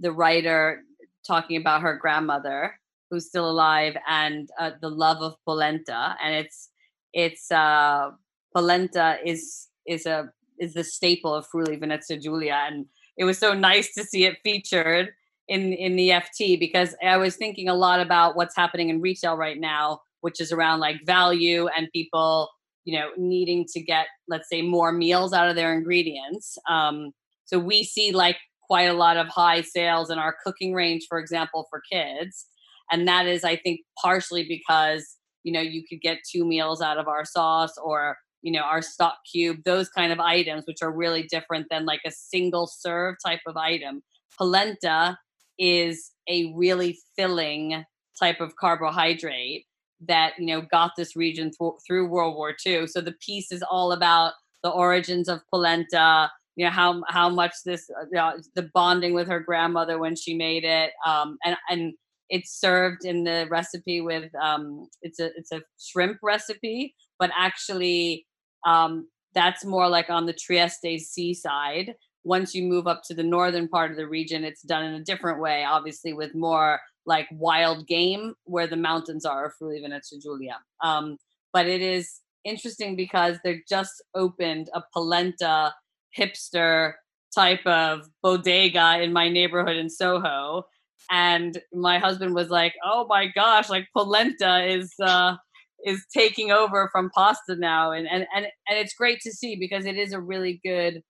the 0.00 0.12
writer 0.12 0.82
talking 1.24 1.56
about 1.60 1.82
her 1.82 1.96
grandmother 1.96 2.74
who's 3.10 3.26
still 3.26 3.50
alive 3.50 3.96
and 4.08 4.48
uh, 4.58 4.70
the 4.80 4.88
love 4.88 5.18
of 5.18 5.34
polenta 5.44 6.16
and 6.22 6.34
it's 6.34 6.70
it's 7.12 7.50
uh 7.50 8.10
polenta 8.54 9.18
is 9.24 9.68
is 9.86 10.06
a 10.06 10.30
is 10.58 10.74
the 10.74 10.84
staple 10.84 11.34
of 11.34 11.46
Friuli 11.46 11.76
Venezia 11.76 12.18
Giulia 12.18 12.64
and 12.66 12.86
it 13.16 13.24
was 13.24 13.38
so 13.38 13.54
nice 13.54 13.92
to 13.94 14.04
see 14.04 14.24
it 14.24 14.38
featured 14.44 15.10
in 15.48 15.72
in 15.72 15.96
the 15.96 16.10
FT 16.10 16.58
because 16.58 16.94
I 17.04 17.16
was 17.16 17.36
thinking 17.36 17.68
a 17.68 17.74
lot 17.74 18.00
about 18.00 18.36
what's 18.36 18.56
happening 18.56 18.88
in 18.88 19.00
retail 19.00 19.36
right 19.36 19.58
now 19.58 20.00
which 20.20 20.40
is 20.40 20.52
around 20.52 20.80
like 20.80 21.04
value 21.04 21.68
and 21.76 21.88
people 21.92 22.50
you 22.84 22.98
know 22.98 23.10
needing 23.16 23.66
to 23.72 23.80
get 23.80 24.06
let's 24.28 24.48
say 24.48 24.62
more 24.62 24.92
meals 24.92 25.32
out 25.32 25.48
of 25.48 25.56
their 25.56 25.74
ingredients. 25.74 26.56
Um, 26.68 27.12
so 27.44 27.58
we 27.58 27.82
see 27.82 28.12
like 28.12 28.36
quite 28.62 28.84
a 28.84 28.92
lot 28.92 29.16
of 29.16 29.26
high 29.28 29.62
sales 29.62 30.10
in 30.10 30.18
our 30.18 30.36
cooking 30.44 30.72
range 30.72 31.06
for 31.08 31.18
example 31.18 31.66
for 31.68 31.82
kids 31.90 32.46
and 32.90 33.06
that 33.08 33.26
is 33.26 33.44
i 33.44 33.56
think 33.56 33.80
partially 34.02 34.44
because 34.46 35.16
you 35.42 35.52
know 35.52 35.60
you 35.60 35.82
could 35.88 36.00
get 36.00 36.18
two 36.30 36.44
meals 36.44 36.80
out 36.80 36.98
of 36.98 37.08
our 37.08 37.24
sauce 37.24 37.74
or 37.82 38.16
you 38.42 38.52
know 38.52 38.60
our 38.60 38.82
stock 38.82 39.18
cube 39.30 39.58
those 39.64 39.88
kind 39.88 40.12
of 40.12 40.20
items 40.20 40.64
which 40.66 40.82
are 40.82 40.92
really 40.92 41.24
different 41.24 41.66
than 41.70 41.84
like 41.84 42.00
a 42.06 42.10
single 42.10 42.66
serve 42.66 43.16
type 43.24 43.40
of 43.46 43.56
item. 43.56 44.02
Polenta 44.38 45.18
is 45.58 46.12
a 46.28 46.52
really 46.56 46.98
filling 47.16 47.84
type 48.18 48.40
of 48.40 48.56
carbohydrate 48.56 49.66
that 50.06 50.32
you 50.38 50.46
know 50.46 50.62
got 50.62 50.92
this 50.96 51.14
region 51.14 51.50
th- 51.58 51.72
through 51.86 52.08
world 52.08 52.34
war 52.34 52.54
ii 52.66 52.86
so 52.86 53.00
the 53.00 53.14
piece 53.24 53.52
is 53.52 53.62
all 53.70 53.92
about 53.92 54.32
the 54.62 54.70
origins 54.70 55.28
of 55.28 55.40
polenta 55.50 56.30
you 56.56 56.64
know 56.64 56.70
how 56.70 57.02
how 57.08 57.28
much 57.28 57.52
this 57.66 57.90
uh, 58.18 58.32
the 58.54 58.70
bonding 58.72 59.12
with 59.12 59.28
her 59.28 59.40
grandmother 59.40 59.98
when 59.98 60.16
she 60.16 60.34
made 60.34 60.64
it 60.64 60.92
um, 61.06 61.36
and 61.44 61.56
and 61.68 61.92
it's 62.30 62.58
served 62.58 63.04
in 63.04 63.24
the 63.24 63.46
recipe 63.50 64.00
with 64.00 64.32
um, 64.40 64.88
it's 65.02 65.18
a 65.18 65.30
it's 65.36 65.52
a 65.52 65.60
shrimp 65.78 66.18
recipe, 66.22 66.94
but 67.18 67.30
actually 67.36 68.26
um, 68.66 69.08
that's 69.34 69.64
more 69.64 69.88
like 69.88 70.08
on 70.08 70.26
the 70.26 70.32
Trieste 70.32 70.98
seaside. 70.98 71.94
Once 72.22 72.54
you 72.54 72.62
move 72.62 72.86
up 72.86 73.02
to 73.02 73.14
the 73.14 73.22
northern 73.22 73.66
part 73.68 73.90
of 73.90 73.96
the 73.96 74.06
region, 74.06 74.44
it's 74.44 74.62
done 74.62 74.84
in 74.84 74.94
a 74.94 75.04
different 75.04 75.40
way, 75.40 75.64
obviously 75.64 76.12
with 76.12 76.34
more 76.34 76.78
like 77.06 77.26
wild 77.32 77.86
game 77.86 78.34
where 78.44 78.66
the 78.66 78.76
mountains 78.76 79.24
are, 79.24 79.52
Friuli 79.58 79.80
Venezia 79.80 80.18
Giulia. 80.20 80.58
Um, 80.84 81.16
but 81.52 81.66
it 81.66 81.80
is 81.80 82.20
interesting 82.44 82.94
because 82.94 83.38
they 83.42 83.62
just 83.68 84.02
opened 84.14 84.68
a 84.74 84.82
polenta 84.92 85.74
hipster 86.16 86.92
type 87.34 87.64
of 87.66 88.06
bodega 88.22 89.00
in 89.00 89.12
my 89.12 89.28
neighborhood 89.28 89.76
in 89.76 89.88
Soho 89.88 90.64
and 91.10 91.58
my 91.72 91.98
husband 91.98 92.34
was 92.34 92.48
like, 92.48 92.74
"Oh 92.84 93.06
my 93.08 93.26
gosh, 93.26 93.68
like 93.68 93.88
polenta 93.96 94.64
is 94.66 94.92
uh, 95.02 95.36
is 95.84 96.04
taking 96.14 96.50
over 96.50 96.88
from 96.92 97.10
pasta 97.14 97.56
now," 97.56 97.92
and 97.92 98.06
and 98.10 98.26
and 98.34 98.46
and 98.68 98.78
it's 98.78 98.94
great 98.94 99.20
to 99.22 99.32
see 99.32 99.56
because 99.56 99.86
it 99.86 99.96
is 99.96 100.12
a 100.12 100.20
really 100.20 100.60
good, 100.64 101.02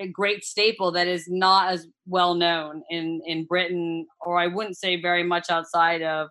a 0.00 0.08
great 0.08 0.44
staple 0.44 0.92
that 0.92 1.08
is 1.08 1.26
not 1.28 1.72
as 1.72 1.86
well 2.06 2.34
known 2.34 2.82
in 2.90 3.20
in 3.26 3.46
Britain, 3.46 4.06
or 4.20 4.38
I 4.38 4.46
wouldn't 4.46 4.76
say 4.78 5.00
very 5.00 5.22
much 5.24 5.50
outside 5.50 6.02
of. 6.02 6.28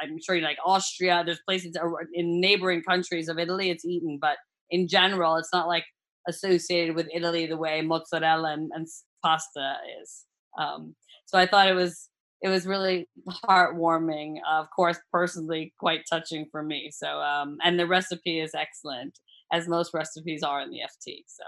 I'm 0.00 0.16
sure 0.24 0.40
like 0.40 0.56
Austria. 0.64 1.22
There's 1.24 1.42
places 1.46 1.76
in 2.14 2.40
neighboring 2.40 2.82
countries 2.82 3.28
of 3.28 3.38
Italy 3.38 3.70
it's 3.70 3.84
eaten, 3.84 4.18
but 4.20 4.36
in 4.70 4.88
general. 4.88 5.36
It's 5.36 5.52
not 5.52 5.68
like 5.68 5.84
associated 6.28 6.96
with 6.96 7.08
Italy 7.14 7.46
the 7.46 7.56
way 7.56 7.82
mozzarella 7.82 8.52
and, 8.52 8.70
and 8.74 8.86
pasta 9.22 9.74
is. 10.02 10.24
Um, 10.58 10.94
so 11.26 11.38
I 11.38 11.46
thought 11.46 11.68
it 11.68 11.74
was 11.74 12.08
it 12.42 12.48
was 12.48 12.66
really 12.66 13.08
heartwarming. 13.28 14.36
of 14.48 14.68
course, 14.74 14.98
personally, 15.12 15.74
quite 15.78 16.02
touching 16.08 16.46
for 16.50 16.62
me. 16.62 16.90
So 16.92 17.20
um, 17.20 17.58
and 17.62 17.78
the 17.78 17.86
recipe 17.86 18.40
is 18.40 18.54
excellent, 18.54 19.18
as 19.52 19.68
most 19.68 19.92
recipes 19.94 20.42
are 20.42 20.60
in 20.60 20.70
the 20.70 20.78
FT. 20.78 21.24
So. 21.26 21.44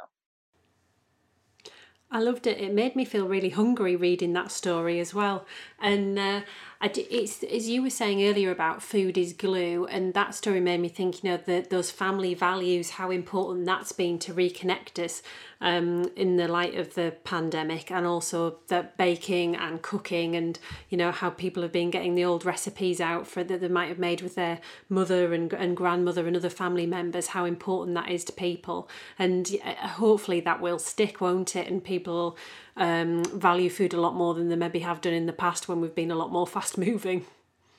I 2.15 2.21
loved 2.21 2.47
it. 2.47 2.61
It 2.61 2.75
made 2.75 2.95
me 2.95 3.07
feel 3.07 3.27
really 3.27 3.49
hungry 3.49 3.97
reading 3.97 4.35
that 4.35 4.53
story 4.53 5.01
as 5.01 5.15
well. 5.15 5.47
And 5.83 6.17
uh, 6.17 6.41
it's 6.81 7.43
as 7.43 7.69
you 7.69 7.83
were 7.83 7.91
saying 7.91 8.25
earlier 8.25 8.53
about 8.53 8.85
food 8.85 9.19
is 9.19 9.33
glue, 9.33 9.85
and 9.87 10.15
that 10.15 10.33
story 10.35 10.61
made 10.61 10.81
me 10.81 10.89
think, 10.89 11.23
you 11.23 11.31
know, 11.31 11.37
that 11.37 11.71
those 11.71 11.91
family 11.91 12.35
values, 12.35 12.91
how 12.91 13.11
important 13.11 13.67
that's 13.67 13.91
been 13.91 14.19
to 14.21 14.33
reconnect 14.33 15.05
us 15.05 15.23
um, 15.61 16.11
in 16.15 16.37
the 16.37 16.47
light 16.47 16.77
of 16.77 16.95
the 16.95 17.15
pandemic, 17.25 17.91
and 17.91 18.07
also 18.07 18.59
that 18.69 18.97
baking 18.97 19.57
and 19.57 19.83
cooking, 19.83 20.37
and 20.37 20.61
you 20.89 20.97
know 20.97 21.11
how 21.11 21.31
people 21.31 21.65
have 21.65 21.73
been 21.73 21.91
getting 21.91 22.15
the 22.15 22.25
old 22.25 22.45
recipes 22.45 23.01
out 23.01 23.27
for 23.27 23.43
that 23.43 23.61
they 23.61 23.69
might 23.69 23.89
have 23.89 23.99
made 23.99 24.23
with 24.23 24.37
their 24.37 24.61
mother 24.89 25.35
and 25.35 25.53
and 25.53 25.77
grandmother 25.77 26.29
and 26.29 26.37
other 26.37 26.49
family 26.49 26.87
members. 26.87 27.29
How 27.29 27.45
important 27.45 27.97
that 27.97 28.09
is 28.09 28.25
to 28.27 28.33
people, 28.33 28.89
and 29.19 29.49
hopefully 29.49 30.39
that 30.41 30.61
will 30.61 30.79
stick, 30.79 31.21
won't 31.21 31.57
it? 31.57 31.67
And 31.67 31.83
people 31.83 32.37
um, 32.77 33.25
value 33.25 33.71
food 33.71 33.93
a 33.93 34.01
lot 34.01 34.15
more 34.15 34.35
than 34.35 34.49
they 34.49 34.57
maybe 34.57 34.81
have 34.81 35.01
done 35.01 35.13
in 35.13 35.27
the 35.27 35.33
past 35.33 35.69
when 35.69 35.81
we've 35.81 35.95
been 35.95 36.11
a 36.11 36.17
lot 36.17 36.33
more 36.33 36.47
fast 36.57 36.79
moving. 36.79 37.27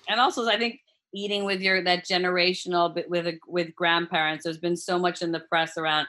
And 0.08 0.20
also, 0.20 0.48
I 0.48 0.58
think 0.58 0.82
eating 1.14 1.46
with 1.46 1.62
your 1.62 1.84
that 1.84 2.06
generational 2.06 2.94
bit 2.94 3.10
with 3.10 3.36
with 3.48 3.74
grandparents. 3.76 4.44
There's 4.44 4.58
been 4.58 4.78
so 4.78 5.00
much 5.00 5.22
in 5.22 5.32
the 5.32 5.40
press 5.40 5.78
around 5.78 6.08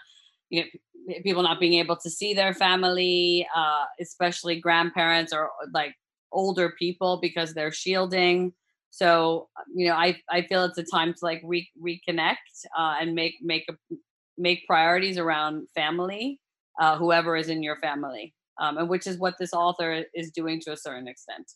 you 0.51 0.63
know 0.63 1.15
people 1.23 1.43
not 1.43 1.61
being 1.61 1.75
able 1.75 1.97
to 1.97 2.11
see 2.11 2.35
their 2.35 2.55
family, 2.55 3.47
uh, 3.55 3.85
especially 4.01 4.59
grandparents 4.59 5.33
or 5.33 5.51
like 5.73 5.95
older 6.33 6.75
people 6.79 7.19
because 7.21 7.55
they're 7.55 7.73
shielding. 7.73 8.53
So 8.91 9.49
you 9.75 9.89
know, 9.89 9.95
I 9.95 10.17
I 10.31 10.43
feel 10.43 10.65
it's 10.65 10.79
a 10.79 10.85
time 10.85 11.13
to 11.13 11.19
like 11.23 11.43
re- 11.45 11.71
reconnect 11.81 12.67
uh, 12.77 12.97
and 13.01 13.15
make 13.15 13.35
make 13.43 13.65
a 13.69 13.75
make 14.37 14.67
priorities 14.67 15.19
around 15.19 15.69
family, 15.75 16.41
uh, 16.81 16.97
whoever 16.97 17.37
is 17.37 17.49
in 17.49 17.63
your 17.63 17.77
family 17.77 18.35
um, 18.61 18.79
and 18.79 18.89
which 18.89 19.07
is 19.07 19.19
what 19.19 19.35
this 19.39 19.53
author 19.53 20.05
is 20.15 20.31
doing 20.31 20.61
to 20.61 20.73
a 20.73 20.77
certain 20.77 21.09
extent. 21.09 21.53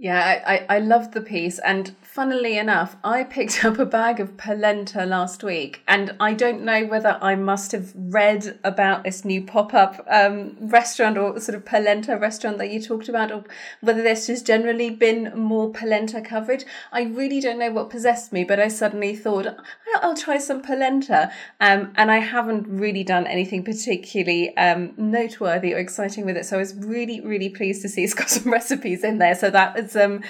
Yeah, 0.00 0.40
I, 0.46 0.54
I, 0.54 0.76
I 0.76 0.78
love 0.78 1.12
the 1.12 1.20
piece. 1.20 1.58
And 1.58 1.94
funnily 2.00 2.56
enough, 2.56 2.96
I 3.04 3.22
picked 3.22 3.62
up 3.66 3.78
a 3.78 3.84
bag 3.84 4.18
of 4.18 4.38
polenta 4.38 5.04
last 5.04 5.44
week. 5.44 5.82
And 5.86 6.16
I 6.18 6.32
don't 6.32 6.64
know 6.64 6.86
whether 6.86 7.18
I 7.20 7.34
must 7.34 7.72
have 7.72 7.92
read 7.94 8.58
about 8.64 9.04
this 9.04 9.26
new 9.26 9.44
pop 9.44 9.74
up 9.74 10.02
um, 10.10 10.56
restaurant 10.58 11.18
or 11.18 11.38
sort 11.38 11.54
of 11.54 11.66
polenta 11.66 12.16
restaurant 12.16 12.56
that 12.56 12.70
you 12.70 12.80
talked 12.80 13.10
about, 13.10 13.30
or 13.30 13.44
whether 13.82 14.02
there's 14.02 14.26
just 14.26 14.46
generally 14.46 14.88
been 14.88 15.34
more 15.36 15.70
polenta 15.70 16.22
coverage. 16.22 16.64
I 16.90 17.02
really 17.02 17.38
don't 17.42 17.58
know 17.58 17.70
what 17.70 17.90
possessed 17.90 18.32
me, 18.32 18.42
but 18.42 18.58
I 18.58 18.68
suddenly 18.68 19.14
thought, 19.14 19.48
I'll 19.96 20.16
try 20.16 20.38
some 20.38 20.62
polenta. 20.62 21.30
Um, 21.60 21.92
and 21.96 22.10
I 22.10 22.20
haven't 22.20 22.66
really 22.66 23.04
done 23.04 23.26
anything 23.26 23.64
particularly 23.64 24.56
um, 24.56 24.94
noteworthy 24.96 25.74
or 25.74 25.78
exciting 25.78 26.24
with 26.24 26.38
it. 26.38 26.46
So 26.46 26.56
I 26.56 26.60
was 26.60 26.74
really, 26.74 27.20
really 27.20 27.50
pleased 27.50 27.82
to 27.82 27.90
see 27.90 28.02
it's 28.02 28.14
got 28.14 28.30
some 28.30 28.50
recipes 28.60 29.04
in 29.04 29.18
there. 29.18 29.34
So 29.34 29.50
that 29.50 29.89
has 29.92 30.02
um, 30.02 30.22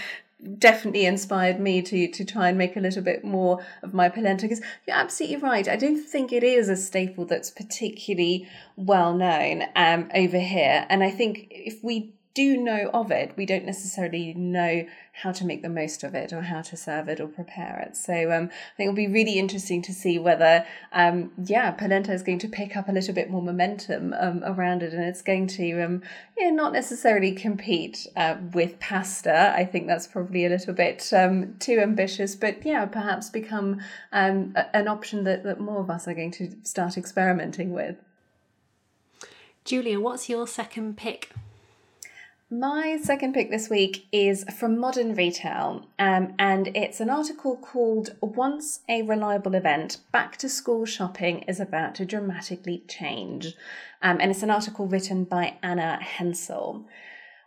definitely 0.58 1.04
inspired 1.04 1.60
me 1.60 1.82
to 1.82 2.08
to 2.08 2.24
try 2.24 2.48
and 2.48 2.56
make 2.56 2.76
a 2.76 2.80
little 2.80 3.02
bit 3.02 3.24
more 3.24 3.64
of 3.82 3.92
my 3.92 4.08
polenta 4.08 4.42
because 4.42 4.62
you're 4.86 4.96
absolutely 4.96 5.36
right. 5.36 5.68
I 5.68 5.76
don't 5.76 6.02
think 6.02 6.32
it 6.32 6.42
is 6.42 6.68
a 6.68 6.76
staple 6.76 7.26
that's 7.26 7.50
particularly 7.50 8.48
well 8.76 9.14
known 9.14 9.64
um, 9.76 10.10
over 10.14 10.38
here. 10.38 10.86
And 10.88 11.02
i 11.02 11.10
think 11.10 11.48
if 11.50 11.82
we 11.84 12.14
do 12.34 12.56
know 12.56 12.90
of 12.94 13.10
it, 13.10 13.32
we 13.36 13.44
don't 13.44 13.64
necessarily 13.64 14.32
know 14.34 14.86
how 15.12 15.32
to 15.32 15.44
make 15.44 15.62
the 15.62 15.68
most 15.68 16.04
of 16.04 16.14
it 16.14 16.32
or 16.32 16.42
how 16.42 16.62
to 16.62 16.76
serve 16.76 17.08
it 17.08 17.20
or 17.20 17.26
prepare 17.26 17.84
it. 17.86 17.96
So 17.96 18.30
um, 18.30 18.44
I 18.44 18.76
think 18.76 18.88
it'll 18.88 18.94
be 18.94 19.08
really 19.08 19.38
interesting 19.38 19.82
to 19.82 19.92
see 19.92 20.18
whether, 20.18 20.64
um, 20.92 21.32
yeah, 21.44 21.72
polenta 21.72 22.12
is 22.12 22.22
going 22.22 22.38
to 22.38 22.48
pick 22.48 22.76
up 22.76 22.88
a 22.88 22.92
little 22.92 23.14
bit 23.14 23.30
more 23.30 23.42
momentum 23.42 24.14
um, 24.18 24.42
around 24.44 24.82
it, 24.82 24.94
and 24.94 25.02
it's 25.02 25.22
going 25.22 25.48
to, 25.48 25.82
um, 25.82 26.02
yeah, 26.38 26.50
not 26.50 26.72
necessarily 26.72 27.32
compete 27.32 28.06
uh, 28.16 28.36
with 28.54 28.78
pasta. 28.78 29.52
I 29.56 29.64
think 29.64 29.88
that's 29.88 30.06
probably 30.06 30.46
a 30.46 30.50
little 30.50 30.74
bit 30.74 31.12
um, 31.12 31.56
too 31.58 31.80
ambitious, 31.80 32.36
but 32.36 32.64
yeah, 32.64 32.86
perhaps 32.86 33.28
become 33.28 33.80
um, 34.12 34.54
an 34.72 34.86
option 34.86 35.24
that, 35.24 35.42
that 35.42 35.60
more 35.60 35.80
of 35.80 35.90
us 35.90 36.06
are 36.06 36.14
going 36.14 36.30
to 36.32 36.54
start 36.62 36.96
experimenting 36.96 37.72
with. 37.72 37.96
Julia, 39.64 40.00
what's 40.00 40.28
your 40.28 40.46
second 40.46 40.96
pick? 40.96 41.30
My 42.52 42.98
second 43.00 43.32
pick 43.32 43.48
this 43.48 43.70
week 43.70 44.08
is 44.10 44.44
from 44.58 44.76
Modern 44.76 45.14
Retail, 45.14 45.86
um, 46.00 46.34
and 46.36 46.76
it's 46.76 46.98
an 46.98 47.08
article 47.08 47.56
called 47.56 48.16
Once 48.20 48.80
a 48.88 49.02
Reliable 49.02 49.54
Event 49.54 49.98
Back 50.10 50.36
to 50.38 50.48
School 50.48 50.84
Shopping 50.84 51.42
is 51.42 51.60
About 51.60 51.94
to 51.94 52.04
Dramatically 52.04 52.82
Change. 52.88 53.54
Um, 54.02 54.18
and 54.20 54.32
it's 54.32 54.42
an 54.42 54.50
article 54.50 54.88
written 54.88 55.22
by 55.22 55.58
Anna 55.62 56.02
Hensel. 56.02 56.86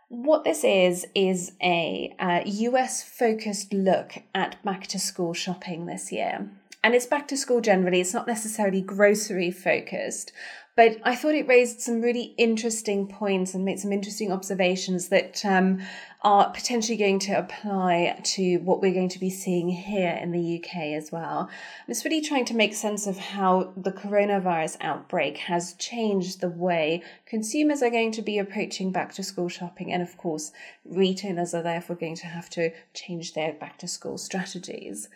What 0.08 0.44
this 0.44 0.64
is, 0.64 1.06
is 1.14 1.52
a 1.62 2.14
uh, 2.18 2.40
US 2.46 3.02
focused 3.02 3.74
look 3.74 4.22
at 4.34 4.56
back 4.64 4.86
to 4.86 4.98
school 4.98 5.34
shopping 5.34 5.84
this 5.84 6.12
year. 6.12 6.48
And 6.82 6.94
it's 6.94 7.06
back 7.06 7.28
to 7.28 7.36
school 7.36 7.60
generally, 7.60 8.00
it's 8.00 8.14
not 8.14 8.26
necessarily 8.26 8.80
grocery 8.80 9.50
focused, 9.50 10.32
but 10.76 10.96
I 11.04 11.14
thought 11.14 11.36
it 11.36 11.46
raised 11.46 11.80
some 11.80 12.00
really 12.00 12.34
interesting 12.36 13.06
points 13.06 13.54
and 13.54 13.64
made 13.64 13.78
some 13.78 13.92
interesting 13.92 14.32
observations 14.32 15.08
that 15.08 15.44
um, 15.44 15.80
are 16.22 16.50
potentially 16.50 16.96
going 16.96 17.20
to 17.20 17.38
apply 17.38 18.18
to 18.24 18.56
what 18.58 18.80
we're 18.80 18.92
going 18.92 19.10
to 19.10 19.20
be 19.20 19.30
seeing 19.30 19.68
here 19.68 20.18
in 20.20 20.32
the 20.32 20.58
UK 20.58 20.76
as 20.96 21.12
well. 21.12 21.48
It's 21.86 22.04
really 22.04 22.20
trying 22.20 22.46
to 22.46 22.56
make 22.56 22.74
sense 22.74 23.06
of 23.06 23.18
how 23.18 23.72
the 23.76 23.92
coronavirus 23.92 24.78
outbreak 24.80 25.36
has 25.38 25.74
changed 25.74 26.40
the 26.40 26.48
way 26.48 27.04
consumers 27.24 27.80
are 27.80 27.90
going 27.90 28.10
to 28.12 28.22
be 28.22 28.38
approaching 28.38 28.90
back 28.90 29.14
to 29.14 29.22
school 29.22 29.48
shopping, 29.48 29.92
and 29.92 30.02
of 30.02 30.16
course, 30.16 30.50
retailers 30.84 31.54
are 31.54 31.62
therefore 31.62 31.94
going 31.94 32.16
to 32.16 32.26
have 32.26 32.50
to 32.50 32.72
change 32.94 33.34
their 33.34 33.52
back 33.52 33.78
to 33.78 33.86
school 33.86 34.18
strategies. 34.18 35.08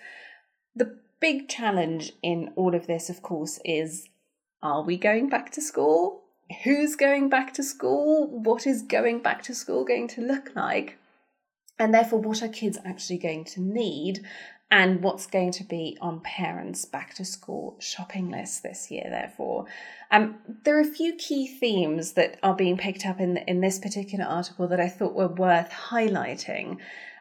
The 0.76 0.98
big 1.18 1.48
challenge 1.48 2.12
in 2.22 2.52
all 2.54 2.76
of 2.76 2.86
this, 2.86 3.10
of 3.10 3.22
course, 3.22 3.58
is 3.64 4.08
are 4.62 4.82
we 4.82 4.96
going 4.96 5.28
back 5.28 5.52
to 5.52 5.60
school? 5.60 6.22
Who's 6.64 6.96
going 6.96 7.28
back 7.28 7.54
to 7.54 7.62
school? 7.62 8.26
What 8.26 8.66
is 8.66 8.82
going 8.82 9.20
back 9.20 9.42
to 9.44 9.54
school 9.54 9.84
going 9.84 10.08
to 10.08 10.20
look 10.20 10.54
like? 10.56 10.98
And 11.78 11.94
therefore, 11.94 12.20
what 12.20 12.42
are 12.42 12.48
kids 12.48 12.78
actually 12.84 13.18
going 13.18 13.44
to 13.44 13.60
need? 13.60 14.24
And 14.70 15.02
what's 15.02 15.26
going 15.26 15.52
to 15.52 15.64
be 15.64 15.96
on 16.00 16.20
parents' 16.20 16.84
back 16.84 17.14
to 17.14 17.24
school 17.24 17.76
shopping 17.78 18.30
list 18.30 18.62
this 18.62 18.90
year, 18.90 19.06
therefore. 19.08 19.66
Um, 20.10 20.36
there 20.64 20.76
are 20.76 20.82
a 20.82 20.84
few 20.84 21.14
key 21.14 21.46
themes 21.46 22.12
that 22.12 22.38
are 22.42 22.54
being 22.54 22.76
picked 22.76 23.06
up 23.06 23.18
in, 23.18 23.38
in 23.38 23.60
this 23.60 23.78
particular 23.78 24.26
article 24.26 24.68
that 24.68 24.80
I 24.80 24.88
thought 24.88 25.14
were 25.14 25.28
worth 25.28 25.70
highlighting. 25.70 26.78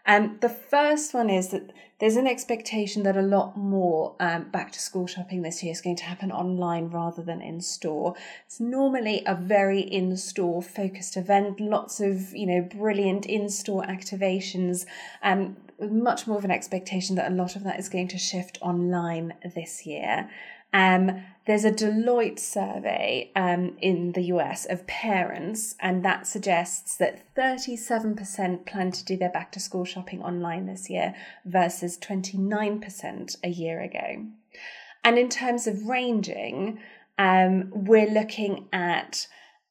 Um, 0.08 0.38
the 0.39 0.50
first 0.50 1.13
one 1.13 1.30
is 1.30 1.50
that 1.50 1.74
there's 2.00 2.15
an 2.15 2.28
expectation 2.28 3.04
that 3.04 3.17
a 3.17 3.22
lot 3.22 3.58
more 3.58 4.15
um, 4.20 4.50
back 4.52 4.72
to 4.72 4.80
school 4.80 5.06
shopping 5.06 5.41
this 5.41 5.62
year 5.62 5.72
is 5.72 5.82
going 5.82 5.98
to 5.98 6.06
happen 6.06 6.32
online 6.32 6.89
rather 6.89 7.22
than 7.22 7.41
in 7.41 7.60
store. 7.60 8.15
It's 8.46 8.60
normally 8.60 9.22
a 9.26 9.36
very 9.36 9.82
in 9.82 10.15
store 10.15 10.62
focused 10.62 11.17
event, 11.17 11.60
lots 11.60 12.00
of 12.00 12.34
you 12.34 12.46
know 12.48 12.62
brilliant 12.62 13.26
in 13.26 13.50
store 13.50 13.84
activations, 13.84 14.86
and 15.22 15.58
um, 15.80 16.04
much 16.04 16.26
more 16.26 16.38
of 16.38 16.46
an 16.46 16.52
expectation 16.52 17.15
that 17.17 17.32
a 17.32 17.36
lot 17.36 17.56
of 17.56 17.63
that 17.65 17.80
is 17.80 17.89
going 17.89 18.08
to 18.10 18.17
shift 18.17 18.58
online 18.62 19.34
this 19.56 19.86
year. 19.86 20.30
Um, 20.73 21.23
there's 21.45 21.63
a 21.63 21.71
Deloitte 21.71 22.39
survey 22.39 23.32
um, 23.34 23.77
in 23.80 24.12
the 24.12 24.23
US 24.23 24.65
of 24.65 24.86
parents, 24.86 25.75
and 25.80 26.03
that 26.03 26.27
suggests 26.27 26.97
that 26.97 27.34
37% 27.36 28.65
plan 28.65 28.91
to 28.91 29.06
do 29.06 29.15
their 29.15 29.32
back 29.32 29.53
to 29.53 29.60
school 29.62 29.86
shopping 29.86 30.21
online 30.21 30.65
this 30.65 30.89
year 30.89 31.15
versus 31.45 31.97
29% 31.97 33.38
a 33.43 33.49
year 33.49 33.82
ago. 33.82 34.25
And 35.06 35.17
in 35.17 35.30
terms 35.30 35.67
of 35.67 35.88
ranging, 35.88 36.80
um, 37.17 37.71
we're 37.73 38.10
looking 38.10 38.67
at 38.73 39.27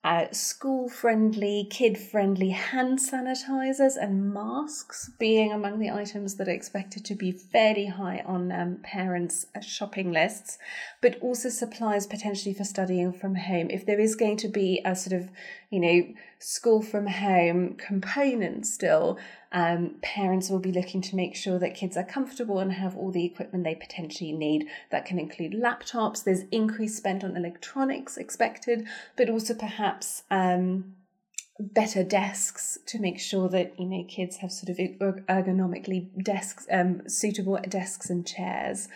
uh, 0.06 0.30
school 0.30 0.88
friendly, 0.88 1.66
kid 1.68 1.98
friendly 1.98 2.50
hand 2.50 2.96
sanitizers 3.00 3.96
and 4.00 4.32
masks 4.32 5.10
being 5.18 5.52
among 5.52 5.80
the 5.80 5.90
items 5.90 6.36
that 6.36 6.46
are 6.46 6.52
expected 6.52 7.04
to 7.04 7.16
be 7.16 7.32
fairly 7.32 7.86
high 7.86 8.22
on 8.24 8.52
um, 8.52 8.78
parents' 8.84 9.46
uh, 9.56 9.60
shopping 9.60 10.12
lists, 10.12 10.58
but 11.02 11.18
also 11.20 11.48
supplies 11.48 12.06
potentially 12.06 12.54
for 12.54 12.62
studying 12.62 13.12
from 13.12 13.34
home. 13.34 13.68
If 13.68 13.84
there 13.84 13.98
is 13.98 14.14
going 14.14 14.36
to 14.36 14.48
be 14.48 14.80
a 14.84 14.94
sort 14.94 15.20
of, 15.20 15.28
you 15.70 15.80
know, 15.80 16.14
school 16.38 16.82
from 16.82 17.06
home 17.06 17.74
component 17.74 18.66
still, 18.66 19.18
Um, 19.52 19.96
parents 20.02 20.50
will 20.50 20.58
be 20.58 20.72
looking 20.72 21.00
to 21.02 21.16
make 21.16 21.34
sure 21.34 21.58
that 21.58 21.74
kids 21.74 21.96
are 21.96 22.04
comfortable 22.04 22.58
and 22.58 22.72
have 22.72 22.94
all 22.94 23.10
the 23.10 23.24
equipment 23.24 23.64
they 23.64 23.74
potentially 23.74 24.32
need. 24.32 24.66
That 24.90 25.06
can 25.06 25.18
include 25.18 25.52
laptops. 25.52 26.22
There's 26.22 26.42
increased 26.50 26.98
spend 26.98 27.24
on 27.24 27.36
electronics 27.36 28.18
expected, 28.18 28.86
but 29.16 29.30
also 29.30 29.54
perhaps 29.54 30.24
um, 30.30 30.96
better 31.58 32.04
desks 32.04 32.76
to 32.86 32.98
make 32.98 33.18
sure 33.18 33.48
that 33.48 33.78
you 33.80 33.86
know 33.86 34.04
kids 34.08 34.36
have 34.38 34.52
sort 34.52 34.68
of 34.68 34.76
ergonomically 34.76 36.10
desks, 36.22 36.66
um, 36.70 37.08
suitable 37.08 37.58
desks 37.66 38.10
and 38.10 38.26
chairs. 38.26 38.88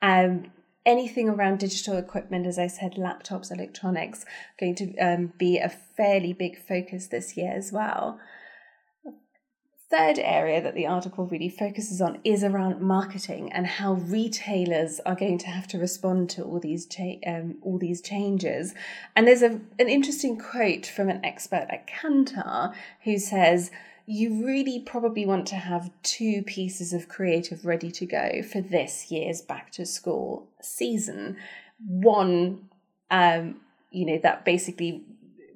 Um, 0.00 0.50
anything 0.86 1.28
around 1.28 1.58
digital 1.58 1.98
equipment, 1.98 2.46
as 2.46 2.58
I 2.58 2.68
said, 2.68 2.94
laptops, 2.94 3.52
electronics, 3.52 4.24
going 4.58 4.76
to 4.76 4.96
um, 4.98 5.32
be 5.36 5.58
a 5.58 5.68
fairly 5.68 6.32
big 6.32 6.56
focus 6.58 7.08
this 7.08 7.36
year 7.36 7.52
as 7.52 7.72
well 7.72 8.18
third 9.88 10.18
area 10.18 10.60
that 10.60 10.74
the 10.74 10.86
article 10.86 11.26
really 11.26 11.48
focuses 11.48 12.00
on 12.00 12.18
is 12.24 12.42
around 12.42 12.80
marketing 12.80 13.52
and 13.52 13.66
how 13.66 13.92
retailers 13.92 15.00
are 15.06 15.14
going 15.14 15.38
to 15.38 15.46
have 15.46 15.68
to 15.68 15.78
respond 15.78 16.28
to 16.28 16.42
all 16.42 16.58
these 16.58 16.86
cha- 16.86 17.20
um, 17.26 17.56
all 17.62 17.78
these 17.78 18.00
changes. 18.00 18.74
And 19.14 19.28
there's 19.28 19.42
a, 19.42 19.60
an 19.78 19.88
interesting 19.88 20.38
quote 20.38 20.86
from 20.86 21.08
an 21.08 21.24
expert 21.24 21.66
at 21.70 21.86
Kantar 21.86 22.74
who 23.04 23.18
says, 23.18 23.70
you 24.06 24.46
really 24.46 24.80
probably 24.80 25.26
want 25.26 25.46
to 25.48 25.56
have 25.56 25.90
two 26.02 26.42
pieces 26.42 26.92
of 26.92 27.08
creative 27.08 27.66
ready 27.66 27.90
to 27.90 28.06
go 28.06 28.42
for 28.42 28.60
this 28.60 29.10
year's 29.10 29.42
back 29.42 29.72
to 29.72 29.84
school 29.84 30.46
season. 30.62 31.36
One, 31.84 32.68
um, 33.10 33.60
you 33.90 34.06
know, 34.06 34.18
that 34.22 34.44
basically 34.44 35.02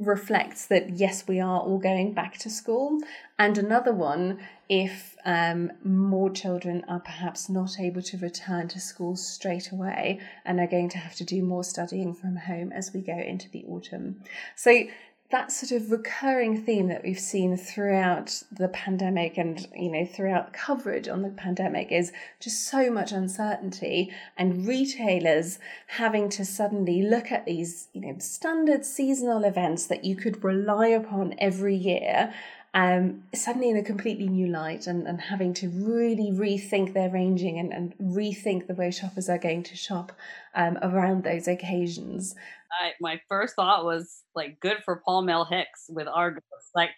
reflects 0.00 0.66
that 0.66 0.90
yes, 0.98 1.28
we 1.28 1.38
are 1.38 1.60
all 1.60 1.78
going 1.78 2.12
back 2.12 2.38
to 2.38 2.50
school, 2.50 2.98
and 3.38 3.56
another 3.56 3.92
one 3.92 4.40
if 4.68 5.16
um, 5.24 5.70
more 5.84 6.30
children 6.30 6.84
are 6.88 7.00
perhaps 7.00 7.48
not 7.48 7.78
able 7.78 8.00
to 8.00 8.16
return 8.18 8.68
to 8.68 8.80
school 8.80 9.16
straight 9.16 9.72
away 9.72 10.20
and 10.44 10.60
are 10.60 10.66
going 10.66 10.88
to 10.88 10.98
have 10.98 11.14
to 11.16 11.24
do 11.24 11.42
more 11.42 11.64
studying 11.64 12.14
from 12.14 12.36
home 12.36 12.72
as 12.72 12.92
we 12.94 13.00
go 13.00 13.18
into 13.18 13.50
the 13.50 13.64
autumn. 13.66 14.22
So 14.54 14.84
that 15.30 15.52
sort 15.52 15.70
of 15.70 15.92
recurring 15.92 16.60
theme 16.60 16.88
that 16.88 17.04
we've 17.04 17.18
seen 17.18 17.56
throughout 17.56 18.42
the 18.50 18.68
pandemic 18.68 19.38
and 19.38 19.68
you 19.74 19.90
know 19.90 20.04
throughout 20.04 20.52
coverage 20.52 21.08
on 21.08 21.22
the 21.22 21.28
pandemic 21.28 21.92
is 21.92 22.12
just 22.40 22.66
so 22.66 22.90
much 22.90 23.12
uncertainty 23.12 24.12
and 24.36 24.66
retailers 24.66 25.58
having 25.86 26.28
to 26.28 26.44
suddenly 26.44 27.02
look 27.02 27.30
at 27.30 27.46
these 27.46 27.88
you 27.92 28.00
know 28.00 28.16
standard 28.18 28.84
seasonal 28.84 29.44
events 29.44 29.86
that 29.86 30.04
you 30.04 30.16
could 30.16 30.42
rely 30.42 30.88
upon 30.88 31.34
every 31.38 31.76
year 31.76 32.32
um, 32.72 33.24
suddenly 33.34 33.70
in 33.70 33.76
a 33.76 33.82
completely 33.82 34.28
new 34.28 34.46
light 34.46 34.86
and, 34.86 35.06
and 35.06 35.20
having 35.20 35.52
to 35.54 35.68
really 35.68 36.30
rethink 36.30 36.92
their 36.92 37.10
ranging 37.10 37.58
and, 37.58 37.72
and 37.72 37.98
rethink 37.98 38.68
the 38.68 38.74
way 38.74 38.92
shoppers 38.92 39.28
are 39.28 39.38
going 39.38 39.64
to 39.64 39.76
shop 39.76 40.12
um, 40.54 40.78
around 40.80 41.24
those 41.24 41.48
occasions. 41.48 42.36
I, 42.72 42.92
my 43.00 43.20
first 43.28 43.56
thought 43.56 43.84
was 43.84 44.22
like, 44.34 44.60
good 44.60 44.78
for 44.84 45.02
Paul 45.04 45.22
Mills-Hicks 45.22 45.86
with 45.88 46.08
Argos, 46.08 46.42
like 46.74 46.90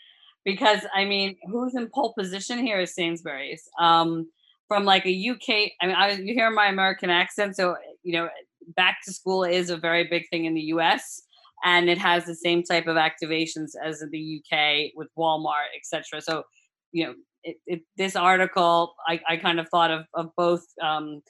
because 0.45 0.81
I 0.95 1.05
mean, 1.05 1.37
who's 1.45 1.75
in 1.75 1.89
pole 1.95 2.15
position 2.19 2.59
here 2.59 2.81
is 2.81 2.95
Sainsbury's. 2.95 3.69
Um, 3.79 4.29
from 4.69 4.85
like 4.85 5.05
a 5.07 5.31
UK, 5.31 5.73
I 5.81 5.87
mean, 5.87 5.97
I, 5.97 6.11
you 6.13 6.35
hear 6.35 6.51
my 6.51 6.67
American 6.67 7.11
accent, 7.11 7.57
so 7.57 7.77
you 8.03 8.15
know, 8.15 8.29
back 8.77 8.99
to 9.05 9.13
school 9.13 9.45
is 9.45 9.71
a 9.71 9.77
very 9.77 10.09
big 10.09 10.29
thing 10.31 10.47
in 10.47 10.55
the 10.55 10.63
US 10.63 11.23
and 11.65 11.89
it 11.89 11.99
has 11.99 12.25
the 12.25 12.35
same 12.35 12.63
type 12.63 12.87
of 12.87 12.97
activations 12.97 13.71
as 13.83 14.03
in 14.03 14.11
the 14.11 14.43
UK 14.43 14.93
with 14.97 15.09
Walmart, 15.17 15.71
etc. 15.77 16.21
So, 16.21 16.43
you 16.91 17.07
know, 17.07 17.15
it, 17.45 17.57
it, 17.67 17.83
this 17.97 18.17
article, 18.17 18.95
I, 19.07 19.21
I 19.29 19.37
kind 19.37 19.61
of 19.61 19.69
thought 19.69 19.91
of, 19.91 20.05
of 20.15 20.31
both 20.37 20.65
um, 20.83 21.23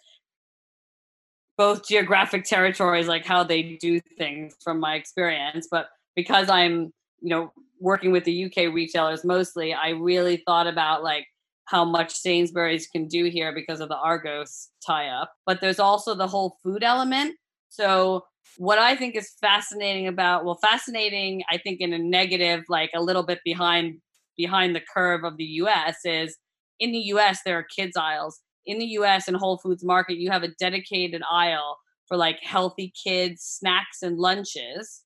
both 1.56 1.86
geographic 1.86 2.44
territories, 2.44 3.08
like 3.08 3.24
how 3.24 3.44
they 3.44 3.78
do 3.80 4.00
things 4.18 4.56
from 4.62 4.80
my 4.80 4.94
experience. 4.94 5.68
But 5.70 5.88
because 6.16 6.48
I'm, 6.48 6.92
you 7.20 7.30
know, 7.30 7.52
working 7.80 8.12
with 8.12 8.24
the 8.24 8.44
UK 8.44 8.72
retailers 8.72 9.24
mostly, 9.24 9.74
I 9.74 9.90
really 9.90 10.42
thought 10.46 10.66
about 10.66 11.02
like 11.02 11.26
how 11.66 11.84
much 11.84 12.12
Sainsbury's 12.12 12.86
can 12.86 13.06
do 13.06 13.24
here 13.24 13.52
because 13.52 13.80
of 13.80 13.88
the 13.88 13.96
Argos 13.96 14.68
tie 14.84 15.08
up. 15.08 15.32
But 15.46 15.60
there's 15.60 15.80
also 15.80 16.14
the 16.14 16.26
whole 16.26 16.58
food 16.62 16.82
element. 16.82 17.36
So 17.68 18.24
what 18.58 18.78
I 18.78 18.96
think 18.96 19.16
is 19.16 19.32
fascinating 19.40 20.06
about 20.06 20.44
well, 20.44 20.58
fascinating, 20.62 21.42
I 21.50 21.58
think 21.58 21.80
in 21.80 21.92
a 21.92 21.98
negative, 21.98 22.64
like 22.68 22.90
a 22.94 23.02
little 23.02 23.22
bit 23.22 23.40
behind 23.44 24.00
behind 24.36 24.74
the 24.74 24.80
curve 24.80 25.24
of 25.24 25.36
the 25.36 25.44
US 25.44 25.96
is 26.04 26.36
in 26.78 26.92
the 26.92 26.98
US 26.98 27.40
there 27.44 27.58
are 27.58 27.62
kids 27.64 27.96
aisles. 27.96 28.40
In 28.66 28.78
the 28.78 28.86
US 28.86 29.28
in 29.28 29.34
Whole 29.34 29.58
Foods 29.58 29.84
Market, 29.84 30.18
you 30.18 30.30
have 30.30 30.42
a 30.42 30.54
dedicated 30.58 31.22
aisle 31.30 31.78
for 32.06 32.16
like 32.16 32.38
healthy 32.42 32.92
kids 33.02 33.42
snacks 33.42 34.02
and 34.02 34.18
lunches. 34.18 35.02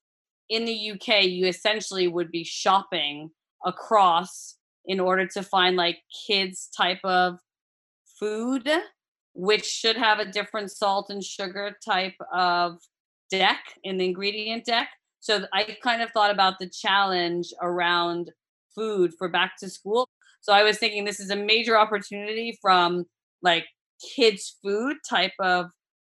In 0.48 0.64
the 0.64 0.92
UK, 0.92 1.24
you 1.24 1.46
essentially 1.46 2.08
would 2.08 2.30
be 2.30 2.44
shopping 2.44 3.30
across 3.64 4.56
in 4.84 5.00
order 5.00 5.26
to 5.26 5.42
find 5.42 5.76
like 5.76 5.98
kids 6.26 6.68
type 6.76 7.00
of 7.04 7.38
food 8.18 8.68
which 9.36 9.66
should 9.66 9.96
have 9.96 10.18
a 10.18 10.24
different 10.24 10.70
salt 10.70 11.10
and 11.10 11.22
sugar 11.22 11.76
type 11.84 12.16
of 12.32 12.78
deck 13.30 13.60
in 13.84 13.98
the 13.98 14.06
ingredient 14.06 14.64
deck. 14.64 14.88
So 15.20 15.44
I 15.52 15.76
kind 15.82 16.00
of 16.00 16.10
thought 16.10 16.30
about 16.30 16.58
the 16.58 16.68
challenge 16.68 17.52
around 17.60 18.30
food 18.74 19.12
for 19.18 19.28
back 19.28 19.56
to 19.58 19.68
school. 19.68 20.08
So 20.40 20.52
I 20.52 20.62
was 20.62 20.78
thinking 20.78 21.04
this 21.04 21.20
is 21.20 21.30
a 21.30 21.36
major 21.36 21.76
opportunity 21.76 22.58
from 22.62 23.04
like 23.42 23.66
kids 24.14 24.56
food 24.62 24.96
type 25.08 25.32
of 25.40 25.66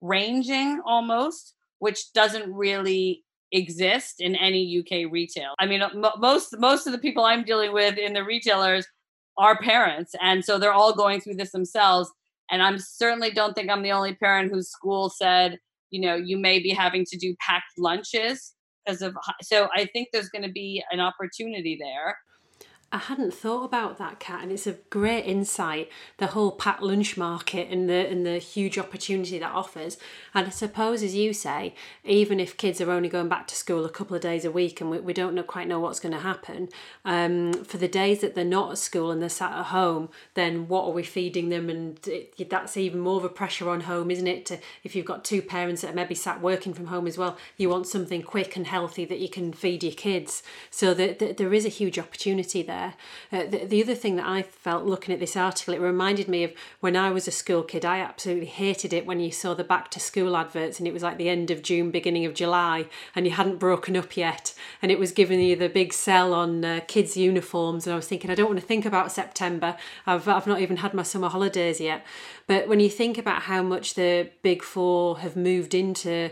ranging 0.02 0.82
almost, 0.86 1.56
which 1.80 2.12
doesn't 2.14 2.52
really 2.54 3.24
exist 3.52 4.16
in 4.20 4.36
any 4.36 4.80
UK 4.80 5.12
retail. 5.12 5.54
I 5.60 5.66
mean, 5.66 5.82
most 6.18 6.56
most 6.60 6.88
of 6.88 6.94
the 6.94 7.00
people 7.00 7.24
I'm 7.24 7.44
dealing 7.44 7.74
with 7.74 7.98
in 7.98 8.14
the 8.14 8.24
retailers 8.24 8.86
are 9.38 9.58
parents, 9.60 10.14
and 10.22 10.44
so 10.44 10.58
they're 10.58 10.74
all 10.74 10.94
going 10.94 11.22
through 11.22 11.36
this 11.36 11.52
themselves. 11.52 12.12
And 12.50 12.64
I'm 12.64 12.80
certainly 12.80 13.32
don't 13.32 13.54
think 13.54 13.70
I'm 13.70 13.84
the 13.84 13.92
only 13.92 14.16
parent 14.16 14.54
whose 14.54 14.70
school 14.70 15.10
said, 15.10 15.60
you 15.90 16.02
know 16.02 16.16
you 16.16 16.38
may 16.38 16.60
be 16.60 16.70
having 16.70 17.06
to 17.06 17.18
do 17.18 17.36
packed 17.40 17.78
lunches 17.78 18.54
because 18.86 19.02
of 19.02 19.16
so 19.42 19.68
i 19.76 19.86
think 19.86 20.10
there's 20.12 20.30
going 20.30 20.44
to 20.44 20.52
be 20.52 20.84
an 20.92 21.00
opportunity 21.00 21.78
there 21.80 22.18
I 22.90 23.00
hadn't 23.00 23.34
thought 23.34 23.66
about 23.66 23.98
that, 23.98 24.18
cat, 24.22 24.44
and 24.44 24.50
it's 24.50 24.66
a 24.66 24.78
great 24.90 25.26
insight. 25.26 25.90
The 26.20 26.28
whole 26.28 26.52
packed 26.52 26.82
lunch 26.82 27.18
market 27.18 27.68
and 27.70 27.90
the 27.90 28.08
and 28.08 28.26
the 28.26 28.38
huge 28.38 28.78
opportunity 28.78 29.38
that 29.40 29.52
offers. 29.52 29.98
And 30.34 30.48
I 30.48 30.52
suppose, 30.52 31.04
as 31.04 31.14
you 31.14 31.34
say, 31.34 31.76
even 32.06 32.40
if 32.40 32.56
kids 32.56 32.80
are 32.80 32.90
only 32.90 33.10
going 33.10 33.28
back 33.28 33.46
to 33.48 33.56
school 33.58 33.84
a 33.84 33.90
couple 33.90 34.16
of 34.16 34.22
days 34.22 34.46
a 34.46 34.52
week, 34.52 34.80
and 34.80 34.90
we, 34.90 35.00
we 35.00 35.12
don't 35.12 35.36
know, 35.36 35.44
quite 35.44 35.68
know 35.68 35.82
what's 35.82 36.00
going 36.00 36.14
to 36.14 36.22
happen, 36.22 36.70
um, 37.04 37.52
for 37.66 37.76
the 37.76 37.90
days 37.90 38.22
that 38.22 38.36
they're 38.36 38.46
not 38.46 38.72
at 38.72 38.78
school 38.78 39.12
and 39.12 39.22
they're 39.22 39.28
sat 39.28 39.52
at 39.52 39.66
home, 39.66 40.08
then 40.36 40.70
what 40.70 40.86
are 40.86 40.92
we 40.92 41.04
feeding 41.04 41.50
them? 41.50 41.70
And 41.70 42.00
it, 42.08 42.50
that's 42.50 42.78
even 42.78 43.02
more 43.02 43.18
of 43.18 43.26
a 43.26 43.30
pressure 43.30 43.70
on 43.70 43.82
home, 43.82 44.10
isn't 44.12 44.28
it? 44.28 44.46
To 44.46 44.60
if 44.86 44.96
you've 44.96 45.06
got 45.06 45.26
two 45.26 45.42
parents 45.42 45.82
that 45.82 45.92
are 45.92 45.96
maybe 45.96 46.16
sat 46.16 46.42
working 46.42 46.74
from 46.74 46.88
home 46.88 47.06
as 47.06 47.18
well, 47.18 47.38
you 47.58 47.68
want 47.68 47.86
something 47.86 48.24
quick 48.24 48.56
and 48.56 48.66
healthy 48.66 49.04
that 49.04 49.20
you 49.20 49.28
can 49.28 49.52
feed 49.52 49.84
your 49.84 49.92
kids. 49.92 50.42
So 50.72 50.94
that 50.94 51.20
the, 51.20 51.34
there 51.34 51.54
is 51.54 51.66
a 51.66 51.70
huge 51.70 52.00
opportunity 52.00 52.62
there 52.62 52.77
there. 52.78 52.94
Uh, 53.32 53.50
the, 53.50 53.66
the 53.66 53.84
other 53.84 53.96
thing 53.96 54.16
that 54.18 54.28
I 54.28 54.42
felt 54.42 54.86
looking 54.86 55.14
at 55.14 55.20
this 55.20 55.36
article, 55.36 55.74
it 55.74 55.82
reminded 55.82 56.28
me 56.28 56.44
of 56.44 56.54
when 56.80 56.96
I 56.96 57.10
was 57.12 57.28
a 57.28 57.32
school 57.32 57.64
kid. 57.64 57.86
I 57.86 58.00
absolutely 58.00 58.48
hated 58.48 58.94
it 58.94 59.06
when 59.06 59.20
you 59.20 59.32
saw 59.32 59.54
the 59.54 59.64
back 59.64 59.90
to 59.92 60.00
school 60.00 60.38
adverts 60.38 60.80
and 60.80 60.88
it 60.88 60.94
was 60.94 61.04
like 61.04 61.18
the 61.18 61.30
end 61.30 61.52
of 61.52 61.62
June, 61.62 61.92
beginning 61.92 62.26
of 62.26 62.34
July, 62.34 62.88
and 63.16 63.26
you 63.26 63.34
hadn't 63.34 63.58
broken 63.60 63.98
up 63.98 64.16
yet. 64.16 64.54
And 64.82 64.92
it 64.92 65.00
was 65.00 65.12
giving 65.12 65.40
you 65.42 65.56
the 65.56 65.70
big 65.70 65.94
sell 65.94 66.34
on 66.34 66.64
uh, 66.64 66.82
kids' 66.88 67.18
uniforms. 67.18 67.88
And 67.88 67.94
I 67.94 67.96
was 67.98 68.08
thinking, 68.08 68.30
I 68.30 68.36
don't 68.36 68.48
want 68.48 68.60
to 68.60 68.66
think 68.66 68.86
about 68.86 69.12
September. 69.12 69.78
I've, 70.06 70.28
I've 70.28 70.48
not 70.48 70.62
even 70.62 70.78
had 70.78 70.94
my 70.94 71.04
summer 71.04 71.30
holidays 71.30 71.80
yet. 71.80 72.06
But 72.48 72.70
when 72.70 72.80
you 72.80 72.90
think 72.90 73.18
about 73.18 73.44
how 73.44 73.62
much 73.62 73.96
the 73.96 74.30
big 74.42 74.64
four 74.64 75.20
have 75.20 75.36
moved 75.36 75.74
into 75.74 76.32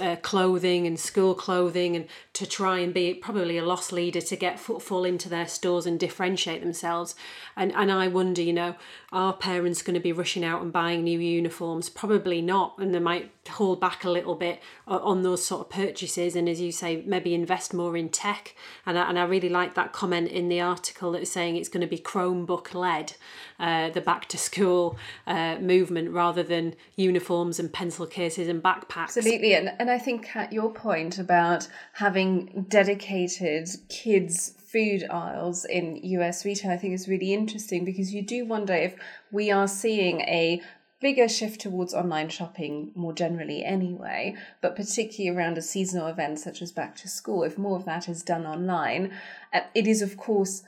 uh, 0.00 0.16
clothing 0.22 0.86
and 0.86 0.98
school 0.98 1.34
clothing 1.34 1.96
and 1.96 2.06
to 2.34 2.46
try 2.46 2.78
and 2.78 2.94
be 2.94 3.14
probably 3.14 3.58
a 3.58 3.64
loss 3.64 3.90
leader 3.90 4.20
to 4.20 4.36
get 4.36 4.60
footfall 4.60 5.04
into 5.04 5.28
their 5.28 5.48
stores 5.48 5.84
and 5.84 5.98
differentiate 5.98 6.62
themselves. 6.62 7.16
And, 7.56 7.72
and 7.74 7.90
I 7.90 8.06
wonder, 8.06 8.42
you 8.42 8.52
know, 8.52 8.76
are 9.12 9.32
parents 9.32 9.82
going 9.82 9.94
to 9.94 10.00
be 10.00 10.12
rushing 10.12 10.44
out 10.44 10.62
and 10.62 10.72
buying 10.72 11.02
new 11.02 11.18
uniforms? 11.18 11.90
Probably 11.90 12.40
not. 12.40 12.78
And 12.78 12.94
there 12.94 13.00
might 13.00 13.32
hold 13.48 13.80
back 13.80 14.04
a 14.04 14.10
little 14.10 14.34
bit 14.34 14.60
on 14.86 15.22
those 15.22 15.44
sort 15.44 15.62
of 15.62 15.70
purchases 15.70 16.36
and 16.36 16.48
as 16.48 16.60
you 16.60 16.72
say 16.72 17.02
maybe 17.06 17.34
invest 17.34 17.74
more 17.74 17.96
in 17.96 18.08
tech. 18.08 18.54
And 18.84 18.98
I, 18.98 19.08
and 19.08 19.18
I 19.18 19.24
really 19.24 19.48
like 19.48 19.74
that 19.74 19.92
comment 19.92 20.28
in 20.28 20.48
the 20.48 20.60
article 20.60 21.12
that 21.12 21.20
was 21.20 21.30
saying 21.30 21.56
it's 21.56 21.68
going 21.68 21.80
to 21.80 21.86
be 21.86 21.98
chromebook 21.98 22.74
led 22.74 23.14
uh, 23.58 23.90
the 23.90 24.00
back 24.00 24.26
to 24.26 24.38
school 24.38 24.98
uh, 25.26 25.58
movement 25.58 26.10
rather 26.10 26.42
than 26.42 26.74
uniforms 26.96 27.58
and 27.58 27.72
pencil 27.72 28.06
cases 28.06 28.48
and 28.48 28.62
backpacks. 28.62 29.16
Absolutely 29.16 29.54
and, 29.54 29.72
and 29.78 29.90
I 29.90 29.98
think 29.98 30.34
at 30.36 30.52
your 30.52 30.72
point 30.72 31.18
about 31.18 31.68
having 31.94 32.66
dedicated 32.68 33.68
kids 33.88 34.54
food 34.66 35.04
aisles 35.10 35.64
in 35.64 35.96
US 36.02 36.44
retail 36.44 36.70
I 36.70 36.76
think 36.76 36.92
is 36.92 37.08
really 37.08 37.32
interesting 37.32 37.84
because 37.84 38.12
you 38.12 38.22
do 38.22 38.44
wonder 38.44 38.74
if 38.74 38.94
we 39.30 39.50
are 39.50 39.68
seeing 39.68 40.20
a 40.22 40.60
bigger 41.00 41.28
shift 41.28 41.60
towards 41.60 41.94
online 41.94 42.28
shopping 42.28 42.90
more 42.94 43.12
generally 43.12 43.64
anyway, 43.64 44.34
but 44.60 44.76
particularly 44.76 45.36
around 45.36 45.58
a 45.58 45.62
seasonal 45.62 46.06
event 46.06 46.38
such 46.38 46.62
as 46.62 46.72
back 46.72 46.96
to 46.96 47.08
school, 47.08 47.42
if 47.42 47.58
more 47.58 47.76
of 47.76 47.84
that 47.84 48.08
is 48.08 48.22
done 48.22 48.46
online, 48.46 49.12
uh, 49.52 49.60
it 49.74 49.86
is 49.86 50.02
of 50.02 50.16
course 50.16 50.62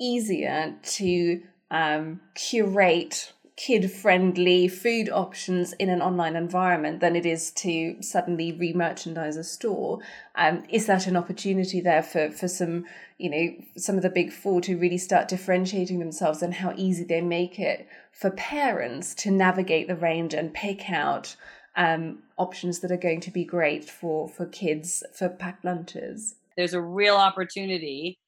easier 0.00 0.74
to 0.82 1.42
um, 1.70 2.20
curate 2.34 3.32
kid 3.58 3.90
friendly 3.90 4.68
food 4.68 5.10
options 5.10 5.72
in 5.74 5.90
an 5.90 6.00
online 6.00 6.36
environment 6.36 7.00
than 7.00 7.16
it 7.16 7.26
is 7.26 7.50
to 7.50 8.00
suddenly 8.00 8.52
re-merchandise 8.52 9.36
a 9.36 9.42
store. 9.42 9.98
Um, 10.36 10.62
is 10.68 10.86
that 10.86 11.08
an 11.08 11.16
opportunity 11.16 11.80
there 11.80 12.04
for 12.04 12.30
for 12.30 12.46
some 12.46 12.86
you 13.18 13.28
know 13.28 13.64
some 13.76 13.96
of 13.96 14.02
the 14.02 14.10
big 14.10 14.32
four 14.32 14.60
to 14.60 14.78
really 14.78 14.96
start 14.96 15.26
differentiating 15.26 15.98
themselves 15.98 16.40
and 16.40 16.54
how 16.54 16.72
easy 16.76 17.02
they 17.02 17.20
make 17.20 17.58
it 17.58 17.88
for 18.12 18.30
parents 18.30 19.12
to 19.16 19.30
navigate 19.32 19.88
the 19.88 19.96
range 19.96 20.34
and 20.34 20.54
pick 20.54 20.88
out 20.88 21.34
um, 21.74 22.20
options 22.38 22.78
that 22.78 22.92
are 22.92 22.96
going 22.96 23.20
to 23.22 23.32
be 23.32 23.44
great 23.44 23.84
for 23.90 24.28
for 24.28 24.46
kids 24.46 25.02
for 25.12 25.28
packed 25.28 25.64
lunches? 25.64 26.36
There's 26.56 26.74
a 26.74 26.80
real 26.80 27.16
opportunity 27.16 28.20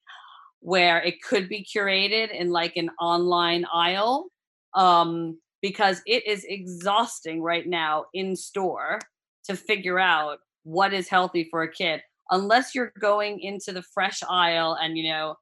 where 0.59 0.99
it 1.01 1.23
could 1.23 1.49
be 1.49 1.65
curated 1.65 2.35
in 2.35 2.51
like 2.51 2.77
an 2.77 2.91
online 2.99 3.65
aisle 3.73 4.27
um, 4.75 5.39
because 5.63 6.01
it 6.07 6.27
is 6.27 6.45
exhausting 6.49 7.43
right 7.43 7.67
now 7.67 8.05
in 8.15 8.37
store 8.37 8.99
to 9.45 9.57
figure 9.57 9.99
out 9.99 10.39
what 10.65 10.93
is 10.93 11.09
healthy 11.09 11.47
for 11.51 11.63
a 11.63 11.73
kid 11.73 12.01
unless 12.31 12.75
you're 12.75 12.93
going 13.01 13.41
into 13.41 13.73
the 13.73 13.83
fresh 13.95 14.21
aisle 14.29 14.77
and 14.81 14.97
you 14.97 15.11
know 15.11 15.35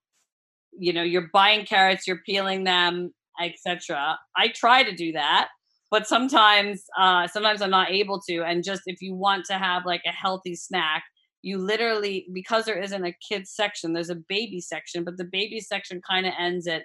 you 0.78 0.92
know 0.92 1.02
you're 1.02 1.28
buying 1.32 1.64
carrots 1.64 2.06
you're 2.06 2.22
peeling 2.24 2.64
them 2.64 3.12
etc 3.40 4.18
i 4.36 4.48
try 4.48 4.82
to 4.82 4.94
do 4.94 5.12
that 5.12 5.48
but 5.90 6.06
sometimes 6.06 6.84
uh 6.96 7.26
sometimes 7.26 7.60
i'm 7.60 7.70
not 7.70 7.90
able 7.90 8.20
to 8.20 8.42
and 8.42 8.64
just 8.64 8.82
if 8.86 9.00
you 9.00 9.14
want 9.14 9.44
to 9.44 9.54
have 9.54 9.84
like 9.84 10.02
a 10.06 10.12
healthy 10.12 10.54
snack 10.54 11.02
you 11.42 11.58
literally 11.58 12.26
because 12.32 12.64
there 12.64 12.80
isn't 12.80 13.04
a 13.04 13.14
kids 13.28 13.52
section 13.54 13.92
there's 13.92 14.10
a 14.10 14.22
baby 14.28 14.60
section 14.60 15.04
but 15.04 15.16
the 15.16 15.24
baby 15.24 15.60
section 15.60 16.00
kind 16.08 16.26
of 16.26 16.32
ends 16.38 16.66
at 16.66 16.84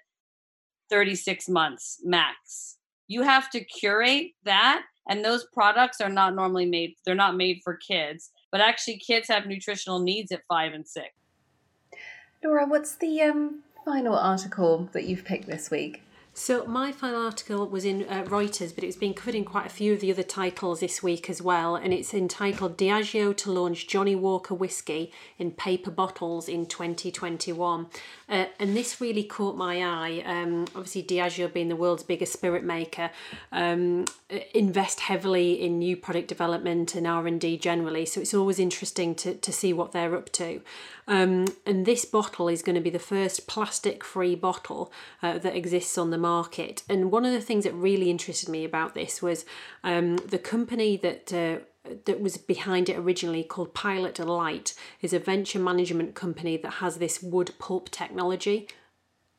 36 0.93 1.49
months 1.49 1.99
max. 2.03 2.77
You 3.07 3.23
have 3.23 3.49
to 3.49 3.63
curate 3.63 4.33
that 4.43 4.83
and 5.09 5.25
those 5.25 5.47
products 5.51 5.99
are 5.99 6.09
not 6.09 6.35
normally 6.35 6.67
made 6.67 6.93
they're 7.03 7.15
not 7.15 7.35
made 7.35 7.61
for 7.63 7.75
kids, 7.75 8.29
but 8.51 8.61
actually 8.61 8.97
kids 8.97 9.27
have 9.27 9.47
nutritional 9.47 9.99
needs 9.99 10.31
at 10.31 10.43
5 10.47 10.73
and 10.73 10.87
6. 10.87 11.07
Laura, 12.43 12.67
what's 12.67 12.93
the 12.93 13.23
um, 13.23 13.63
final 13.83 14.15
article 14.15 14.87
that 14.93 15.05
you've 15.05 15.25
picked 15.25 15.47
this 15.47 15.71
week? 15.71 16.03
So 16.35 16.65
my 16.65 16.91
final 16.91 17.23
article 17.23 17.67
was 17.67 17.85
in 17.85 18.07
uh, 18.09 18.23
Reuters, 18.23 18.73
but 18.73 18.83
it's 18.83 18.97
been 18.97 19.13
covered 19.13 19.35
in 19.35 19.45
quite 19.45 19.67
a 19.67 19.69
few 19.69 19.93
of 19.93 19.99
the 19.99 20.11
other 20.11 20.23
titles 20.23 20.79
this 20.79 21.03
week 21.03 21.29
as 21.29 21.43
well, 21.43 21.75
and 21.75 21.93
it's 21.93 22.11
entitled 22.11 22.75
"Diageo 22.75 23.37
to 23.37 23.51
launch 23.51 23.87
Johnnie 23.87 24.15
Walker 24.15 24.55
whiskey 24.55 25.11
in 25.37 25.51
paper 25.51 25.91
bottles 25.91 26.49
in 26.49 26.65
2021," 26.65 27.85
uh, 28.29 28.45
and 28.59 28.75
this 28.75 28.99
really 28.99 29.23
caught 29.23 29.55
my 29.55 29.83
eye. 29.83 30.23
Um, 30.25 30.65
obviously, 30.75 31.03
Diageo 31.03 31.53
being 31.53 31.69
the 31.69 31.75
world's 31.75 32.01
biggest 32.01 32.33
spirit 32.33 32.63
maker, 32.63 33.11
um, 33.51 34.05
invest 34.55 35.01
heavily 35.01 35.61
in 35.61 35.77
new 35.77 35.95
product 35.95 36.29
development 36.29 36.95
and 36.95 37.05
R 37.05 37.27
and 37.27 37.39
D 37.39 37.59
generally, 37.59 38.07
so 38.07 38.19
it's 38.21 38.33
always 38.33 38.57
interesting 38.57 39.13
to 39.15 39.35
to 39.35 39.53
see 39.53 39.71
what 39.71 39.91
they're 39.91 40.15
up 40.15 40.31
to. 40.31 40.61
Um, 41.07 41.47
and 41.65 41.85
this 41.85 42.05
bottle 42.05 42.47
is 42.47 42.61
going 42.61 42.75
to 42.75 42.81
be 42.81 42.89
the 42.89 42.99
first 42.99 43.45
plastic 43.45 44.03
free 44.03 44.35
bottle 44.35 44.91
uh, 45.21 45.37
that 45.39 45.55
exists 45.55 45.97
on 45.97 46.11
the 46.11 46.17
market. 46.31 46.83
And 46.89 47.11
one 47.11 47.25
of 47.25 47.33
the 47.33 47.41
things 47.41 47.63
that 47.65 47.73
really 47.73 48.09
interested 48.09 48.49
me 48.49 48.63
about 48.65 48.95
this 48.95 49.21
was 49.21 49.45
um, 49.83 50.17
the 50.17 50.39
company 50.39 50.97
that. 50.97 51.33
Uh, 51.33 51.57
that 52.05 52.21
was 52.21 52.37
behind 52.37 52.87
it 52.87 52.95
originally 52.95 53.43
called 53.43 53.73
Pilot 53.73 54.17
Lite 54.17 54.73
is 55.01 55.11
a 55.11 55.19
venture 55.19 55.59
management 55.59 56.15
company 56.15 56.55
that 56.55 56.75
has 56.75 56.95
this 56.95 57.21
wood 57.21 57.51
pulp 57.59 57.89
technology 57.89 58.69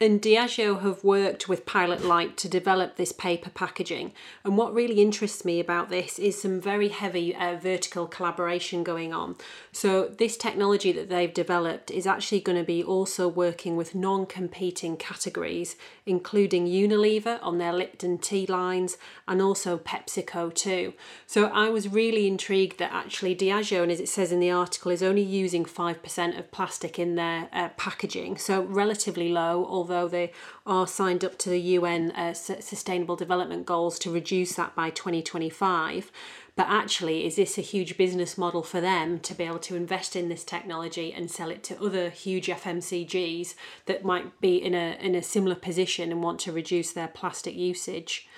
and 0.01 0.21
Diageo 0.21 0.83
have 0.83 1.05
worked 1.05 1.49
with 1.49 1.65
Pilot 1.65 2.05
Lite 2.05 2.37
to 2.39 2.49
develop 2.49 2.97
this 2.97 3.13
paper 3.13 3.49
packaging. 3.49 4.13
And 4.45 4.59
what 4.59 4.75
really 4.75 5.01
interests 5.01 5.45
me 5.45 5.61
about 5.61 5.89
this 5.89 6.19
is 6.19 6.41
some 6.41 6.61
very 6.61 6.89
heavy 6.89 7.35
uh, 7.35 7.57
vertical 7.57 8.09
collaboration 8.09 8.83
going 8.83 9.15
on. 9.15 9.37
So, 9.71 10.09
this 10.09 10.37
technology 10.37 10.91
that 10.93 11.11
they've 11.11 11.33
developed 11.33 11.93
is 11.93 12.09
actually 12.09 12.41
going 12.41 12.59
to 12.59 12.65
be 12.65 12.83
also 12.83 13.29
working 13.29 13.77
with 13.77 13.95
non 13.95 14.27
competing 14.27 14.97
categories, 14.97 15.77
including 16.07 16.67
Unilever 16.67 17.39
on 17.43 17.59
their 17.59 17.73
Lipton 17.73 18.19
tea 18.19 18.47
lines 18.47 18.99
and 19.27 19.41
also 19.41 19.79
PepsiCo 19.79 20.53
too. 20.55 20.93
So, 21.27 21.47
I 21.47 21.71
was 21.71 21.89
really 21.89 22.27
intrigued 22.27 22.79
that 22.79 22.93
actually 22.93 23.35
Diageo, 23.35 23.83
and 23.83 23.91
as 23.91 24.01
it 24.01 24.09
says 24.09 24.33
in 24.33 24.41
the 24.41 24.51
article, 24.51 24.91
is 24.91 25.03
only 25.03 25.23
using 25.23 25.65
5% 25.65 26.39
of 26.39 26.51
plastic 26.51 26.99
in 26.99 27.15
their 27.15 27.49
uh, 27.53 27.71
packaging. 27.77 28.37
So, 28.37 28.63
relatively 28.63 29.31
low, 29.31 29.67
although 29.69 30.09
they 30.09 30.33
are 30.67 30.87
signed 30.87 31.25
up 31.25 31.37
to 31.39 31.51
the 31.51 31.61
UN 31.61 32.11
uh, 32.13 32.33
Sustainable 32.33 33.17
Development 33.17 33.67
Goals 33.67 33.99
to 33.99 34.11
reduce 34.11 34.55
that 34.55 34.75
by 34.75 34.91
2025. 34.91 36.11
But 36.57 36.69
actually, 36.69 37.27
is 37.27 37.37
this 37.37 37.59
a 37.59 37.63
huge 37.63 37.99
business 37.99 38.39
model 38.39 38.63
for 38.63 38.81
them 38.81 39.19
to 39.21 39.35
be 39.35 39.45
able 39.45 39.59
to 39.61 39.77
invest 39.77 40.15
in 40.15 40.29
this 40.29 40.45
technology 40.45 41.13
and 41.13 41.31
sell 41.31 41.51
it 41.51 41.63
to 41.65 41.85
other 41.85 42.09
huge 42.09 42.47
FMCGs 42.47 43.55
that 43.87 44.05
might 44.05 44.41
be 44.41 44.57
in 44.57 44.73
a, 44.73 44.97
in 45.01 45.15
a 45.15 45.23
similar 45.23 45.57
position 45.57 46.11
and 46.11 46.23
want 46.23 46.41
to 46.41 46.53
reduce 46.53 46.93
their 46.93 47.09
plastic 47.09 47.55
usage? 47.55 48.29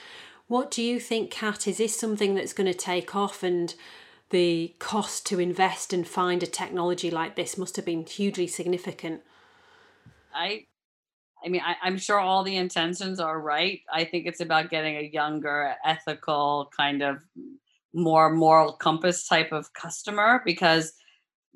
What 0.49 0.71
do 0.71 0.83
you 0.83 0.99
think, 0.99 1.31
Cat? 1.31 1.69
Is 1.69 1.79
this 1.79 1.99
something 1.99 2.35
that's 2.35 2.53
going 2.53 2.73
to 2.73 2.79
take 2.79 3.15
off 3.15 3.43
and 3.43 3.75
the 4.31 4.75
cost 4.79 5.27
to 5.27 5.39
invest 5.39 5.93
and 5.93 6.07
find 6.09 6.43
a 6.43 6.47
technology 6.47 7.11
like 7.11 7.37
this 7.37 7.59
must 7.59 7.77
have 7.77 7.85
been 7.85 8.05
hugely 8.05 8.47
significant? 8.47 9.23
I 10.35 10.67
I 11.47 11.49
mean, 11.49 11.63
I, 11.65 11.87
am 11.87 11.97
sure 11.97 12.19
all 12.19 12.43
the 12.43 12.57
intentions 12.57 13.21
are 13.21 13.41
right. 13.41 13.81
I 13.93 14.05
think 14.05 14.27
it's 14.27 14.41
about 14.41 14.69
getting 14.69 14.97
a 14.97 15.11
younger, 15.13 15.75
ethical, 15.85 16.71
kind 16.77 17.03
of 17.03 17.19
more 17.95 18.31
moral 18.31 18.73
compass 18.73 19.29
type 19.29 19.53
of 19.53 19.73
customer 19.73 20.43
because 20.45 20.93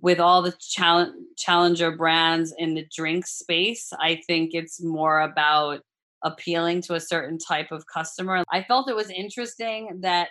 with 0.01 0.20
all 0.20 0.43
the 0.43 0.55
challenge, 0.61 1.12
challenger 1.36 1.91
brands 1.91 2.55
in 2.57 2.74
the 2.74 2.86
drink 2.95 3.26
space, 3.26 3.93
I 4.01 4.20
think 4.26 4.51
it's 4.55 4.82
more 4.82 5.20
about 5.20 5.80
appealing 6.22 6.82
to 6.82 6.95
a 6.95 7.01
certain 7.01 7.36
type 7.36 7.72
of 7.72 7.84
customer. 7.93 8.45
I 8.51 8.62
felt 8.62 8.88
it 8.88 8.97
was 8.97 9.11
interesting 9.11 9.99
that 10.03 10.28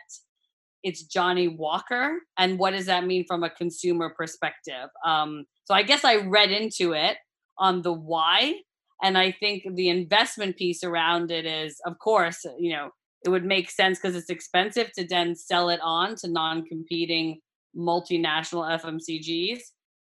it's 0.83 1.03
Johnnie 1.03 1.49
Walker, 1.49 2.19
and 2.37 2.57
what 2.57 2.71
does 2.71 2.85
that 2.85 3.05
mean 3.05 3.25
from 3.27 3.43
a 3.43 3.49
consumer 3.49 4.13
perspective? 4.15 4.89
Um, 5.05 5.43
so 5.65 5.73
I 5.73 5.83
guess 5.83 6.05
I 6.05 6.15
read 6.15 6.51
into 6.51 6.93
it 6.93 7.17
on 7.57 7.81
the 7.81 7.91
why 7.91 8.61
and 9.01 9.17
I 9.17 9.31
think 9.31 9.63
the 9.75 9.89
investment 9.89 10.57
piece 10.57 10.83
around 10.83 11.31
it 11.31 11.45
is, 11.45 11.79
of 11.85 11.99
course, 11.99 12.45
you 12.57 12.71
know, 12.73 12.89
it 13.25 13.29
would 13.29 13.45
make 13.45 13.69
sense 13.69 13.99
because 13.99 14.15
it's 14.15 14.29
expensive 14.29 14.91
to 14.93 15.05
then 15.05 15.35
sell 15.35 15.69
it 15.69 15.79
on 15.83 16.15
to 16.17 16.29
non-competing 16.29 17.39
multinational 17.75 18.79
FMCGs. 18.81 19.59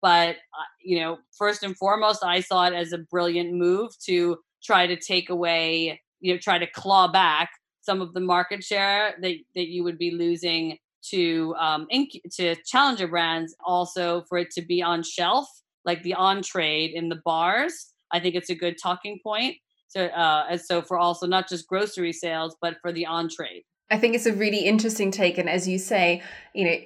But 0.02 0.36
uh, 0.36 0.68
you 0.82 1.00
know, 1.00 1.18
first 1.36 1.62
and 1.62 1.76
foremost, 1.76 2.22
I 2.24 2.40
saw 2.40 2.66
it 2.66 2.74
as 2.74 2.92
a 2.92 2.98
brilliant 2.98 3.54
move 3.54 3.90
to 4.04 4.38
try 4.62 4.86
to 4.86 4.96
take 4.96 5.30
away, 5.30 6.00
you 6.20 6.32
know, 6.32 6.38
try 6.38 6.58
to 6.58 6.66
claw 6.66 7.08
back 7.08 7.50
some 7.80 8.00
of 8.00 8.12
the 8.12 8.20
market 8.20 8.62
share 8.62 9.14
that 9.20 9.34
that 9.54 9.68
you 9.68 9.82
would 9.84 9.98
be 9.98 10.12
losing 10.12 10.78
to 11.10 11.54
um, 11.58 11.86
inc- 11.92 12.20
to 12.36 12.54
challenger 12.66 13.08
brands. 13.08 13.56
Also, 13.64 14.22
for 14.28 14.38
it 14.38 14.50
to 14.52 14.62
be 14.62 14.82
on 14.82 15.02
shelf, 15.02 15.48
like 15.84 16.02
the 16.02 16.14
on 16.14 16.42
trade 16.42 16.92
in 16.94 17.08
the 17.08 17.20
bars 17.24 17.92
I 18.12 18.20
think 18.20 18.34
it's 18.34 18.50
a 18.50 18.54
good 18.54 18.76
talking 18.82 19.18
point. 19.22 19.56
So, 19.88 20.06
uh, 20.06 20.46
and 20.50 20.60
so 20.60 20.82
for 20.82 20.98
also 20.98 21.26
not 21.26 21.48
just 21.48 21.66
grocery 21.66 22.12
sales, 22.12 22.56
but 22.60 22.76
for 22.82 22.92
the 22.92 23.06
on 23.06 23.28
trade. 23.28 23.62
I 23.90 23.98
think 23.98 24.14
it's 24.14 24.26
a 24.26 24.32
really 24.32 24.64
interesting 24.64 25.10
take. 25.10 25.38
And 25.38 25.48
as 25.48 25.68
you 25.68 25.78
say, 25.78 26.22
you 26.54 26.64
know, 26.64 26.76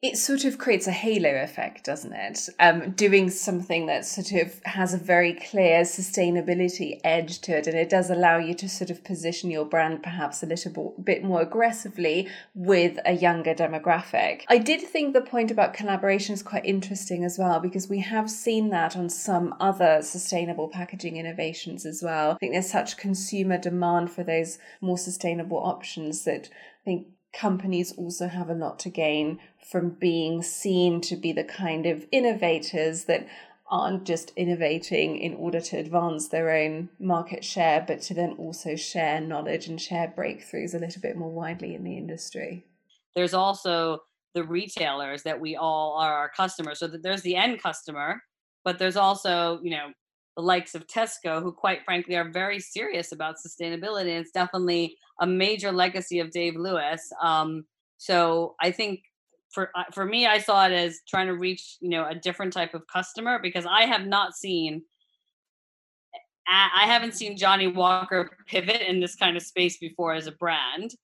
it 0.00 0.16
sort 0.16 0.44
of 0.44 0.58
creates 0.58 0.86
a 0.86 0.92
halo 0.92 1.42
effect, 1.42 1.84
doesn't 1.84 2.12
it? 2.12 2.48
Um, 2.60 2.92
doing 2.92 3.30
something 3.30 3.86
that 3.86 4.06
sort 4.06 4.30
of 4.30 4.60
has 4.64 4.94
a 4.94 4.98
very 4.98 5.32
clear 5.32 5.82
sustainability 5.82 7.00
edge 7.02 7.40
to 7.40 7.58
it, 7.58 7.66
and 7.66 7.76
it 7.76 7.90
does 7.90 8.08
allow 8.08 8.38
you 8.38 8.54
to 8.54 8.68
sort 8.68 8.90
of 8.90 9.02
position 9.02 9.50
your 9.50 9.64
brand 9.64 10.04
perhaps 10.04 10.40
a 10.40 10.46
little 10.46 10.94
bit 11.02 11.24
more 11.24 11.40
aggressively 11.40 12.28
with 12.54 12.96
a 13.04 13.14
younger 13.14 13.54
demographic. 13.54 14.42
I 14.48 14.58
did 14.58 14.82
think 14.82 15.14
the 15.14 15.20
point 15.20 15.50
about 15.50 15.74
collaboration 15.74 16.32
is 16.32 16.44
quite 16.44 16.64
interesting 16.64 17.24
as 17.24 17.36
well, 17.36 17.58
because 17.58 17.88
we 17.88 17.98
have 17.98 18.30
seen 18.30 18.70
that 18.70 18.96
on 18.96 19.10
some 19.10 19.52
other 19.58 20.02
sustainable 20.02 20.68
packaging 20.68 21.16
innovations 21.16 21.84
as 21.84 22.04
well. 22.04 22.32
I 22.32 22.34
think 22.36 22.52
there's 22.52 22.70
such 22.70 22.98
consumer 22.98 23.58
demand 23.58 24.12
for 24.12 24.22
those 24.22 24.60
more 24.80 24.98
sustainable 24.98 25.58
options 25.58 26.22
that 26.22 26.48
I 26.52 26.84
think 26.84 27.08
companies 27.32 27.92
also 27.92 28.28
have 28.28 28.48
a 28.48 28.54
lot 28.54 28.78
to 28.80 28.88
gain 28.90 29.38
from 29.70 29.90
being 29.90 30.42
seen 30.42 31.00
to 31.02 31.16
be 31.16 31.32
the 31.32 31.44
kind 31.44 31.84
of 31.86 32.06
innovators 32.10 33.04
that 33.04 33.28
aren't 33.70 34.04
just 34.04 34.32
innovating 34.34 35.18
in 35.18 35.34
order 35.34 35.60
to 35.60 35.76
advance 35.76 36.28
their 36.28 36.50
own 36.50 36.88
market 36.98 37.44
share, 37.44 37.84
but 37.86 38.00
to 38.00 38.14
then 38.14 38.32
also 38.38 38.76
share 38.76 39.20
knowledge 39.20 39.66
and 39.68 39.78
share 39.78 40.12
breakthroughs 40.16 40.74
a 40.74 40.78
little 40.78 41.02
bit 41.02 41.16
more 41.16 41.30
widely 41.30 41.74
in 41.74 41.84
the 41.84 41.98
industry. 41.98 42.64
There's 43.14 43.34
also 43.34 43.98
the 44.34 44.44
retailers 44.44 45.22
that 45.24 45.38
we 45.38 45.56
all 45.56 45.98
are 45.98 46.14
our 46.14 46.30
customers. 46.30 46.78
So 46.78 46.86
there's 46.86 47.22
the 47.22 47.36
end 47.36 47.62
customer, 47.62 48.22
but 48.64 48.78
there's 48.78 48.96
also, 48.96 49.60
you 49.62 49.70
know, 49.70 49.88
the 50.36 50.42
likes 50.42 50.74
of 50.74 50.86
Tesco, 50.86 51.42
who 51.42 51.52
quite 51.52 51.84
frankly 51.84 52.16
are 52.16 52.30
very 52.30 52.60
serious 52.60 53.12
about 53.12 53.36
sustainability. 53.36 54.02
And 54.02 54.20
it's 54.20 54.30
definitely 54.30 54.96
a 55.20 55.26
major 55.26 55.72
legacy 55.72 56.20
of 56.20 56.30
Dave 56.30 56.56
Lewis. 56.56 57.10
Um, 57.22 57.64
so 57.98 58.54
I 58.62 58.70
think 58.70 59.00
for 59.50 59.70
uh, 59.74 59.84
for 59.92 60.04
me, 60.04 60.26
I 60.26 60.38
saw 60.38 60.66
it 60.66 60.72
as 60.72 61.00
trying 61.08 61.26
to 61.26 61.34
reach 61.34 61.76
you 61.80 61.90
know 61.90 62.06
a 62.06 62.14
different 62.14 62.52
type 62.52 62.74
of 62.74 62.86
customer 62.86 63.38
because 63.40 63.66
I 63.66 63.82
have 63.82 64.06
not 64.06 64.34
seen. 64.34 64.82
I 66.50 66.86
haven't 66.86 67.14
seen 67.14 67.36
Johnnie 67.36 67.66
Walker 67.66 68.30
pivot 68.46 68.80
in 68.80 69.00
this 69.00 69.14
kind 69.14 69.36
of 69.36 69.42
space 69.42 69.76
before 69.76 70.14
as 70.14 70.26
a 70.26 70.32
brand. 70.32 70.94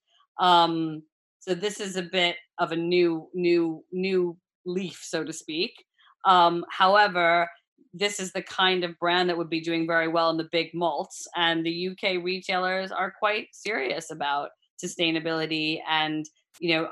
Um, 0.40 1.02
so 1.40 1.54
this 1.54 1.80
is 1.80 1.96
a 1.96 2.02
bit 2.02 2.36
of 2.58 2.72
a 2.72 2.76
new, 2.76 3.28
new, 3.34 3.84
new 3.92 4.38
leaf, 4.64 5.02
so 5.04 5.22
to 5.22 5.34
speak. 5.34 5.84
Um, 6.24 6.64
however, 6.70 7.50
this 7.92 8.18
is 8.18 8.32
the 8.32 8.42
kind 8.42 8.82
of 8.84 8.98
brand 8.98 9.28
that 9.28 9.36
would 9.36 9.50
be 9.50 9.60
doing 9.60 9.86
very 9.86 10.08
well 10.08 10.30
in 10.30 10.36
the 10.36 10.48
big 10.50 10.70
malts 10.74 11.28
and 11.36 11.64
the 11.64 11.88
UK 11.88 12.24
retailers 12.24 12.90
are 12.90 13.12
quite 13.16 13.48
serious 13.52 14.10
about 14.10 14.50
sustainability 14.82 15.80
and 15.88 16.26
you 16.58 16.74
know 16.74 16.88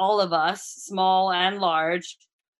all 0.00 0.20
of 0.20 0.32
us 0.32 0.62
small 0.64 1.30
and 1.30 1.58
large 1.58 2.16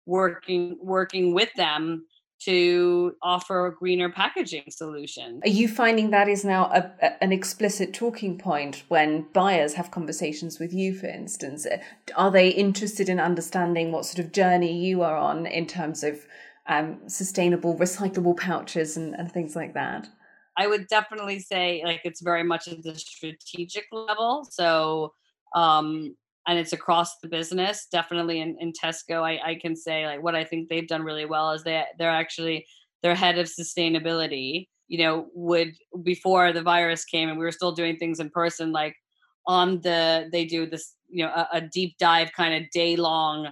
working 0.07 0.77
working 0.81 1.35
with 1.35 1.53
them 1.55 2.05
to 2.41 3.13
offer 3.23 3.67
a 3.67 3.75
greener 3.75 4.09
packaging 4.11 4.65
solution. 4.71 5.41
Are 5.45 5.49
you 5.51 5.69
finding 5.69 6.11
that 6.11 6.29
is 6.29 6.45
now 6.45 6.67
a, 6.73 6.91
a, 7.03 7.23
an 7.23 7.33
explicit 7.33 7.93
talking 7.93 8.39
point 8.39 8.83
when 8.89 9.27
buyers 9.35 9.75
have 9.75 9.91
conversations 9.91 10.59
with 10.59 10.73
you, 10.73 10.95
for 10.95 11.07
instance? 11.07 11.67
Are 12.17 12.31
they 12.31 12.49
interested 12.49 13.11
in 13.11 13.21
understanding 13.21 13.93
what 13.93 14.07
sort 14.07 14.25
of 14.25 14.33
journey 14.33 14.75
you 14.87 15.03
are 15.03 15.17
on 15.17 15.47
in 15.47 15.67
terms 15.67 16.03
of 16.03 16.27
um, 16.67 16.99
sustainable 17.09 17.77
recyclable 17.77 18.37
pouches 18.37 18.97
and, 18.97 19.15
and 19.15 19.31
things 19.31 19.55
like 19.55 19.75
that? 19.75 20.09
I 20.57 20.67
would 20.67 20.89
definitely 20.89 21.41
say 21.41 21.83
like 21.85 22.01
it's 22.05 22.23
very 22.23 22.43
much 22.43 22.69
at 22.69 22.83
the 22.83 22.95
strategic 22.95 23.87
level. 23.93 24.47
So 24.51 25.13
um 25.55 26.15
and 26.47 26.59
it's 26.59 26.73
across 26.73 27.19
the 27.19 27.29
business. 27.29 27.87
Definitely 27.91 28.41
in, 28.41 28.57
in 28.61 28.73
Tesco, 28.73 29.23
I, 29.23 29.51
I 29.51 29.55
can 29.57 29.77
say 29.77 30.07
like 30.07 30.23
what 30.23 30.35
I 30.35 30.45
think 30.45 30.69
they've 30.69 30.89
done 30.89 31.03
really 31.03 31.27
well 31.27 31.53
is 31.53 31.63
they 31.63 31.85
they're 31.99 32.11
actually 32.11 32.67
their 33.03 33.15
head 33.15 33.39
of 33.39 33.47
sustainability, 33.47 34.69
you 34.89 34.99
know, 34.99 35.27
would 35.35 35.73
before 36.03 36.53
the 36.53 36.63
virus 36.63 37.05
came 37.05 37.29
and 37.29 37.39
we 37.39 37.45
were 37.45 37.53
still 37.53 37.73
doing 37.73 37.97
things 37.97 38.21
in 38.21 38.31
person, 38.31 38.73
like 38.73 38.97
on 39.47 39.81
the 39.83 40.29
they 40.33 40.45
do 40.45 40.67
this, 40.67 40.95
you 41.09 41.25
know, 41.25 41.31
a, 41.31 41.49
a 41.55 41.61
deep 41.61 41.97
dive 41.99 42.33
kind 42.33 42.55
of 42.55 42.71
day 42.71 42.97
long 42.97 43.51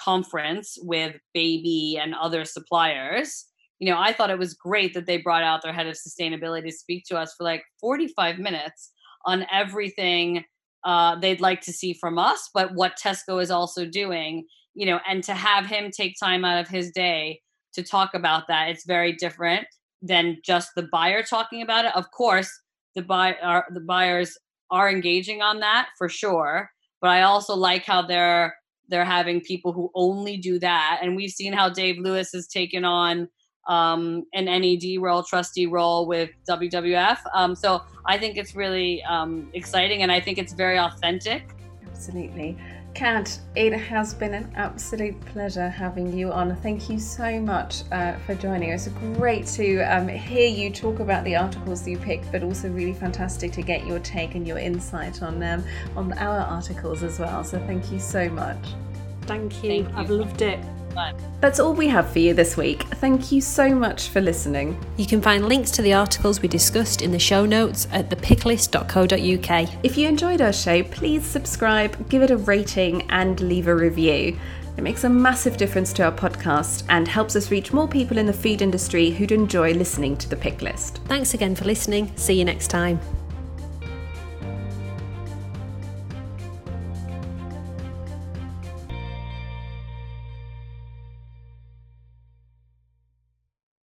conference 0.00 0.78
with 0.82 1.16
baby 1.34 1.98
and 2.00 2.14
other 2.14 2.44
suppliers 2.44 3.46
you 3.80 3.90
know 3.90 3.98
i 3.98 4.12
thought 4.12 4.30
it 4.30 4.38
was 4.38 4.54
great 4.54 4.94
that 4.94 5.06
they 5.06 5.18
brought 5.18 5.42
out 5.42 5.62
their 5.62 5.72
head 5.72 5.86
of 5.86 5.94
sustainability 5.94 6.66
to 6.66 6.72
speak 6.72 7.04
to 7.04 7.18
us 7.18 7.34
for 7.36 7.44
like 7.44 7.62
45 7.80 8.38
minutes 8.38 8.92
on 9.26 9.44
everything 9.52 10.44
uh, 10.84 11.18
they'd 11.18 11.40
like 11.40 11.60
to 11.60 11.72
see 11.72 11.92
from 11.92 12.18
us 12.18 12.48
but 12.54 12.74
what 12.74 12.98
tesco 13.02 13.42
is 13.42 13.50
also 13.50 13.84
doing 13.84 14.44
you 14.74 14.86
know 14.86 14.98
and 15.08 15.22
to 15.22 15.34
have 15.34 15.66
him 15.66 15.90
take 15.90 16.14
time 16.18 16.44
out 16.44 16.60
of 16.60 16.68
his 16.68 16.90
day 16.90 17.40
to 17.72 17.82
talk 17.82 18.14
about 18.14 18.48
that 18.48 18.68
it's 18.68 18.86
very 18.86 19.12
different 19.12 19.66
than 20.02 20.38
just 20.44 20.70
the 20.74 20.88
buyer 20.90 21.22
talking 21.22 21.62
about 21.62 21.84
it 21.84 21.94
of 21.94 22.10
course 22.10 22.50
the 22.94 23.02
buy 23.02 23.34
are 23.42 23.66
the 23.72 23.80
buyers 23.80 24.36
are 24.70 24.90
engaging 24.90 25.42
on 25.42 25.60
that 25.60 25.88
for 25.98 26.08
sure 26.08 26.70
but 27.00 27.10
i 27.10 27.22
also 27.22 27.54
like 27.54 27.84
how 27.84 28.00
they're 28.00 28.54
they're 28.90 29.04
having 29.04 29.40
people 29.40 29.72
who 29.72 29.90
only 29.94 30.36
do 30.36 30.58
that. 30.58 30.98
And 31.00 31.16
we've 31.16 31.30
seen 31.30 31.52
how 31.52 31.70
Dave 31.70 31.98
Lewis 31.98 32.30
has 32.34 32.46
taken 32.46 32.84
on 32.84 33.28
um, 33.66 34.24
an 34.34 34.46
NED 34.46 35.00
role, 35.00 35.22
trustee 35.22 35.66
role 35.66 36.06
with 36.06 36.30
WWF. 36.48 37.18
Um, 37.34 37.54
so 37.54 37.82
I 38.06 38.18
think 38.18 38.36
it's 38.36 38.54
really 38.54 39.02
um, 39.04 39.50
exciting 39.54 40.02
and 40.02 40.10
I 40.10 40.20
think 40.20 40.38
it's 40.38 40.52
very 40.52 40.78
authentic. 40.78 41.54
Absolutely. 41.86 42.56
Cat, 42.94 43.38
it 43.54 43.72
has 43.72 44.14
been 44.14 44.34
an 44.34 44.52
absolute 44.56 45.18
pleasure 45.26 45.68
having 45.68 46.12
you 46.12 46.32
on. 46.32 46.54
Thank 46.56 46.90
you 46.90 46.98
so 46.98 47.40
much 47.40 47.82
uh, 47.92 48.16
for 48.26 48.34
joining 48.34 48.72
us. 48.72 48.88
Great 49.14 49.46
to 49.48 49.80
um, 49.82 50.08
hear 50.08 50.48
you 50.48 50.70
talk 50.70 50.98
about 50.98 51.22
the 51.24 51.36
articles 51.36 51.86
you 51.86 51.98
picked, 51.98 52.32
but 52.32 52.42
also 52.42 52.68
really 52.68 52.94
fantastic 52.94 53.52
to 53.52 53.62
get 53.62 53.86
your 53.86 54.00
take 54.00 54.34
and 54.34 54.46
your 54.46 54.58
insight 54.58 55.22
on 55.22 55.38
them 55.38 55.64
um, 55.96 56.12
on 56.12 56.18
our 56.18 56.40
articles 56.40 57.02
as 57.02 57.20
well. 57.20 57.44
So 57.44 57.58
thank 57.66 57.92
you 57.92 58.00
so 58.00 58.28
much. 58.28 58.58
Thank 59.22 59.62
you. 59.62 59.84
Thank 59.84 59.88
you. 59.88 59.94
I've 59.96 60.10
loved 60.10 60.42
it. 60.42 60.58
That's 61.40 61.58
all 61.58 61.72
we 61.72 61.88
have 61.88 62.10
for 62.12 62.18
you 62.18 62.34
this 62.34 62.56
week. 62.56 62.82
Thank 62.96 63.32
you 63.32 63.40
so 63.40 63.74
much 63.74 64.08
for 64.08 64.20
listening. 64.20 64.78
You 64.96 65.06
can 65.06 65.22
find 65.22 65.48
links 65.48 65.70
to 65.72 65.82
the 65.82 65.94
articles 65.94 66.42
we 66.42 66.48
discussed 66.48 67.02
in 67.02 67.12
the 67.12 67.18
show 67.18 67.46
notes 67.46 67.88
at 67.92 68.10
thepicklist.co.uk. 68.10 69.70
If 69.82 69.96
you 69.96 70.08
enjoyed 70.08 70.40
our 70.40 70.52
show, 70.52 70.82
please 70.82 71.24
subscribe, 71.24 72.08
give 72.08 72.22
it 72.22 72.30
a 72.30 72.36
rating, 72.36 73.10
and 73.10 73.40
leave 73.40 73.68
a 73.68 73.74
review. 73.74 74.38
It 74.76 74.82
makes 74.82 75.04
a 75.04 75.08
massive 75.08 75.56
difference 75.56 75.92
to 75.94 76.04
our 76.04 76.12
podcast 76.12 76.84
and 76.88 77.06
helps 77.06 77.36
us 77.36 77.50
reach 77.50 77.72
more 77.72 77.88
people 77.88 78.18
in 78.18 78.26
the 78.26 78.32
food 78.32 78.62
industry 78.62 79.10
who'd 79.10 79.32
enjoy 79.32 79.72
listening 79.74 80.16
to 80.18 80.28
the 80.28 80.36
Pick 80.36 80.62
List. 80.62 81.00
Thanks 81.06 81.34
again 81.34 81.54
for 81.54 81.64
listening. 81.64 82.12
See 82.16 82.38
you 82.38 82.44
next 82.44 82.68
time. 82.68 83.00